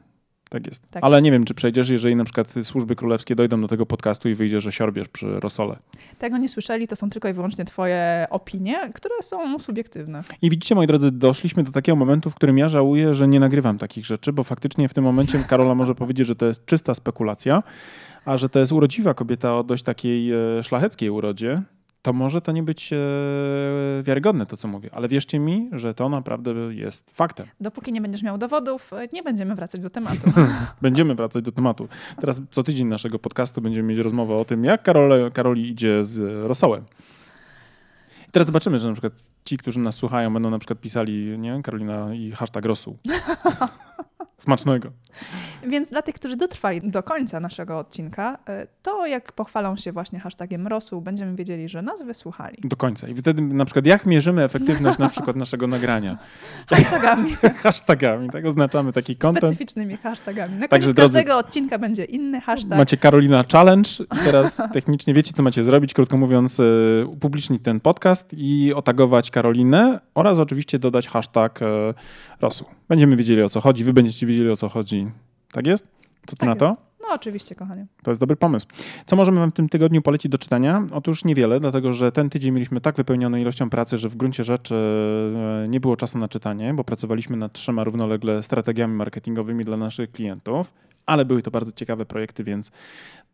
Tak 0.54 0.68
jest. 0.68 0.92
Tak 0.92 1.04
Ale 1.04 1.18
jest. 1.18 1.24
nie 1.24 1.32
wiem, 1.32 1.46
czy 1.46 1.54
przejdziesz, 1.54 1.90
jeżeli 1.90 2.16
na 2.16 2.24
przykład 2.24 2.54
służby 2.64 2.96
królewskie 2.96 3.36
dojdą 3.36 3.62
do 3.62 3.68
tego 3.68 3.86
podcastu 3.86 4.30
i 4.30 4.36
wyjdzie, 4.36 4.62
że 4.62 4.72
siorbiesz 4.72 5.08
przy 5.08 5.40
rosole. 5.40 5.76
Tego 6.20 6.38
nie 6.38 6.50
słyszeli, 6.50 6.88
to 6.88 6.96
są 6.96 7.10
tylko 7.10 7.28
i 7.28 7.34
wyłącznie 7.34 7.66
twoje 7.66 8.28
opinie, 8.30 8.92
które 8.94 9.16
są 9.22 9.60
subiektywne. 9.60 10.24
I 10.42 10.50
widzicie, 10.50 10.76
moi 10.76 10.88
drodzy, 10.88 11.12
doszliśmy 11.12 11.64
do 11.64 11.72
takiego 11.72 11.96
momentu, 11.96 12.30
w 12.30 12.36
którym 12.36 12.58
ja 12.58 12.70
żałuję, 12.70 13.16
że 13.16 13.28
nie 13.28 13.40
nagrywam 13.40 13.78
takich 13.78 14.06
rzeczy, 14.06 14.34
bo 14.34 14.44
faktycznie 14.44 14.90
w 14.90 14.94
tym 14.94 15.04
momencie 15.04 15.44
Karola 15.50 15.76
może 15.76 15.96
powiedzieć, 15.96 16.28
że 16.28 16.36
to 16.36 16.46
jest 16.46 16.66
czysta 16.66 16.94
spekulacja, 16.96 17.64
a 18.26 18.38
że 18.38 18.50
to 18.50 18.60
jest 18.60 18.72
urodziwa 18.72 19.14
kobieta 19.14 19.58
o 19.58 19.64
dość 19.64 19.84
takiej 19.84 20.32
e, 20.32 20.64
szlacheckiej 20.64 21.10
urodzie, 21.10 21.62
to 22.04 22.14
może 22.14 22.42
to 22.42 22.52
nie 22.52 22.64
być 22.64 22.94
e, 22.94 22.98
wiarygodne 24.04 24.46
to, 24.46 24.58
co 24.58 24.68
mówię, 24.68 24.90
ale 24.94 25.08
wierzcie 25.08 25.40
mi, 25.40 25.70
że 25.72 25.94
to 25.94 26.10
naprawdę 26.10 26.52
jest 26.70 27.12
faktem. 27.12 27.48
Dopóki 27.60 27.92
nie 27.94 28.02
będziesz 28.02 28.24
miał 28.24 28.38
dowodów, 28.38 28.94
e, 28.94 29.08
nie 29.14 29.24
będziemy 29.24 29.56
wracać 29.56 29.82
do 29.82 29.90
tematu. 29.90 30.32
będziemy 30.82 31.16
wracać 31.16 31.44
do 31.44 31.52
tematu. 31.52 31.88
Teraz 32.20 32.42
co 32.50 32.64
tydzień 32.64 32.88
naszego 32.88 33.20
podcastu 33.20 33.62
będziemy 33.62 33.88
mieć 33.88 34.00
rozmowę 34.00 34.36
o 34.36 34.46
tym, 34.46 34.64
jak 34.64 34.84
Karole, 34.84 35.32
Karoli 35.32 35.70
idzie 35.70 36.06
z 36.06 36.46
rosołem. 36.48 36.84
I 38.28 38.32
teraz 38.32 38.46
zobaczymy, 38.46 38.80
że 38.80 38.88
na 38.88 38.94
przykład 38.94 39.14
ci, 39.46 39.58
którzy 39.58 39.80
nas 39.80 39.96
słuchają, 39.96 40.34
będą 40.34 40.50
na 40.50 40.60
przykład 40.60 40.80
pisali, 40.80 41.40
nie, 41.40 41.62
Karolina 41.64 42.14
i 42.14 42.32
hashtag 42.32 42.66
rosół. 42.66 42.98
Smacznego. 44.44 44.92
Więc 45.68 45.90
dla 45.90 46.02
tych, 46.02 46.16
którzy 46.16 46.38
dotrwali 46.38 46.82
do 46.92 47.04
końca 47.04 47.40
naszego 47.40 47.80
odcinka, 47.80 48.38
e, 48.50 48.68
to 48.82 49.06
jak 49.08 49.32
pochwalą 49.32 49.76
się 49.76 49.92
właśnie 49.92 50.20
hashtagiem 50.20 50.68
rosół, 50.68 51.02
będziemy 51.02 51.36
wiedzieli, 51.36 51.70
że 51.70 51.82
nas 51.82 52.04
wysłuchali. 52.04 52.58
Do 52.64 52.78
końca. 52.78 53.08
I 53.08 53.16
wtedy 53.16 53.42
na 53.42 53.66
przykład 53.66 53.86
jak 53.86 54.06
mierzymy 54.06 54.44
efektywność 54.44 55.00
na 55.00 55.10
przykład 55.10 55.36
naszego 55.36 55.68
nagrania? 55.68 56.18
Hashtagami. 56.70 57.36
Hashtagami, 57.64 58.30
tak? 58.30 58.46
Oznaczamy 58.46 58.94
taki 58.94 59.16
content. 59.16 59.46
Specyficznymi 59.46 59.98
hashtagami. 59.98 60.56
Na 60.56 60.68
Także, 60.68 60.86
koniec 60.86 60.96
drodzy, 60.96 61.18
każdego 61.18 61.38
odcinka 61.38 61.78
będzie 61.78 62.06
inny 62.06 62.42
hashtag. 62.42 62.78
Macie 62.78 62.98
Karolina 62.98 63.44
Challenge 63.52 63.90
i 64.04 64.24
teraz 64.24 64.62
technicznie 64.74 65.14
wiecie, 65.14 65.32
co 65.34 65.44
macie 65.44 65.64
zrobić. 65.64 65.94
Krótko 65.94 66.18
mówiąc, 66.18 66.60
y, 66.60 67.06
upublicznić 67.08 67.64
ten 67.64 67.80
podcast 67.80 68.34
i 68.38 68.74
otagować 68.74 69.32
Karolinę 69.32 70.00
oraz 70.16 70.40
oczywiście 70.40 70.80
dodać 70.80 71.08
hashtag 71.08 71.62
y, 71.62 71.66
rosół. 72.42 72.68
Będziemy 72.94 73.16
wiedzieli, 73.16 73.42
o 73.42 73.50
co 73.50 73.62
chodzi. 73.62 73.84
Wy 73.84 73.94
będziecie 73.94 74.28
wiedzieli, 74.28 74.50
o 74.50 74.56
co 74.56 74.70
chodzi. 74.70 75.08
Tak 75.52 75.68
jest? 75.68 75.88
Co 76.26 76.36
ty 76.36 76.36
Tak 76.36 76.50
na 76.50 76.56
to? 76.56 76.70
jest. 76.70 76.82
No 77.02 77.08
oczywiście, 77.14 77.56
kochanie. 77.56 77.88
To 78.04 78.12
jest 78.12 78.22
dobry 78.22 78.36
pomysł. 78.36 78.68
Co 79.06 79.16
możemy 79.16 79.40
wam 79.40 79.52
w 79.52 79.54
tym 79.54 79.70
tygodniu 79.70 80.02
polecić 80.02 80.32
do 80.32 80.38
czytania? 80.38 80.88
Otóż 80.92 81.26
niewiele, 81.26 81.60
dlatego 81.60 81.94
że 81.94 82.12
ten 82.12 82.30
tydzień 82.30 82.54
mieliśmy 82.54 82.82
tak 82.82 82.96
wypełnioną 82.96 83.38
ilością 83.38 83.70
pracy, 83.70 83.98
że 83.98 84.10
w 84.10 84.16
gruncie 84.16 84.44
rzeczy 84.44 84.76
e, 85.66 85.70
nie 85.70 85.80
było 85.80 85.96
czasu 85.98 86.18
na 86.18 86.28
czytanie, 86.28 86.74
bo 86.74 86.84
pracowaliśmy 86.84 87.38
nad 87.38 87.54
trzema 87.54 87.84
równolegle 87.84 88.44
strategiami 88.44 88.94
marketingowymi 88.96 89.66
dla 89.66 89.78
naszych 89.78 90.12
klientów, 90.12 90.74
ale 91.06 91.26
były 91.26 91.42
to 91.42 91.52
bardzo 91.52 91.72
ciekawe 91.72 92.06
projekty, 92.06 92.44
więc 92.44 92.72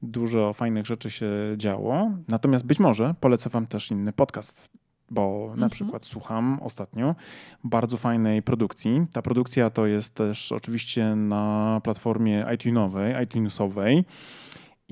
dużo 0.02 0.54
fajnych 0.54 0.86
rzeczy 0.86 1.10
się 1.10 1.28
działo. 1.58 2.12
Natomiast 2.28 2.66
być 2.66 2.80
może 2.80 3.16
polecę 3.20 3.50
wam 3.50 3.68
też 3.68 3.92
inny 3.92 4.14
podcast 4.14 4.70
bo 5.12 5.46
na 5.48 5.54
Mhm. 5.54 5.70
przykład 5.70 6.06
słucham 6.06 6.60
ostatnio 6.62 7.16
bardzo 7.64 7.98
fajnej 7.98 8.42
produkcji. 8.44 9.06
Ta 9.14 9.22
produkcja 9.22 9.70
to 9.70 9.86
jest 9.86 10.16
też 10.16 10.52
oczywiście 10.52 11.16
na 11.16 11.82
platformie 11.84 12.46
iTunesowej, 12.56 13.24
iTunesowej. 13.24 14.06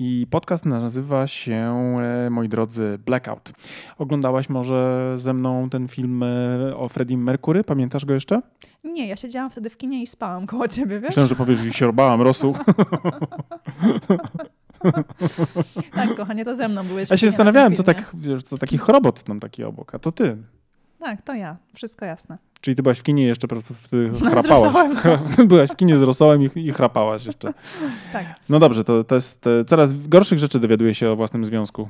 I 0.00 0.26
podcast 0.30 0.66
nazywa 0.66 1.26
się, 1.26 1.76
e, 2.26 2.30
moi 2.30 2.48
drodzy, 2.48 2.98
Blackout. 3.06 3.52
Oglądałaś 3.98 4.48
może 4.48 5.12
ze 5.16 5.34
mną 5.34 5.70
ten 5.70 5.88
film 5.88 6.22
e, 6.22 6.76
o 6.76 6.88
Freddie 6.88 7.18
Mercury? 7.18 7.64
Pamiętasz 7.64 8.04
go 8.04 8.14
jeszcze? 8.14 8.42
Nie, 8.84 9.06
ja 9.08 9.16
siedziałam 9.16 9.50
wtedy 9.50 9.70
w 9.70 9.76
kinie 9.76 10.02
i 10.02 10.06
spałam 10.06 10.46
koło 10.46 10.68
ciebie, 10.68 11.00
wiesz? 11.00 11.08
Myślałem, 11.08 11.28
że 11.28 11.34
powiesz, 11.34 11.58
że 11.58 11.72
siorbałam 11.72 12.22
rosół. 12.22 12.54
Tak, 15.94 16.16
kochanie, 16.16 16.44
to 16.44 16.54
ze 16.56 16.68
mną 16.68 16.84
byłeś. 16.84 17.10
Ja 17.10 17.16
się 17.16 17.28
zastanawiałem, 17.28 17.76
co, 17.76 17.82
tak, 17.82 18.10
wiesz, 18.14 18.42
co 18.42 18.58
taki 18.58 18.78
chorobot 18.78 19.22
tam 19.22 19.40
taki 19.40 19.64
obok, 19.64 19.94
a 19.94 19.98
to 19.98 20.12
ty. 20.12 20.36
Tak, 21.00 21.22
to 21.22 21.34
ja. 21.34 21.56
Wszystko 21.74 22.04
jasne. 22.04 22.38
Czyli 22.60 22.76
ty 22.76 22.82
byłaś 22.82 22.98
w 22.98 23.02
kinie 23.02 23.24
jeszcze 23.24 23.48
po 23.48 23.54
prostu 23.54 23.74
ty 23.90 24.10
No, 24.22 24.30
chrapałaś. 24.30 24.96
byłaś 25.48 25.70
w 25.70 25.76
kinie 25.76 25.98
z 25.98 26.02
rosołem 26.02 26.42
i, 26.42 26.50
i 26.56 26.72
chrapałaś 26.72 27.26
jeszcze. 27.26 27.54
Tak. 28.12 28.26
No 28.48 28.58
dobrze, 28.58 28.84
to, 28.84 29.04
to 29.04 29.14
jest 29.14 29.44
coraz 29.66 30.08
gorszych 30.08 30.38
rzeczy 30.38 30.60
dowiaduje 30.60 30.94
się 30.94 31.10
o 31.10 31.16
własnym 31.16 31.46
związku. 31.46 31.88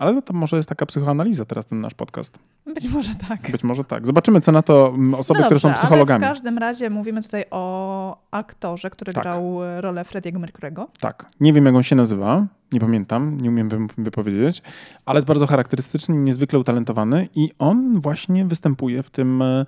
Ale 0.00 0.12
no 0.12 0.22
to 0.22 0.32
może 0.32 0.56
jest 0.56 0.68
taka 0.68 0.86
psychoanaliza 0.86 1.44
teraz 1.44 1.66
ten 1.66 1.80
nasz 1.80 1.94
podcast. 1.94 2.38
Być 2.74 2.88
może 2.88 3.14
tak. 3.28 3.50
Być 3.52 3.64
może 3.64 3.84
tak. 3.84 4.06
Zobaczymy, 4.06 4.40
co 4.40 4.52
na 4.52 4.62
to 4.62 4.88
mm, 4.94 5.14
osoby, 5.14 5.40
no 5.40 5.46
które 5.46 5.60
są 5.60 5.68
dobrze, 5.68 5.78
psychologami. 5.80 6.24
Ale 6.24 6.34
w 6.34 6.36
każdym 6.36 6.58
razie 6.58 6.90
mówimy 6.90 7.22
tutaj 7.22 7.44
o 7.50 8.16
aktorze, 8.30 8.90
który 8.90 9.12
Tak. 9.12 9.22
grał 9.22 9.64
e, 9.64 9.80
rolę 9.80 10.04
Frediego 10.04 10.40
Mercury'ego. 10.40 10.86
Tak. 11.00 11.26
Nie 11.40 11.52
wiem, 11.52 11.66
jak 11.66 11.74
on 11.74 11.82
się 11.82 11.96
nazywa. 11.96 12.46
Nie 12.72 12.80
pamiętam, 12.80 13.40
nie 13.40 13.48
umiem 13.48 13.68
wy- 13.68 13.86
wypowiedzieć, 13.98 14.62
ale 15.06 15.18
jest 15.18 15.28
bardzo 15.28 15.46
charakterystyczny, 15.46 16.16
niezwykle 16.16 16.58
utalentowany 16.58 17.28
i 17.34 17.50
on 17.58 18.00
właśnie 18.00 18.44
występuje 18.44 19.02
w 19.02 19.10
tym 19.10 19.42
e, 19.42 19.66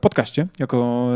podcaście 0.00 0.46
jako 0.58 1.08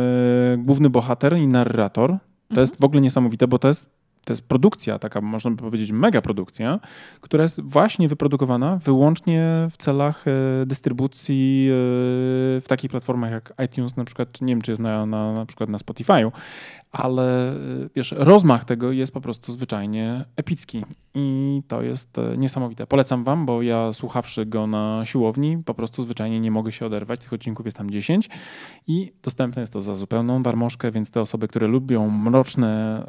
e, 0.55 0.57
główny 0.59 0.91
bohater 0.91 1.37
i 1.37 1.49
narrator. 1.49 2.11
To 2.11 2.17
Mhm. 2.51 2.61
jest 2.61 2.81
w 2.81 2.85
ogóle 2.85 3.01
niesamowite, 3.01 3.49
bo 3.49 3.59
to 3.59 3.69
jest, 3.69 3.91
to 4.25 4.33
jest 4.33 4.49
produkcja, 4.49 4.99
taka 4.99 5.21
można 5.21 5.51
by 5.51 5.57
powiedzieć 5.57 5.93
mega 5.93 6.23
produkcja, 6.23 6.81
która 7.21 7.43
jest 7.43 7.61
właśnie 7.61 8.09
wyprodukowana 8.09 8.77
wyłącznie 8.77 9.69
w 9.71 9.77
celach 9.77 10.25
e, 10.29 10.67
dystrybucji 10.67 11.69
e, 11.71 11.75
w 12.61 12.65
takich 12.69 12.91
platformach 12.91 13.31
jak 13.31 13.55
iTunes 13.65 13.97
na 13.97 14.05
przykład, 14.05 14.33
czy 14.33 14.45
nie 14.45 14.53
wiem, 14.53 14.63
czy 14.63 14.73
jest 14.73 14.83
na, 14.83 15.07
na, 15.07 15.33
na 15.33 15.47
przykład 15.47 15.71
na 15.71 15.79
Spotify'u, 15.79 16.31
ale 16.95 17.53
e, 17.53 17.57
wiesz, 17.95 18.15
rozmach 18.17 18.65
tego 18.65 18.93
jest 18.93 19.13
po 19.13 19.21
prostu 19.21 19.53
zwyczajnie 19.53 20.25
epicki 20.37 20.85
i 21.15 21.63
to 21.69 21.83
jest 21.83 22.19
e, 22.19 22.37
niesamowite. 22.37 22.87
Polecam 22.87 23.25
wam, 23.25 23.47
bo 23.47 23.63
ja 23.63 23.93
słuchawszy 23.93 24.47
go 24.47 24.67
na 24.67 25.03
siłowni, 25.05 25.59
po 25.65 25.75
prostu 25.75 26.03
zwyczajnie 26.03 26.41
nie 26.41 26.51
mogę 26.51 26.73
się 26.73 26.87
oderwać. 26.87 27.21
Tych 27.21 27.33
odcinków 27.33 27.67
jest 27.67 27.77
tam 27.77 27.91
10 27.91 28.29
i 28.87 29.13
dostępne 29.23 29.61
jest 29.61 29.73
to 29.73 29.81
za 29.81 29.97
zupełną 29.97 30.43
darmożkę, 30.43 30.91
więc 30.91 31.11
te 31.11 31.21
osoby, 31.21 31.49
które 31.49 31.67
lubią 31.67 32.11
mroczne 32.11 33.03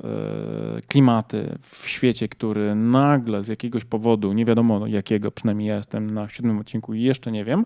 e, 0.78 0.82
klimaty 0.82 1.58
w 1.62 1.88
świecie, 1.88 2.28
który 2.28 2.76
nagle 2.76 3.44
z 3.44 3.48
jakiegoś 3.48 3.86
powodu, 3.86 4.34
nie 4.34 4.46
wiadomo 4.46 4.88
jakiego, 4.88 5.32
przynajmniej 5.32 5.68
ja 5.68 5.76
jestem 5.76 6.14
na 6.14 6.30
siódmym 6.30 6.60
odcinku 6.60 6.94
i 6.94 7.02
jeszcze 7.02 7.32
nie 7.32 7.46
wiem, 7.46 7.64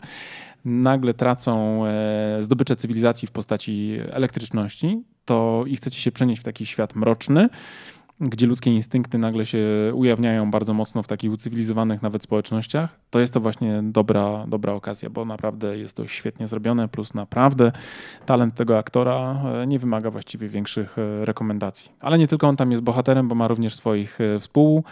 nagle 0.66 1.14
tracą 1.14 1.86
e, 1.86 2.38
zdobycze 2.40 2.76
cywilizacji 2.76 3.28
w 3.28 3.32
postaci 3.32 3.98
elektryczności, 4.12 5.04
to 5.26 5.64
i 5.68 5.76
chcecie 5.76 6.00
się 6.00 6.12
przenieść 6.12 6.42
w 6.42 6.44
taki 6.44 6.66
świat 6.66 6.96
mroczny, 6.96 7.50
gdzie 8.22 8.48
ludzkie 8.48 8.76
instynkty 8.76 9.18
nagle 9.18 9.46
się 9.46 9.60
ujawniają 9.94 10.52
bardzo 10.52 10.74
mocno 10.74 11.04
w 11.04 11.08
takich 11.08 11.32
ucywilizowanych 11.32 12.02
nawet 12.02 12.24
społecznościach, 12.24 13.00
to 13.10 13.20
jest 13.20 13.34
to 13.34 13.40
właśnie 13.40 13.82
dobra, 13.84 14.46
dobra 14.48 14.74
okazja, 14.74 15.10
bo 15.10 15.26
naprawdę 15.26 15.78
jest 15.78 15.98
to 15.98 16.08
świetnie 16.08 16.48
zrobione, 16.48 16.88
plus 16.88 17.14
naprawdę 17.14 17.72
talent 18.26 18.56
tego 18.56 18.78
aktora 18.78 19.42
e, 19.46 19.68
nie 19.68 19.80
wymaga 19.80 20.12
właściwie 20.12 20.48
większych 20.48 20.98
e, 21.00 21.26
rekomendacji. 21.26 21.92
Ale 22.00 22.18
nie 22.18 22.28
tylko 22.28 22.48
on 22.48 22.56
tam 22.56 22.72
jest 22.72 22.84
bohaterem, 22.84 23.28
bo 23.28 23.36
ma 23.36 23.48
również 23.48 23.76
swoich 23.76 24.20
współ 24.40 24.84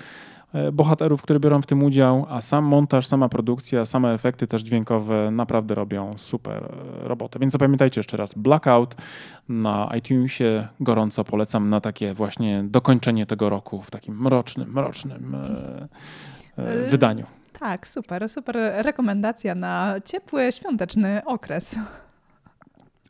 bohaterów, 0.71 1.21
które 1.21 1.39
biorą 1.39 1.61
w 1.61 1.65
tym 1.65 1.83
udział, 1.83 2.25
a 2.29 2.41
sam 2.41 2.63
montaż, 2.65 3.07
sama 3.07 3.29
produkcja, 3.29 3.85
same 3.85 4.13
efekty 4.13 4.47
też 4.47 4.61
dźwiękowe 4.63 5.31
naprawdę 5.31 5.75
robią 5.75 6.13
super 6.17 6.63
e, 7.03 7.07
robotę. 7.07 7.39
Więc 7.39 7.53
zapamiętajcie 7.53 7.99
jeszcze 7.99 8.17
raz 8.17 8.33
Blackout 8.33 8.95
na 9.49 9.91
iTunesie. 9.97 10.67
Gorąco 10.79 11.23
polecam 11.23 11.69
na 11.69 11.81
takie 11.81 12.13
właśnie 12.13 12.63
dokończenie 12.67 13.25
tego 13.25 13.49
roku 13.49 13.81
w 13.81 13.91
takim 13.91 14.21
mrocznym, 14.21 14.71
mrocznym 14.73 15.35
e, 15.35 15.87
e, 16.63 16.85
Y- 16.85 16.89
wydaniu. 16.89 17.25
Tak, 17.59 17.87
super, 17.87 18.29
super 18.29 18.55
rekomendacja 18.77 19.55
na 19.55 19.95
ciepły, 20.05 20.51
świąteczny 20.51 21.21
okres. 21.25 21.75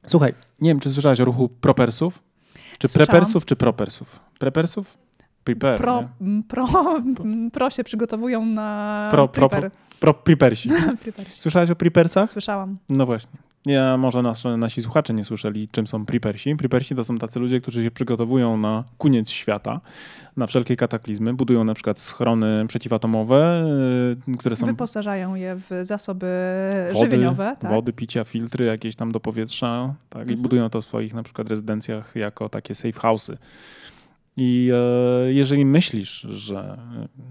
Słuchaj, 0.05 0.33
nie 0.61 0.69
wiem, 0.69 0.79
czy 0.79 0.89
słyszałeś 0.89 1.21
o 1.21 1.25
ruchu 1.25 1.49
propersów? 1.49 2.23
Czy 2.79 2.87
Słyszałam. 2.87 3.07
prepersów, 3.07 3.45
czy 3.45 3.55
propersów? 3.55 4.19
Prepersów? 4.39 4.97
Prepare, 5.47 5.77
pro, 5.77 6.03
pro, 6.47 6.67
pro 7.53 7.69
się 7.69 7.83
przygotowują 7.83 8.45
na 8.45 9.07
pro, 9.11 9.27
pro, 9.27 9.49
pro, 9.49 9.61
pro 9.99 10.13
prepersi. 10.13 10.69
Słyszałeś 11.29 11.71
o 11.71 11.75
prepersach? 11.75 12.29
Słyszałam. 12.29 12.77
No 12.89 13.05
właśnie. 13.05 13.39
Ja, 13.65 13.97
może 13.97 14.21
nas, 14.21 14.43
nasi 14.57 14.81
słuchacze 14.81 15.13
nie 15.13 15.23
słyszeli, 15.23 15.67
czym 15.67 15.87
są 15.87 16.05
prepersi. 16.05 16.55
Prepersi 16.55 16.95
to 16.95 17.03
są 17.03 17.17
tacy 17.17 17.39
ludzie, 17.39 17.61
którzy 17.61 17.83
się 17.83 17.91
przygotowują 17.91 18.57
na 18.57 18.83
koniec 18.97 19.29
świata, 19.29 19.81
na 20.37 20.47
wszelkie 20.47 20.75
kataklizmy. 20.75 21.33
Budują 21.33 21.63
na 21.63 21.73
przykład 21.73 21.99
schrony 21.99 22.65
przeciwatomowe, 22.67 23.65
y, 24.27 24.37
które 24.37 24.55
są... 24.55 24.65
Wyposażają 24.65 25.35
je 25.35 25.55
w 25.55 25.69
zasoby 25.81 26.27
wody, 26.93 27.05
żywieniowe. 27.05 27.55
Tak? 27.59 27.71
Wody, 27.71 27.93
picia, 27.93 28.23
filtry 28.23 28.65
jakieś 28.65 28.95
tam 28.95 29.11
do 29.11 29.19
powietrza. 29.19 29.93
Tak? 30.09 30.21
I 30.21 30.31
mhm. 30.31 30.41
budują 30.41 30.69
to 30.69 30.81
w 30.81 30.85
swoich 30.85 31.13
na 31.13 31.23
przykład 31.23 31.47
rezydencjach 31.47 32.15
jako 32.15 32.49
takie 32.49 32.75
safe 32.75 32.99
house'y. 32.99 33.37
I 34.37 34.71
e, 34.73 35.33
jeżeli 35.33 35.65
myślisz, 35.65 36.21
że 36.21 36.77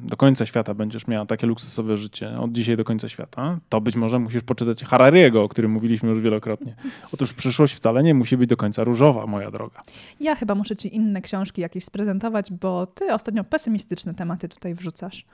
do 0.03 0.17
końca 0.17 0.47
świata 0.47 0.75
będziesz 0.75 1.07
miała 1.07 1.27
takie 1.27 1.47
luksusowe 1.47 1.97
życie 1.97 2.39
od 2.39 2.53
dzisiaj 2.53 2.77
do 2.77 2.85
końca 2.85 3.09
świata, 3.09 3.59
to 3.69 3.81
być 3.81 3.97
może 3.97 4.19
musisz 4.19 4.43
poczytać 4.43 4.85
Harariego, 4.85 5.43
o 5.43 5.49
którym 5.49 5.71
mówiliśmy 5.71 6.09
już 6.09 6.21
wielokrotnie. 6.21 6.77
Otóż 7.13 7.33
przyszłość 7.33 7.75
wcale 7.75 8.03
nie 8.03 8.15
musi 8.15 8.37
być 8.37 8.49
do 8.49 8.57
końca 8.57 8.85
różowa, 8.85 9.27
moja 9.27 9.51
droga. 9.51 9.83
Ja 10.21 10.35
chyba 10.35 10.55
muszę 10.55 10.77
ci 10.77 10.97
inne 10.97 11.23
książki 11.23 11.61
jakieś 11.61 11.85
sprezentować, 11.85 12.53
bo 12.53 12.87
ty 12.87 13.13
ostatnio 13.13 13.45
pesymistyczne 13.45 14.15
tematy 14.15 14.49
tutaj 14.49 14.75
wrzucasz. 14.75 15.25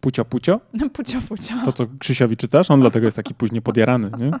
Pucio, 0.00 0.24
pucio? 0.24 0.60
pucio, 0.92 1.18
pucio. 1.28 1.54
To, 1.64 1.72
co 1.72 1.86
Krzysiowi 1.98 2.36
czytasz, 2.36 2.70
on 2.70 2.80
dlatego 2.80 3.06
jest 3.06 3.16
taki 3.16 3.34
później 3.34 3.62
podjarany, 3.62 4.10
nie? 4.18 4.30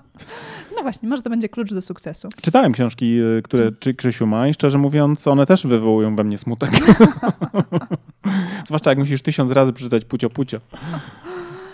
No 0.76 0.82
właśnie, 0.82 1.08
może 1.08 1.22
to 1.22 1.30
będzie 1.30 1.48
klucz 1.48 1.74
do 1.74 1.82
sukcesu. 1.82 2.28
Czytałem 2.42 2.72
książki, 2.72 3.20
y, 3.20 3.42
które 3.42 3.72
czy 3.72 3.94
Krzysiu 3.94 4.26
ma 4.26 4.48
i 4.48 4.54
szczerze 4.54 4.78
mówiąc, 4.78 5.26
one 5.26 5.46
też 5.46 5.66
wywołują 5.66 6.16
we 6.16 6.24
mnie 6.24 6.38
smutek. 6.38 6.70
Zwłaszcza 8.66 8.90
jak 8.90 8.98
musisz 8.98 9.22
tysiąc 9.22 9.52
razy 9.52 9.72
przeczytać 9.72 10.04
pucio, 10.04 10.30
pucio. 10.30 10.60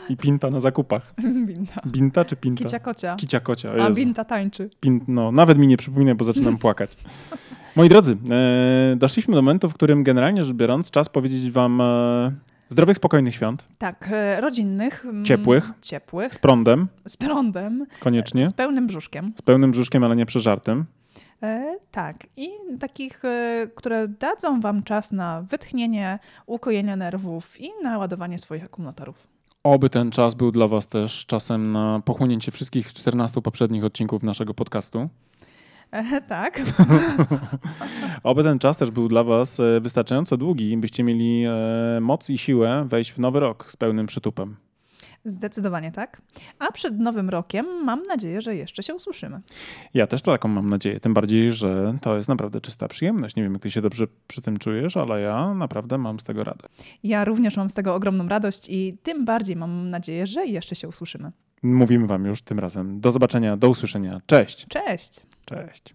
I 0.08 0.16
pinta 0.16 0.50
na 0.50 0.60
zakupach. 0.60 1.14
Binta. 1.46 1.80
Binta 1.86 2.24
czy 2.24 2.36
pinta? 2.36 2.64
Kicia 2.64 2.80
kocia. 2.80 3.16
Kicia 3.16 3.40
kocia. 3.40 3.72
A 3.72 3.90
binta 3.90 4.24
tańczy. 4.24 4.70
Pint, 4.80 5.08
no, 5.08 5.32
nawet 5.32 5.58
mi 5.58 5.66
nie 5.66 5.76
przypomina, 5.76 6.14
bo 6.14 6.24
zaczynam 6.24 6.58
płakać. 6.58 6.96
Moi 7.76 7.88
drodzy, 7.88 8.16
e, 8.30 8.96
doszliśmy 8.96 9.34
do 9.34 9.42
momentu, 9.42 9.68
w 9.68 9.74
którym 9.74 10.04
generalnie 10.04 10.44
rzecz 10.44 10.56
biorąc, 10.56 10.90
czas 10.90 11.08
powiedzieć 11.08 11.50
wam 11.50 11.80
e, 11.80 12.32
Zdrowych, 12.68 12.96
spokojnych 12.96 13.34
świąt. 13.34 13.68
Tak, 13.78 14.08
e, 14.12 14.40
rodzinnych. 14.40 15.04
Mm, 15.04 15.24
ciepłych. 15.24 15.70
Ciepłych. 15.82 16.34
Z 16.34 16.38
prądem. 16.38 16.88
Z 17.04 17.16
prądem. 17.16 17.86
Koniecznie. 18.00 18.44
Z 18.44 18.52
pełnym 18.52 18.86
brzuszkiem. 18.86 19.32
Z 19.38 19.42
pełnym 19.42 19.70
brzuszkiem, 19.70 20.04
ale 20.04 20.16
nie 20.16 20.26
przeżartym. 20.26 20.84
E, 21.42 21.76
tak, 21.90 22.26
i 22.36 22.48
takich, 22.80 23.24
e, 23.24 23.66
które 23.74 24.08
dadzą 24.08 24.60
Wam 24.60 24.82
czas 24.82 25.12
na 25.12 25.42
wytchnienie, 25.42 26.18
ukojenie 26.46 26.96
nerwów 26.96 27.60
i 27.60 27.70
naładowanie 27.82 28.38
swoich 28.38 28.64
akumulatorów. 28.64 29.26
Oby 29.62 29.90
ten 29.90 30.10
czas 30.10 30.34
był 30.34 30.52
dla 30.52 30.68
Was 30.68 30.88
też 30.88 31.26
czasem 31.26 31.72
na 31.72 32.00
pochłonięcie 32.04 32.52
wszystkich 32.52 32.94
14 32.94 33.42
poprzednich 33.42 33.84
odcinków 33.84 34.22
naszego 34.22 34.54
podcastu. 34.54 35.08
E, 35.90 36.20
tak. 36.36 36.62
Oby 38.22 38.42
ten 38.42 38.58
czas 38.58 38.76
też 38.76 38.90
był 38.90 39.08
dla 39.08 39.24
Was 39.24 39.60
e, 39.60 39.80
wystarczająco 39.80 40.36
długi, 40.36 40.76
byście 40.76 41.04
mieli 41.04 41.44
e, 41.44 41.98
moc 42.00 42.30
i 42.30 42.38
siłę 42.38 42.84
wejść 42.88 43.12
w 43.12 43.18
nowy 43.18 43.40
rok 43.40 43.70
z 43.70 43.76
pełnym 43.76 44.06
przytupem. 44.06 44.56
Zdecydowanie 45.24 45.92
tak. 45.92 46.22
A 46.58 46.72
przed 46.72 46.98
nowym 46.98 47.30
rokiem 47.30 47.66
mam 47.84 48.02
nadzieję, 48.02 48.40
że 48.40 48.56
jeszcze 48.56 48.82
się 48.82 48.94
usłyszymy. 48.94 49.40
Ja 49.94 50.06
też 50.06 50.22
taką 50.22 50.48
mam 50.48 50.70
nadzieję. 50.70 51.00
Tym 51.00 51.14
bardziej, 51.14 51.52
że 51.52 51.98
to 52.02 52.16
jest 52.16 52.28
naprawdę 52.28 52.60
czysta 52.60 52.88
przyjemność. 52.88 53.36
Nie 53.36 53.42
wiem, 53.42 53.52
jak 53.52 53.62
ty 53.62 53.70
się 53.70 53.82
dobrze 53.82 54.06
przy 54.26 54.42
tym 54.42 54.56
czujesz, 54.56 54.96
ale 54.96 55.20
ja 55.20 55.54
naprawdę 55.54 55.98
mam 55.98 56.20
z 56.20 56.24
tego 56.24 56.44
radę. 56.44 56.68
Ja 57.02 57.24
również 57.24 57.56
mam 57.56 57.70
z 57.70 57.74
tego 57.74 57.94
ogromną 57.94 58.28
radość 58.28 58.68
i 58.68 58.98
tym 59.02 59.24
bardziej 59.24 59.56
mam 59.56 59.90
nadzieję, 59.90 60.26
że 60.26 60.46
jeszcze 60.46 60.74
się 60.74 60.88
usłyszymy. 60.88 61.32
Mówimy 61.62 62.06
Wam 62.06 62.24
już 62.24 62.42
tym 62.42 62.58
razem. 62.58 63.00
Do 63.00 63.12
zobaczenia, 63.12 63.56
do 63.56 63.68
usłyszenia. 63.68 64.20
Cześć. 64.26 64.66
Cześć. 64.68 65.20
Cześć. 65.44 65.94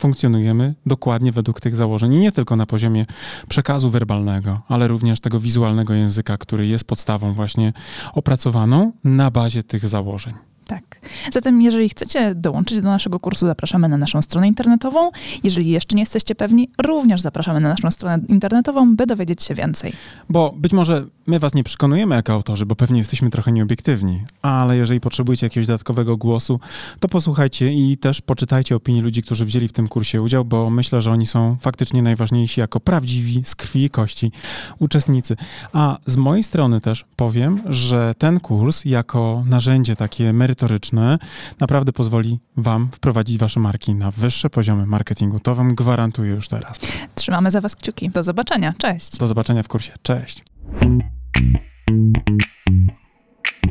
funkcjonujemy 0.00 0.74
dokładnie 0.86 1.32
według 1.32 1.60
tych 1.60 1.74
założeń. 1.74 2.14
I 2.14 2.18
nie 2.18 2.32
tylko 2.32 2.56
na 2.56 2.66
poziomie 2.66 3.06
przekazu 3.48 3.90
werbalnego, 3.90 4.62
ale 4.68 4.88
również 4.88 5.20
tego 5.20 5.40
wizualnego 5.40 5.94
języka, 5.94 6.38
który 6.38 6.66
jest 6.66 6.84
podstawą 6.84 7.32
właśnie 7.32 7.72
opracowaną 8.14 8.92
na 9.04 9.30
bazie 9.30 9.62
tych 9.62 9.88
założeń. 9.88 10.34
Tak. 10.70 11.00
Zatem, 11.32 11.62
jeżeli 11.62 11.88
chcecie 11.88 12.34
dołączyć 12.34 12.80
do 12.80 12.88
naszego 12.88 13.20
kursu, 13.20 13.46
zapraszamy 13.46 13.88
na 13.88 13.96
naszą 13.96 14.22
stronę 14.22 14.48
internetową. 14.48 15.10
Jeżeli 15.44 15.70
jeszcze 15.70 15.96
nie 15.96 16.02
jesteście 16.02 16.34
pewni, 16.34 16.68
również 16.82 17.20
zapraszamy 17.20 17.60
na 17.60 17.68
naszą 17.68 17.90
stronę 17.90 18.24
internetową, 18.28 18.96
by 18.96 19.06
dowiedzieć 19.06 19.42
się 19.42 19.54
więcej. 19.54 19.92
Bo 20.28 20.54
być 20.56 20.72
może 20.72 21.06
my 21.30 21.38
was 21.38 21.54
nie 21.54 21.64
przekonujemy 21.64 22.14
jako 22.14 22.32
autorzy, 22.32 22.66
bo 22.66 22.76
pewnie 22.76 22.98
jesteśmy 22.98 23.30
trochę 23.30 23.52
nieobiektywni, 23.52 24.22
ale 24.42 24.76
jeżeli 24.76 25.00
potrzebujecie 25.00 25.46
jakiegoś 25.46 25.66
dodatkowego 25.66 26.16
głosu, 26.16 26.60
to 27.00 27.08
posłuchajcie 27.08 27.72
i 27.72 27.96
też 27.96 28.20
poczytajcie 28.20 28.76
opinii 28.76 29.02
ludzi, 29.02 29.22
którzy 29.22 29.44
wzięli 29.44 29.68
w 29.68 29.72
tym 29.72 29.88
kursie 29.88 30.22
udział, 30.22 30.44
bo 30.44 30.70
myślę, 30.70 31.00
że 31.00 31.10
oni 31.10 31.26
są 31.26 31.56
faktycznie 31.60 32.02
najważniejsi 32.02 32.60
jako 32.60 32.80
prawdziwi, 32.80 33.42
z 33.44 33.54
krwi 33.54 33.84
i 33.84 33.90
kości 33.90 34.32
uczestnicy. 34.78 35.36
A 35.72 35.98
z 36.06 36.16
mojej 36.16 36.42
strony 36.42 36.80
też 36.80 37.04
powiem, 37.16 37.62
że 37.66 38.14
ten 38.18 38.40
kurs 38.40 38.84
jako 38.84 39.44
narzędzie 39.46 39.96
takie 39.96 40.32
merytoryczne 40.32 41.18
naprawdę 41.60 41.92
pozwoli 41.92 42.38
Wam 42.56 42.88
wprowadzić 42.92 43.38
Wasze 43.38 43.60
marki 43.60 43.94
na 43.94 44.10
wyższe 44.10 44.50
poziomy 44.50 44.86
marketingu. 44.86 45.40
To 45.40 45.54
Wam 45.54 45.74
gwarantuję 45.74 46.30
już 46.30 46.48
teraz. 46.48 46.80
Trzymamy 47.14 47.50
za 47.50 47.60
Was 47.60 47.76
kciuki. 47.76 48.10
Do 48.10 48.22
zobaczenia. 48.22 48.74
Cześć. 48.78 49.18
Do 49.18 49.28
zobaczenia 49.28 49.62
w 49.62 49.68
kursie. 49.68 49.92
Cześć. 50.02 50.42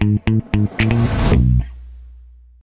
Thank 0.02 1.34
you. 1.34 1.59